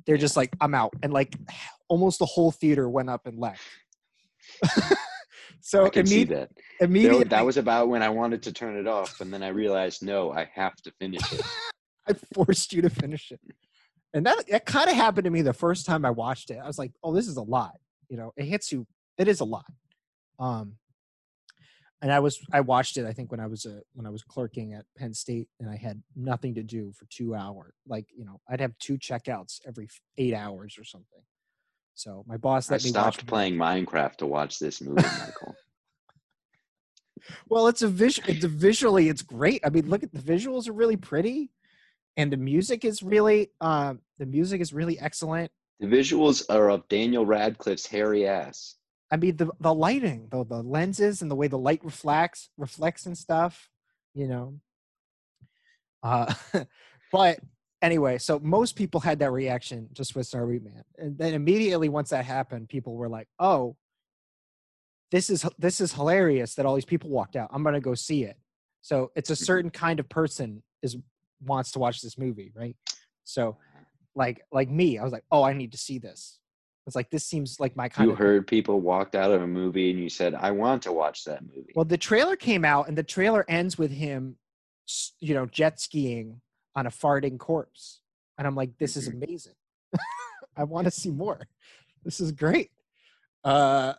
they're 0.06 0.18
just 0.18 0.36
like, 0.36 0.56
I'm 0.60 0.76
out. 0.76 0.94
And 1.02 1.14
like 1.14 1.36
almost 1.88 2.20
the 2.20 2.26
whole 2.26 2.52
theater 2.52 2.90
went 2.90 3.10
up 3.10 3.26
and 3.26 3.40
left. 3.40 3.64
So 5.62 5.86
I 5.86 5.90
can 5.90 6.06
see 6.06 6.26
imme- 6.26 6.30
that. 6.30 6.50
There- 6.80 6.88
immediately, 6.88 7.24
That 7.26 7.46
was 7.46 7.58
about 7.58 7.88
when 7.88 8.02
I 8.02 8.10
wanted 8.10 8.42
to 8.44 8.52
turn 8.52 8.78
it 8.78 8.88
off, 8.88 9.22
and 9.22 9.32
then 9.32 9.44
I 9.44 9.50
realized, 9.50 10.04
no, 10.04 10.32
I 10.34 10.50
have 10.56 10.76
to 10.84 10.92
finish 11.00 11.22
it. 11.32 11.42
I 12.10 12.14
forced 12.34 12.74
you 12.74 12.82
to 12.82 12.90
finish 12.90 13.32
it. 13.32 13.40
And 14.14 14.26
that 14.26 14.46
that 14.50 14.66
kind 14.66 14.90
of 14.90 14.96
happened 14.96 15.26
to 15.26 15.32
me 15.32 15.42
the 15.42 15.54
first 15.54 15.86
time 15.86 16.06
I 16.06 16.10
watched 16.12 16.52
it. 16.52 16.60
I 16.62 16.68
was 16.68 16.78
like, 16.78 16.92
"Oh, 17.04 17.14
this 17.14 17.28
is 17.28 17.38
a 17.38 17.42
lot." 17.42 17.76
You 18.10 18.18
know, 18.18 18.34
it 18.36 18.46
hits 18.46 18.72
you. 18.72 18.86
It 19.18 19.28
is 19.28 19.40
a 19.40 19.46
lot. 19.46 19.66
Um, 20.40 20.76
and 22.02 22.12
I 22.12 22.20
was 22.20 22.40
I 22.52 22.62
watched 22.62 22.98
it. 22.98 23.06
I 23.06 23.14
think 23.14 23.32
when 23.32 23.40
I 23.40 23.48
was 23.48 23.66
a 23.66 23.82
when 23.94 24.06
I 24.06 24.10
was 24.10 24.24
clerking 24.24 24.74
at 24.74 24.86
Penn 24.98 25.14
State, 25.14 25.48
and 25.60 25.70
I 25.70 25.78
had 25.78 26.02
nothing 26.16 26.56
to 26.56 26.64
do 26.64 26.92
for 26.94 27.06
two 27.10 27.36
hours. 27.36 27.74
Like 27.88 28.08
you 28.16 28.26
know, 28.26 28.42
I'd 28.50 28.60
have 28.60 28.78
two 28.80 28.98
checkouts 28.98 29.60
every 29.66 29.88
eight 30.18 30.34
hours 30.34 30.78
or 30.78 30.84
something. 30.84 31.22
So 31.94 32.24
my 32.28 32.38
boss 32.38 32.70
I 32.70 32.76
let 32.76 32.84
me 32.84 32.92
watch. 32.92 33.16
stopped 33.16 33.28
playing 33.28 33.56
Minecraft 33.56 34.18
to 34.18 34.26
watch 34.26 34.60
this 34.60 34.82
movie, 34.82 35.04
Michael. 35.04 35.56
Well, 37.48 37.68
it's 37.68 37.84
a 37.84 37.88
visual. 37.88 38.28
It's 38.30 38.44
a 38.44 38.48
visually, 38.48 39.08
it's 39.08 39.22
great. 39.22 39.62
I 39.64 39.70
mean, 39.70 39.88
look 39.88 40.02
at 40.02 40.12
the 40.12 40.20
visuals 40.20 40.68
are 40.68 40.74
really 40.74 40.98
pretty, 40.98 41.52
and 42.18 42.32
the 42.32 42.38
music 42.38 42.86
is 42.86 43.02
really, 43.02 43.52
um, 43.62 44.00
the 44.20 44.26
music 44.26 44.62
is 44.62 44.74
really 44.74 45.00
excellent. 45.00 45.52
the 45.80 45.88
visuals 45.88 46.44
are 46.50 46.70
of 46.70 46.88
Daniel 46.90 47.26
Radcliffe's 47.26 47.88
hairy 47.88 48.28
ass. 48.28 48.76
I 49.12 49.18
mean, 49.18 49.36
the 49.38 49.50
the 49.60 49.74
lighting, 49.74 50.28
the 50.32 50.46
the 50.46 50.62
lenses, 50.62 51.22
and 51.22 51.30
the 51.30 51.36
way 51.36 51.48
the 51.48 51.58
light 51.58 51.84
reflects 51.84 52.50
reflects 52.58 53.06
and 53.06 53.18
stuff. 53.18 53.70
You 54.14 54.28
know. 54.28 54.60
Uh, 56.04 56.34
but 57.12 57.40
anyway, 57.82 58.18
so 58.18 58.40
most 58.40 58.76
people 58.76 59.02
had 59.02 59.20
that 59.20 59.32
reaction 59.32 59.90
to 59.96 60.06
Swiss 60.06 60.34
Army 60.34 60.60
Man, 60.60 60.84
and 60.98 61.18
then 61.18 61.34
immediately 61.34 61.90
once 61.90 62.10
that 62.12 62.26
happened, 62.26 62.70
people 62.70 62.96
were 62.96 63.10
like, 63.10 63.28
"Oh, 63.40 63.76
this 65.12 65.30
is 65.30 65.46
this 65.58 65.82
is 65.82 65.94
hilarious 65.94 66.56
that 66.56 66.66
all 66.66 66.76
these 66.76 66.86
people 66.86 67.10
walked 67.10 67.36
out. 67.36 67.50
I'm 67.52 67.64
gonna 67.64 67.82
go 67.82 67.96
see 67.96 68.24
it." 68.24 68.38
So 68.82 69.12
it's 69.16 69.30
a 69.30 69.36
certain 69.36 69.72
kind 69.72 70.00
of 70.00 70.08
person 70.10 70.64
is 70.82 70.98
wants 71.46 71.72
to 71.74 71.80
watch 71.80 72.02
this 72.02 72.18
movie, 72.18 72.52
right? 72.56 72.76
So, 73.24 73.58
like 74.16 74.42
like 74.52 74.70
me, 74.70 74.98
I 74.98 75.04
was 75.04 75.14
like, 75.14 75.24
"Oh, 75.32 75.44
I 75.44 75.54
need 75.54 75.72
to 75.72 75.78
see 75.78 76.00
this." 76.00 76.40
It's 76.88 76.96
like 76.96 77.10
this 77.12 77.26
seems 77.26 77.60
like 77.60 77.76
my 77.76 77.90
kind 77.90 78.10
You 78.10 78.16
heard 78.16 78.48
people 78.48 78.82
walked 78.82 79.16
out 79.16 79.32
of 79.32 79.42
a 79.42 79.48
movie 79.48 79.92
and 79.92 80.00
you 80.00 80.10
said, 80.10 80.34
I 80.34 80.50
want 80.50 80.82
to 80.84 80.92
watch 80.92 81.26
that 81.26 81.44
movie. 81.44 81.72
Well, 81.76 81.86
the 81.86 81.98
trailer 81.98 82.36
came 82.36 82.66
out, 82.66 82.88
and 82.88 82.98
the 82.98 83.04
trailer 83.04 83.46
ends 83.48 83.78
with 83.78 83.92
him, 83.92 84.38
you 85.20 85.36
know, 85.36 85.46
jet 85.46 85.80
skiing 85.80 86.42
on 86.76 86.88
a 86.88 86.90
farting 86.90 87.38
corpse, 87.38 88.02
and 88.38 88.48
I'm 88.48 88.56
like, 88.56 88.78
this 88.80 88.98
is 88.98 89.10
Mhm. 89.10 89.24
amazing. 89.24 89.54
I 90.58 90.64
want 90.64 90.86
to 90.86 90.92
see 90.92 91.12
more. 91.12 91.48
This 92.04 92.20
is 92.20 92.32
great. 92.32 92.72
Uh, 93.44 93.94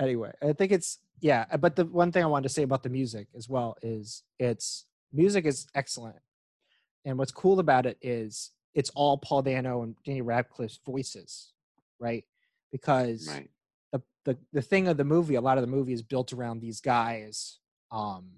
anyway, 0.00 0.32
I 0.42 0.52
think 0.52 0.72
it's 0.72 0.98
yeah. 1.20 1.44
But 1.56 1.76
the 1.76 1.84
one 1.86 2.12
thing 2.12 2.22
I 2.22 2.26
wanted 2.26 2.48
to 2.48 2.54
say 2.54 2.62
about 2.62 2.82
the 2.82 2.88
music 2.90 3.28
as 3.36 3.48
well 3.48 3.76
is 3.82 4.22
it's 4.38 4.86
music 5.12 5.46
is 5.46 5.66
excellent, 5.74 6.16
and 7.04 7.18
what's 7.18 7.32
cool 7.32 7.60
about 7.60 7.86
it 7.86 7.98
is 8.02 8.50
it's 8.74 8.90
all 8.94 9.16
Paul 9.18 9.42
Dano 9.42 9.82
and 9.82 9.96
Danny 10.04 10.22
Radcliffe's 10.22 10.80
voices, 10.84 11.52
right? 11.98 12.24
Because 12.70 13.28
right. 13.28 13.48
the, 13.92 14.02
the 14.24 14.38
the 14.52 14.62
thing 14.62 14.88
of 14.88 14.96
the 14.96 15.04
movie 15.04 15.36
a 15.36 15.40
lot 15.40 15.56
of 15.56 15.62
the 15.62 15.70
movie 15.70 15.92
is 15.92 16.02
built 16.02 16.32
around 16.32 16.60
these 16.60 16.80
guys 16.80 17.60
um 17.90 18.32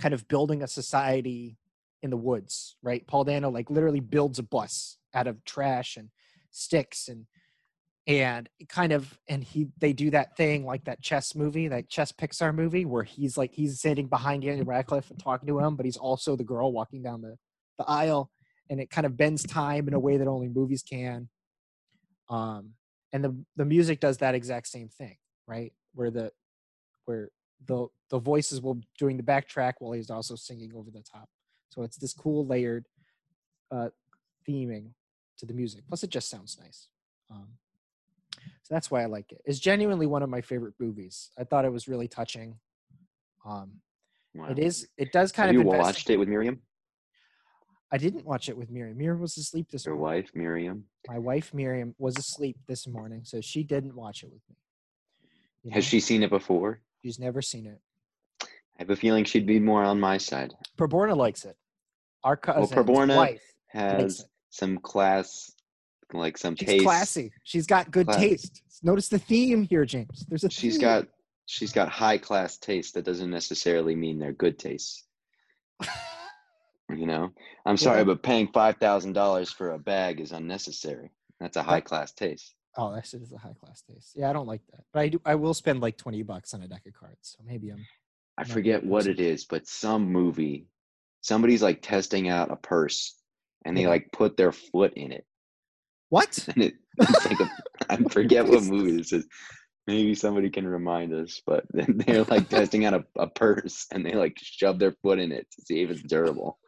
kind 0.00 0.14
of 0.14 0.26
building 0.28 0.62
a 0.62 0.66
society 0.66 1.58
in 2.02 2.10
the 2.10 2.16
woods 2.16 2.76
right 2.82 3.06
paul 3.06 3.24
dano 3.24 3.50
like 3.50 3.70
literally 3.70 4.00
builds 4.00 4.38
a 4.38 4.42
bus 4.42 4.98
out 5.12 5.26
of 5.26 5.44
trash 5.44 5.96
and 5.96 6.08
sticks 6.50 7.08
and 7.08 7.26
and 8.06 8.48
kind 8.68 8.92
of 8.92 9.18
and 9.28 9.42
he 9.42 9.68
they 9.78 9.92
do 9.92 10.10
that 10.10 10.36
thing 10.36 10.64
like 10.64 10.84
that 10.84 11.00
chess 11.00 11.34
movie 11.34 11.68
that 11.68 11.88
chess 11.88 12.12
pixar 12.12 12.54
movie 12.54 12.84
where 12.84 13.02
he's 13.02 13.38
like 13.38 13.52
he's 13.52 13.80
sitting 13.80 14.06
behind 14.06 14.42
Danny 14.42 14.62
Radcliffe 14.62 15.10
and 15.10 15.18
talking 15.18 15.46
to 15.46 15.58
him 15.58 15.74
but 15.74 15.86
he's 15.86 15.96
also 15.96 16.36
the 16.36 16.44
girl 16.44 16.70
walking 16.72 17.02
down 17.02 17.22
the 17.22 17.36
the 17.78 17.84
aisle 17.84 18.30
and 18.70 18.80
it 18.80 18.90
kind 18.90 19.06
of 19.06 19.16
bends 19.16 19.42
time 19.42 19.88
in 19.88 19.94
a 19.94 19.98
way 19.98 20.16
that 20.16 20.28
only 20.28 20.48
movies 20.48 20.82
can. 20.82 21.28
Um 22.28 22.70
and 23.12 23.24
the 23.24 23.36
the 23.56 23.64
music 23.64 24.00
does 24.00 24.18
that 24.18 24.34
exact 24.34 24.68
same 24.68 24.88
thing 24.88 25.16
right? 25.46 25.72
Where 25.94 26.10
the 26.10 26.30
where 27.06 27.30
the 27.66 27.86
the 28.10 28.18
voices 28.18 28.60
will 28.60 28.80
doing 28.98 29.16
the 29.16 29.22
backtrack 29.22 29.74
while 29.78 29.92
he's 29.92 30.10
also 30.10 30.36
singing 30.36 30.72
over 30.74 30.90
the 30.90 31.02
top. 31.02 31.28
So 31.70 31.82
it's 31.82 31.96
this 31.96 32.12
cool 32.12 32.46
layered 32.46 32.86
uh 33.70 33.88
theming 34.46 34.90
to 35.38 35.46
the 35.46 35.54
music 35.54 35.84
plus 35.88 36.02
it 36.02 36.10
just 36.10 36.28
sounds 36.28 36.58
nice. 36.60 36.88
Um 37.30 37.48
so 38.64 38.74
that's 38.74 38.90
why 38.90 39.02
i 39.02 39.06
like 39.06 39.30
it 39.30 39.40
it's 39.44 39.58
genuinely 39.60 40.06
one 40.06 40.22
of 40.22 40.28
my 40.28 40.40
favorite 40.40 40.74
movies 40.80 41.30
i 41.38 41.44
thought 41.44 41.64
it 41.64 41.72
was 41.72 41.86
really 41.88 42.08
touching 42.08 42.56
um 43.46 43.70
Wow. 44.36 44.46
it 44.50 44.58
is 44.58 44.88
it 44.98 45.12
does 45.12 45.30
kind 45.30 45.46
Have 45.46 45.54
of 45.60 45.62
you 45.64 45.70
invest- 45.70 45.86
watched 45.86 46.10
it 46.10 46.16
with 46.16 46.28
Miriam? 46.28 46.60
i 47.92 47.96
didn't 47.98 48.24
watch 48.26 48.48
it 48.48 48.56
with 48.56 48.68
miriam 48.68 48.96
miriam 48.98 49.20
was 49.20 49.36
asleep 49.36 49.68
this 49.70 49.86
morning. 49.86 50.00
Your 50.00 50.04
morning 50.08 50.22
wife, 50.24 50.30
Miriam? 50.34 50.84
my 51.08 51.18
wife 51.18 51.54
miriam 51.54 51.94
was 51.98 52.18
asleep 52.18 52.56
this 52.66 52.88
morning 52.88 53.20
so 53.24 53.40
she 53.40 53.62
didn't 53.62 53.94
watch 53.94 54.24
it 54.24 54.30
with 54.32 54.42
me 54.48 54.56
You 55.62 55.70
Has 55.70 55.84
know? 55.84 55.88
she 55.88 56.00
seen 56.00 56.24
it 56.24 56.30
before? 56.30 56.80
she's 57.04 57.20
never 57.20 57.40
seen 57.42 57.66
it 57.66 57.78
I 58.42 58.46
have 58.82 58.90
a 58.90 58.96
feeling 58.96 59.22
she'd 59.24 59.46
be 59.46 59.60
more 59.60 59.84
on 59.84 60.00
my 60.00 60.18
side. 60.18 60.52
Perborna 60.76 61.16
likes 61.16 61.44
it. 61.44 61.56
Our 62.24 62.36
cousin's 62.36 62.72
Perborna 62.72 63.16
wife 63.16 63.40
Has 63.68 64.24
some 64.50 64.78
class, 64.78 65.52
like 66.14 66.38
some 66.38 66.56
She's 66.56 66.68
taste. 66.68 66.84
classy. 66.84 67.32
She's 67.44 67.66
got 67.66 67.90
good 67.90 68.06
Class. 68.06 68.18
taste. 68.20 68.62
Notice 68.82 69.08
the 69.08 69.18
theme 69.18 69.62
here, 69.62 69.84
James. 69.84 70.24
There's 70.28 70.44
a 70.44 70.50
She's 70.50 70.74
theme. 70.74 70.80
got 70.82 71.06
she's 71.46 71.72
got 71.72 71.88
high 71.88 72.18
class 72.18 72.56
taste. 72.58 72.94
That 72.94 73.04
doesn't 73.04 73.30
necessarily 73.30 73.94
mean 73.94 74.18
they're 74.18 74.32
good 74.32 74.58
tastes. 74.58 75.04
You 76.90 77.06
know, 77.06 77.32
I'm 77.64 77.76
sorry, 77.78 77.98
Yeah. 78.00 78.04
but 78.04 78.22
paying 78.22 78.48
five 78.52 78.76
thousand 78.76 79.14
dollars 79.14 79.50
for 79.50 79.72
a 79.72 79.78
bag 79.78 80.20
is 80.20 80.32
unnecessary. 80.32 81.10
That's 81.40 81.56
a 81.56 81.62
high 81.62 81.80
class 81.80 82.12
taste. 82.12 82.54
Oh, 82.76 82.92
that 82.94 83.06
shit 83.06 83.22
is 83.22 83.32
a 83.32 83.38
high 83.38 83.54
class 83.58 83.82
taste. 83.82 84.12
Yeah, 84.16 84.28
I 84.30 84.32
don't 84.32 84.46
like 84.46 84.60
that, 84.72 84.84
but 84.92 85.00
I 85.00 85.08
do. 85.08 85.20
I 85.24 85.34
will 85.36 85.54
spend 85.54 85.80
like 85.80 85.96
twenty 85.96 86.22
bucks 86.22 86.54
on 86.54 86.62
a 86.62 86.68
deck 86.68 86.82
of 86.86 86.92
cards. 86.92 87.36
So 87.38 87.44
maybe 87.46 87.70
I'm. 87.70 87.84
I 88.36 88.44
forget 88.44 88.84
what 88.84 89.06
it 89.06 89.20
is, 89.20 89.44
but 89.44 89.66
some 89.68 90.10
movie, 90.10 90.66
somebody's 91.20 91.62
like 91.62 91.82
testing 91.82 92.28
out 92.28 92.50
a 92.50 92.56
purse, 92.56 93.14
and 93.64 93.76
they 93.76 93.86
like 93.86 94.10
put 94.12 94.36
their 94.36 94.50
foot 94.50 94.92
in 94.94 95.12
it, 95.12 95.24
What? 96.08 96.46
and 96.48 96.64
it, 96.64 96.74
it's 96.98 97.26
like 97.26 97.40
a, 97.40 97.50
I 97.88 97.96
forget 98.08 98.46
what 98.46 98.62
movie 98.62 98.96
this 98.96 99.12
is. 99.12 99.26
Maybe 99.86 100.14
somebody 100.14 100.48
can 100.48 100.66
remind 100.66 101.12
us, 101.12 101.42
but 101.46 101.64
they're 101.72 102.24
like 102.24 102.48
testing 102.48 102.84
out 102.86 102.94
a, 102.94 103.04
a 103.16 103.26
purse, 103.26 103.86
and 103.92 104.04
they 104.04 104.12
like 104.12 104.38
shove 104.40 104.78
their 104.78 104.92
foot 105.02 105.18
in 105.18 105.32
it 105.32 105.46
to 105.52 105.62
see 105.62 105.82
if 105.82 105.90
it's 105.90 106.02
durable. 106.02 106.58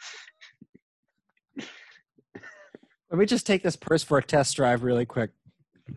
Let 3.11 3.19
me 3.19 3.27
just 3.27 3.47
take 3.47 3.63
this 3.63 3.77
purse 3.77 4.03
for 4.03 4.19
a 4.19 4.23
test 4.23 4.57
drive 4.57 4.83
really 4.83 5.07
quick. 5.07 5.31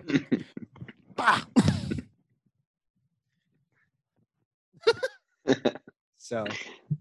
Bah! 1.15 1.41
so 6.17 6.45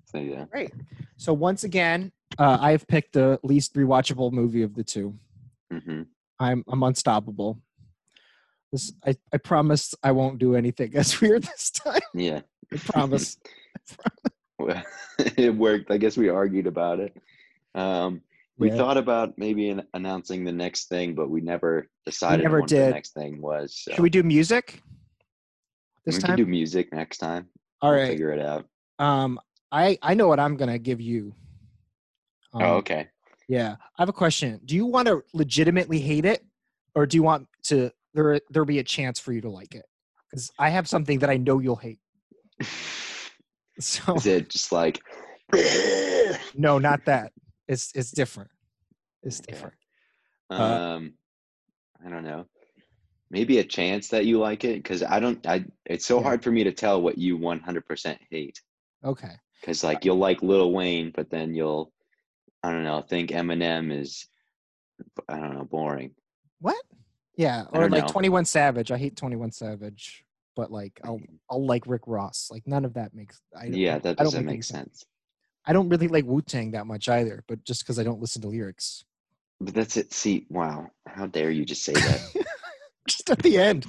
So 0.07 0.18
yeah, 0.18 0.47
great. 0.51 0.72
So 1.16 1.32
once 1.32 1.62
again, 1.62 2.11
uh, 2.39 2.59
I've 2.61 2.86
picked 2.89 3.12
the 3.12 3.39
least 3.45 3.74
rewatchable 3.74 4.32
movie 4.32 4.62
of 4.62 4.74
the 4.74 4.82
two. 4.82 5.14
hmm 5.70 6.03
I'm 6.41 6.64
I'm 6.68 6.82
unstoppable. 6.82 7.61
This 8.72 8.93
I, 9.07 9.16
I 9.32 9.39
promise 9.39 9.95
I 10.03 10.12
won't 10.12 10.39
do 10.39 10.55
anything 10.55 10.95
as 10.97 11.20
weird 11.20 11.43
this 11.45 11.70
time. 11.70 12.01
yeah. 12.14 12.41
I 12.72 12.76
promise. 12.78 13.36
Well, 14.61 14.82
it 15.36 15.55
worked. 15.55 15.89
I 15.93 15.99
guess 15.99 16.16
we 16.16 16.28
argued 16.30 16.66
about 16.66 16.99
it. 16.99 17.16
Um, 17.76 18.22
we 18.59 18.70
Yeah. 18.70 18.76
thought 18.76 18.97
about 18.97 19.39
maybe 19.39 19.70
an- 19.70 19.86
announcing 19.95 20.45
the 20.45 20.51
next 20.51 20.89
thing, 20.89 21.14
but 21.14 21.30
we 21.30 21.41
never 21.41 21.89
decided 22.05 22.43
never 22.43 22.57
on 22.57 22.61
what 22.62 22.70
the 22.70 22.74
did. 22.76 22.91
next 22.93 23.14
thing 23.14 23.41
was. 23.41 23.76
So. 23.76 23.93
Should 23.93 24.03
we 24.03 24.11
do 24.11 24.24
music 24.24 24.82
this 26.05 26.16
we 26.16 26.22
time? 26.22 26.28
can 26.36 26.45
do 26.45 26.51
music 26.51 26.93
next 26.93 27.18
time. 27.18 27.47
All 27.80 27.91
We'll 27.93 28.01
right. 28.01 28.09
figure 28.09 28.32
it 28.32 28.41
out. 28.45 28.66
Um, 28.99 29.39
I 29.70 29.97
I 30.03 30.14
know 30.14 30.26
what 30.26 30.41
I'm 30.41 30.57
gonna 30.57 30.78
give 30.78 31.01
you. 31.01 31.32
Um, 32.53 32.62
oh, 32.62 32.74
okay. 32.78 33.07
Yeah, 33.49 33.76
I 33.99 34.03
have 34.03 34.09
a 34.11 34.12
question. 34.12 34.61
Do 34.64 34.76
you 34.76 34.84
want 34.86 35.09
to 35.09 35.22
legitimately 35.32 36.01
hate 36.01 36.26
it, 36.26 36.44
or 36.94 37.07
do 37.07 37.16
you 37.16 37.22
want 37.22 37.49
to 37.64 37.90
there 38.14 38.40
there 38.51 38.64
be 38.64 38.78
a 38.78 38.84
chance 38.84 39.18
for 39.18 39.32
you 39.32 39.40
to 39.40 39.49
like 39.51 39.74
it? 39.74 39.86
Because 40.30 40.51
I 40.59 40.68
have 40.68 40.86
something 40.86 41.18
that 41.20 41.30
I 41.30 41.38
know 41.38 41.59
you'll 41.59 41.76
hate. 41.76 42.01
So 43.80 44.16
Is 44.16 44.26
it 44.26 44.49
just 44.51 44.72
like? 44.72 44.99
no, 46.55 46.78
not 46.78 47.05
that. 47.05 47.30
It's 47.68 47.92
it's 47.94 48.11
different. 48.11 48.51
It's 49.22 49.38
Okay. 49.38 49.53
different. 49.53 49.74
um, 50.51 51.12
I 52.05 52.11
don't 52.11 52.24
know. 52.24 52.46
Maybe 53.30 53.59
a 53.59 53.64
chance 53.64 54.09
that 54.09 54.24
you 54.24 54.40
like 54.40 54.64
it 54.64 54.82
because 54.82 55.05
I 55.05 55.20
don't. 55.20 55.46
I. 55.46 55.64
It's 55.86 56.05
so 56.05 56.16
Yeah. 56.16 56.24
hard 56.24 56.42
for 56.42 56.51
me 56.51 56.64
to 56.64 56.72
tell 56.72 57.01
what 57.01 57.18
you 57.18 57.38
100% 57.38 58.18
hate 58.30 58.61
Okay. 59.05 59.34
because 59.61 59.84
like 59.84 60.05
you'll 60.05 60.16
like 60.18 60.42
Lil 60.42 60.72
Wayne, 60.72 61.12
but 61.14 61.30
then 61.30 61.55
you'll, 61.55 61.92
I 62.68 62.72
don't 62.72 62.84
know, 62.84 62.98
I 62.98 63.02
think 63.02 63.30
Eminem 63.30 63.90
is, 63.90 64.26
I 65.26 65.38
don't 65.38 65.54
know, 65.54 65.64
boring. 65.64 66.10
What? 66.60 66.76
Yeah, 67.34 67.64
or 67.72 67.88
like 67.88 68.02
know. 68.02 68.12
Twenty 68.12 68.28
One 68.28 68.44
Savage. 68.44 68.90
I 68.90 68.98
hate 68.98 69.16
Twenty 69.16 69.36
One 69.36 69.52
Savage, 69.52 70.22
but 70.54 70.70
like 70.70 71.00
I'll 71.02 71.18
mm. 71.18 71.38
I'll 71.50 71.64
like 71.64 71.84
Rick 71.86 72.02
Ross. 72.06 72.48
Like 72.50 72.66
none 72.66 72.84
of 72.84 72.92
that 72.94 73.14
makes. 73.14 73.40
I 73.56 73.66
don't- 73.66 73.74
yeah, 73.74 73.98
that 74.00 74.20
I 74.20 74.24
don't 74.24 74.26
doesn't 74.26 74.44
make 74.44 74.56
make 74.56 74.64
sense. 74.64 75.06
I 75.64 75.72
don't 75.72 75.88
really 75.88 76.08
like 76.08 76.26
Wu 76.26 76.42
Tang 76.42 76.72
that 76.72 76.86
much 76.86 77.08
either, 77.08 77.42
but 77.48 77.64
just 77.64 77.84
because 77.84 77.98
I 77.98 78.02
don't 78.02 78.20
listen 78.20 78.42
to 78.42 78.48
lyrics. 78.48 79.04
But 79.60 79.72
that's 79.72 79.96
it. 79.96 80.12
See, 80.12 80.46
wow, 80.50 80.88
how 81.06 81.26
dare 81.26 81.50
you 81.50 81.64
just 81.64 81.84
say 81.84 81.94
that? 81.94 82.44
just 83.08 83.30
at 83.30 83.38
the 83.38 83.56
end, 83.56 83.86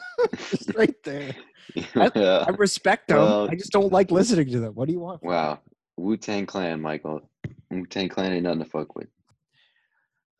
just 0.48 0.74
right 0.74 1.00
there. 1.04 1.32
I 1.94 2.50
respect 2.58 3.06
them. 3.08 3.18
Well- 3.18 3.48
I 3.50 3.54
just 3.54 3.70
don't 3.70 3.92
like 3.92 4.10
listening 4.10 4.50
to 4.50 4.58
them. 4.58 4.74
What 4.74 4.88
do 4.88 4.94
you 4.94 5.00
want? 5.00 5.22
wow, 5.22 5.60
Wu 5.96 6.16
Tang 6.16 6.46
Clan, 6.46 6.80
Michael. 6.80 7.28
Wu 7.70 7.86
Tang 7.86 8.08
Clan 8.08 8.32
ain't 8.32 8.44
nothing 8.44 8.64
to 8.64 8.70
fuck 8.70 8.94
with. 8.96 9.08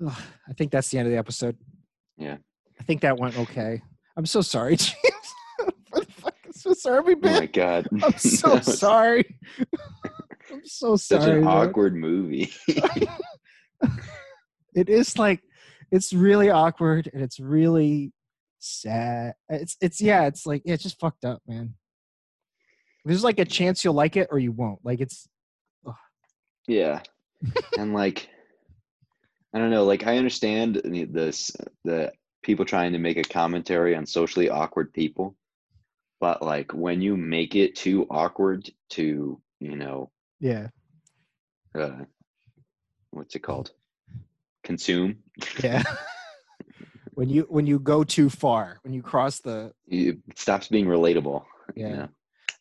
Ugh, 0.06 0.12
I 0.48 0.52
think 0.52 0.70
that's 0.70 0.88
the 0.90 0.98
end 0.98 1.08
of 1.08 1.12
the 1.12 1.18
episode. 1.18 1.56
Yeah. 2.18 2.36
I 2.78 2.84
think 2.84 3.00
that 3.02 3.18
went 3.18 3.38
okay. 3.38 3.80
I'm 4.16 4.26
so 4.26 4.40
sorry, 4.42 4.76
James. 4.76 4.94
what 5.90 6.06
the 6.06 6.12
fuck? 6.12 6.34
I'm 6.44 6.52
so 6.52 6.72
sorry, 6.74 7.00
we 7.14 7.14
Oh 7.14 7.32
my 7.40 7.46
god, 7.46 7.86
I'm 8.02 8.12
so 8.18 8.54
was 8.56 8.78
sorry. 8.78 9.38
I'm 10.52 10.64
so 10.64 10.96
Such 10.96 11.20
sorry. 11.20 11.22
Such 11.22 11.28
an 11.30 11.44
man. 11.44 11.48
awkward 11.52 11.94
movie. 11.96 12.52
it 14.74 14.88
is 14.88 15.18
like 15.18 15.40
it's 15.90 16.12
really 16.12 16.50
awkward 16.50 17.10
and 17.12 17.22
it's 17.22 17.40
really 17.40 18.12
sad. 18.58 19.34
It's 19.48 19.76
it's 19.80 20.00
yeah, 20.00 20.26
it's 20.26 20.46
like 20.46 20.62
yeah, 20.64 20.74
it's 20.74 20.82
just 20.82 21.00
fucked 21.00 21.24
up, 21.24 21.40
man. 21.46 21.74
There's 23.04 23.24
like 23.24 23.38
a 23.38 23.44
chance 23.44 23.84
you'll 23.84 23.94
like 23.94 24.16
it 24.16 24.28
or 24.30 24.38
you 24.38 24.52
won't. 24.52 24.80
Like 24.84 25.00
it's 25.00 25.28
Yeah, 26.66 27.00
and 27.78 27.94
like, 27.94 28.28
I 29.54 29.58
don't 29.58 29.70
know. 29.70 29.84
Like, 29.84 30.06
I 30.06 30.18
understand 30.18 30.80
the 30.84 31.04
this 31.04 31.52
the 31.84 32.12
people 32.42 32.64
trying 32.64 32.92
to 32.92 32.98
make 32.98 33.16
a 33.16 33.22
commentary 33.22 33.94
on 33.94 34.06
socially 34.06 34.48
awkward 34.48 34.92
people, 34.92 35.36
but 36.20 36.42
like 36.42 36.72
when 36.72 37.00
you 37.00 37.16
make 37.16 37.54
it 37.54 37.74
too 37.76 38.06
awkward 38.10 38.70
to 38.90 39.40
you 39.60 39.76
know 39.76 40.10
yeah, 40.40 40.68
uh, 41.74 42.04
what's 43.10 43.34
it 43.34 43.40
called 43.40 43.72
consume 44.64 45.16
yeah. 45.62 45.82
when 47.16 47.28
you 47.28 47.46
when 47.48 47.66
you 47.66 47.78
go 47.78 48.04
too 48.04 48.28
far, 48.28 48.78
when 48.82 48.92
you 48.92 49.02
cross 49.02 49.40
the 49.40 49.72
it 49.88 50.18
stops 50.36 50.68
being 50.68 50.86
relatable. 50.86 51.44
you 51.74 51.86
yeah. 51.86 51.96
know? 51.96 52.08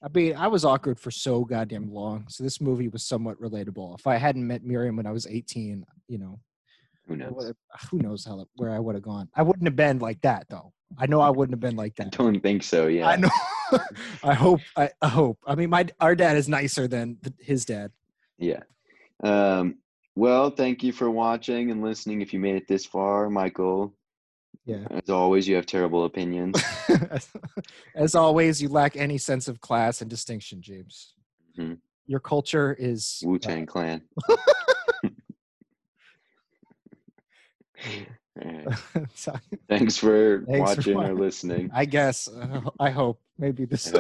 I 0.04 0.08
mean, 0.14 0.36
I 0.36 0.48
was 0.48 0.66
awkward 0.66 1.00
for 1.00 1.12
so 1.12 1.44
goddamn 1.44 1.92
long. 1.94 2.26
So 2.30 2.44
this 2.44 2.62
movie 2.62 2.88
was 2.88 3.04
somewhat 3.04 3.40
relatable. 3.42 3.98
If 4.00 4.08
I 4.08 4.18
hadn't 4.18 4.46
met 4.46 4.64
Miriam 4.64 4.96
when 4.96 5.06
I 5.08 5.12
was 5.12 5.26
18, 5.28 5.86
you 6.08 6.18
know, 6.18 6.40
Who 7.08 7.16
knows? 7.16 7.54
who 7.90 7.98
knows 8.00 8.26
how 8.26 8.46
where 8.56 8.72
I 8.72 8.80
would 8.80 8.96
have 8.96 9.04
gone. 9.04 9.30
I 9.36 9.42
wouldn't 9.42 9.66
have 9.68 9.76
been 9.76 10.00
like 10.00 10.22
that 10.22 10.48
though. 10.50 10.74
I 10.98 11.08
know 11.08 11.20
I 11.20 11.30
wouldn't 11.30 11.54
have 11.54 11.60
been 11.60 11.76
like 11.76 11.96
that. 11.96 12.08
I 12.08 12.10
don't 12.10 12.40
think 12.42 12.64
so. 12.64 12.88
Yeah. 12.88 13.08
I 13.08 13.16
know. 13.16 13.30
I 14.24 14.34
hope. 14.34 14.62
I, 14.78 14.90
I 15.02 15.08
hope. 15.08 15.40
I 15.46 15.56
mean, 15.56 15.70
my 15.70 15.88
our 16.00 16.16
dad 16.16 16.38
is 16.38 16.48
nicer 16.48 16.88
than 16.88 17.18
th- 17.24 17.36
his 17.40 17.66
dad. 17.66 17.92
Yeah. 18.38 18.62
Um, 19.24 19.80
well, 20.16 20.50
thank 20.52 20.84
you 20.84 20.92
for 20.92 21.10
watching 21.10 21.72
and 21.72 21.82
listening. 21.82 22.22
If 22.22 22.34
you 22.34 22.40
made 22.40 22.56
it 22.56 22.68
this 22.68 22.86
far, 22.86 23.30
Michael, 23.30 23.94
Yeah. 24.66 24.88
as 24.90 25.10
always, 25.12 25.48
you 25.48 25.56
have 25.56 25.66
terrible 25.68 26.06
opinions. 26.06 26.60
As 27.96 28.16
always, 28.16 28.60
you 28.62 28.68
lack 28.70 28.96
any 28.98 29.18
sense 29.20 29.48
of 29.48 29.62
class 29.62 30.02
and 30.02 30.10
distinction, 30.10 30.60
James. 30.62 31.14
Mhm. 31.58 31.78
Your 32.08 32.20
culture 32.20 32.76
is 32.78 33.22
Wu 33.24 33.38
Tang 33.40 33.66
Clan. 33.68 34.02
Uh, 38.44 38.76
so- 39.16 39.36
Thanks 39.70 39.98
for 39.98 40.44
Thanks 40.46 40.58
for 40.86 40.94
watching 40.94 40.98
or 40.98 41.14
listening. 41.14 41.70
I 41.74 41.86
guess. 41.86 42.28
Uh, 42.28 42.62
I 42.80 42.90
hope. 42.90 43.22
Maybe 43.38 43.66
this. 43.66 43.92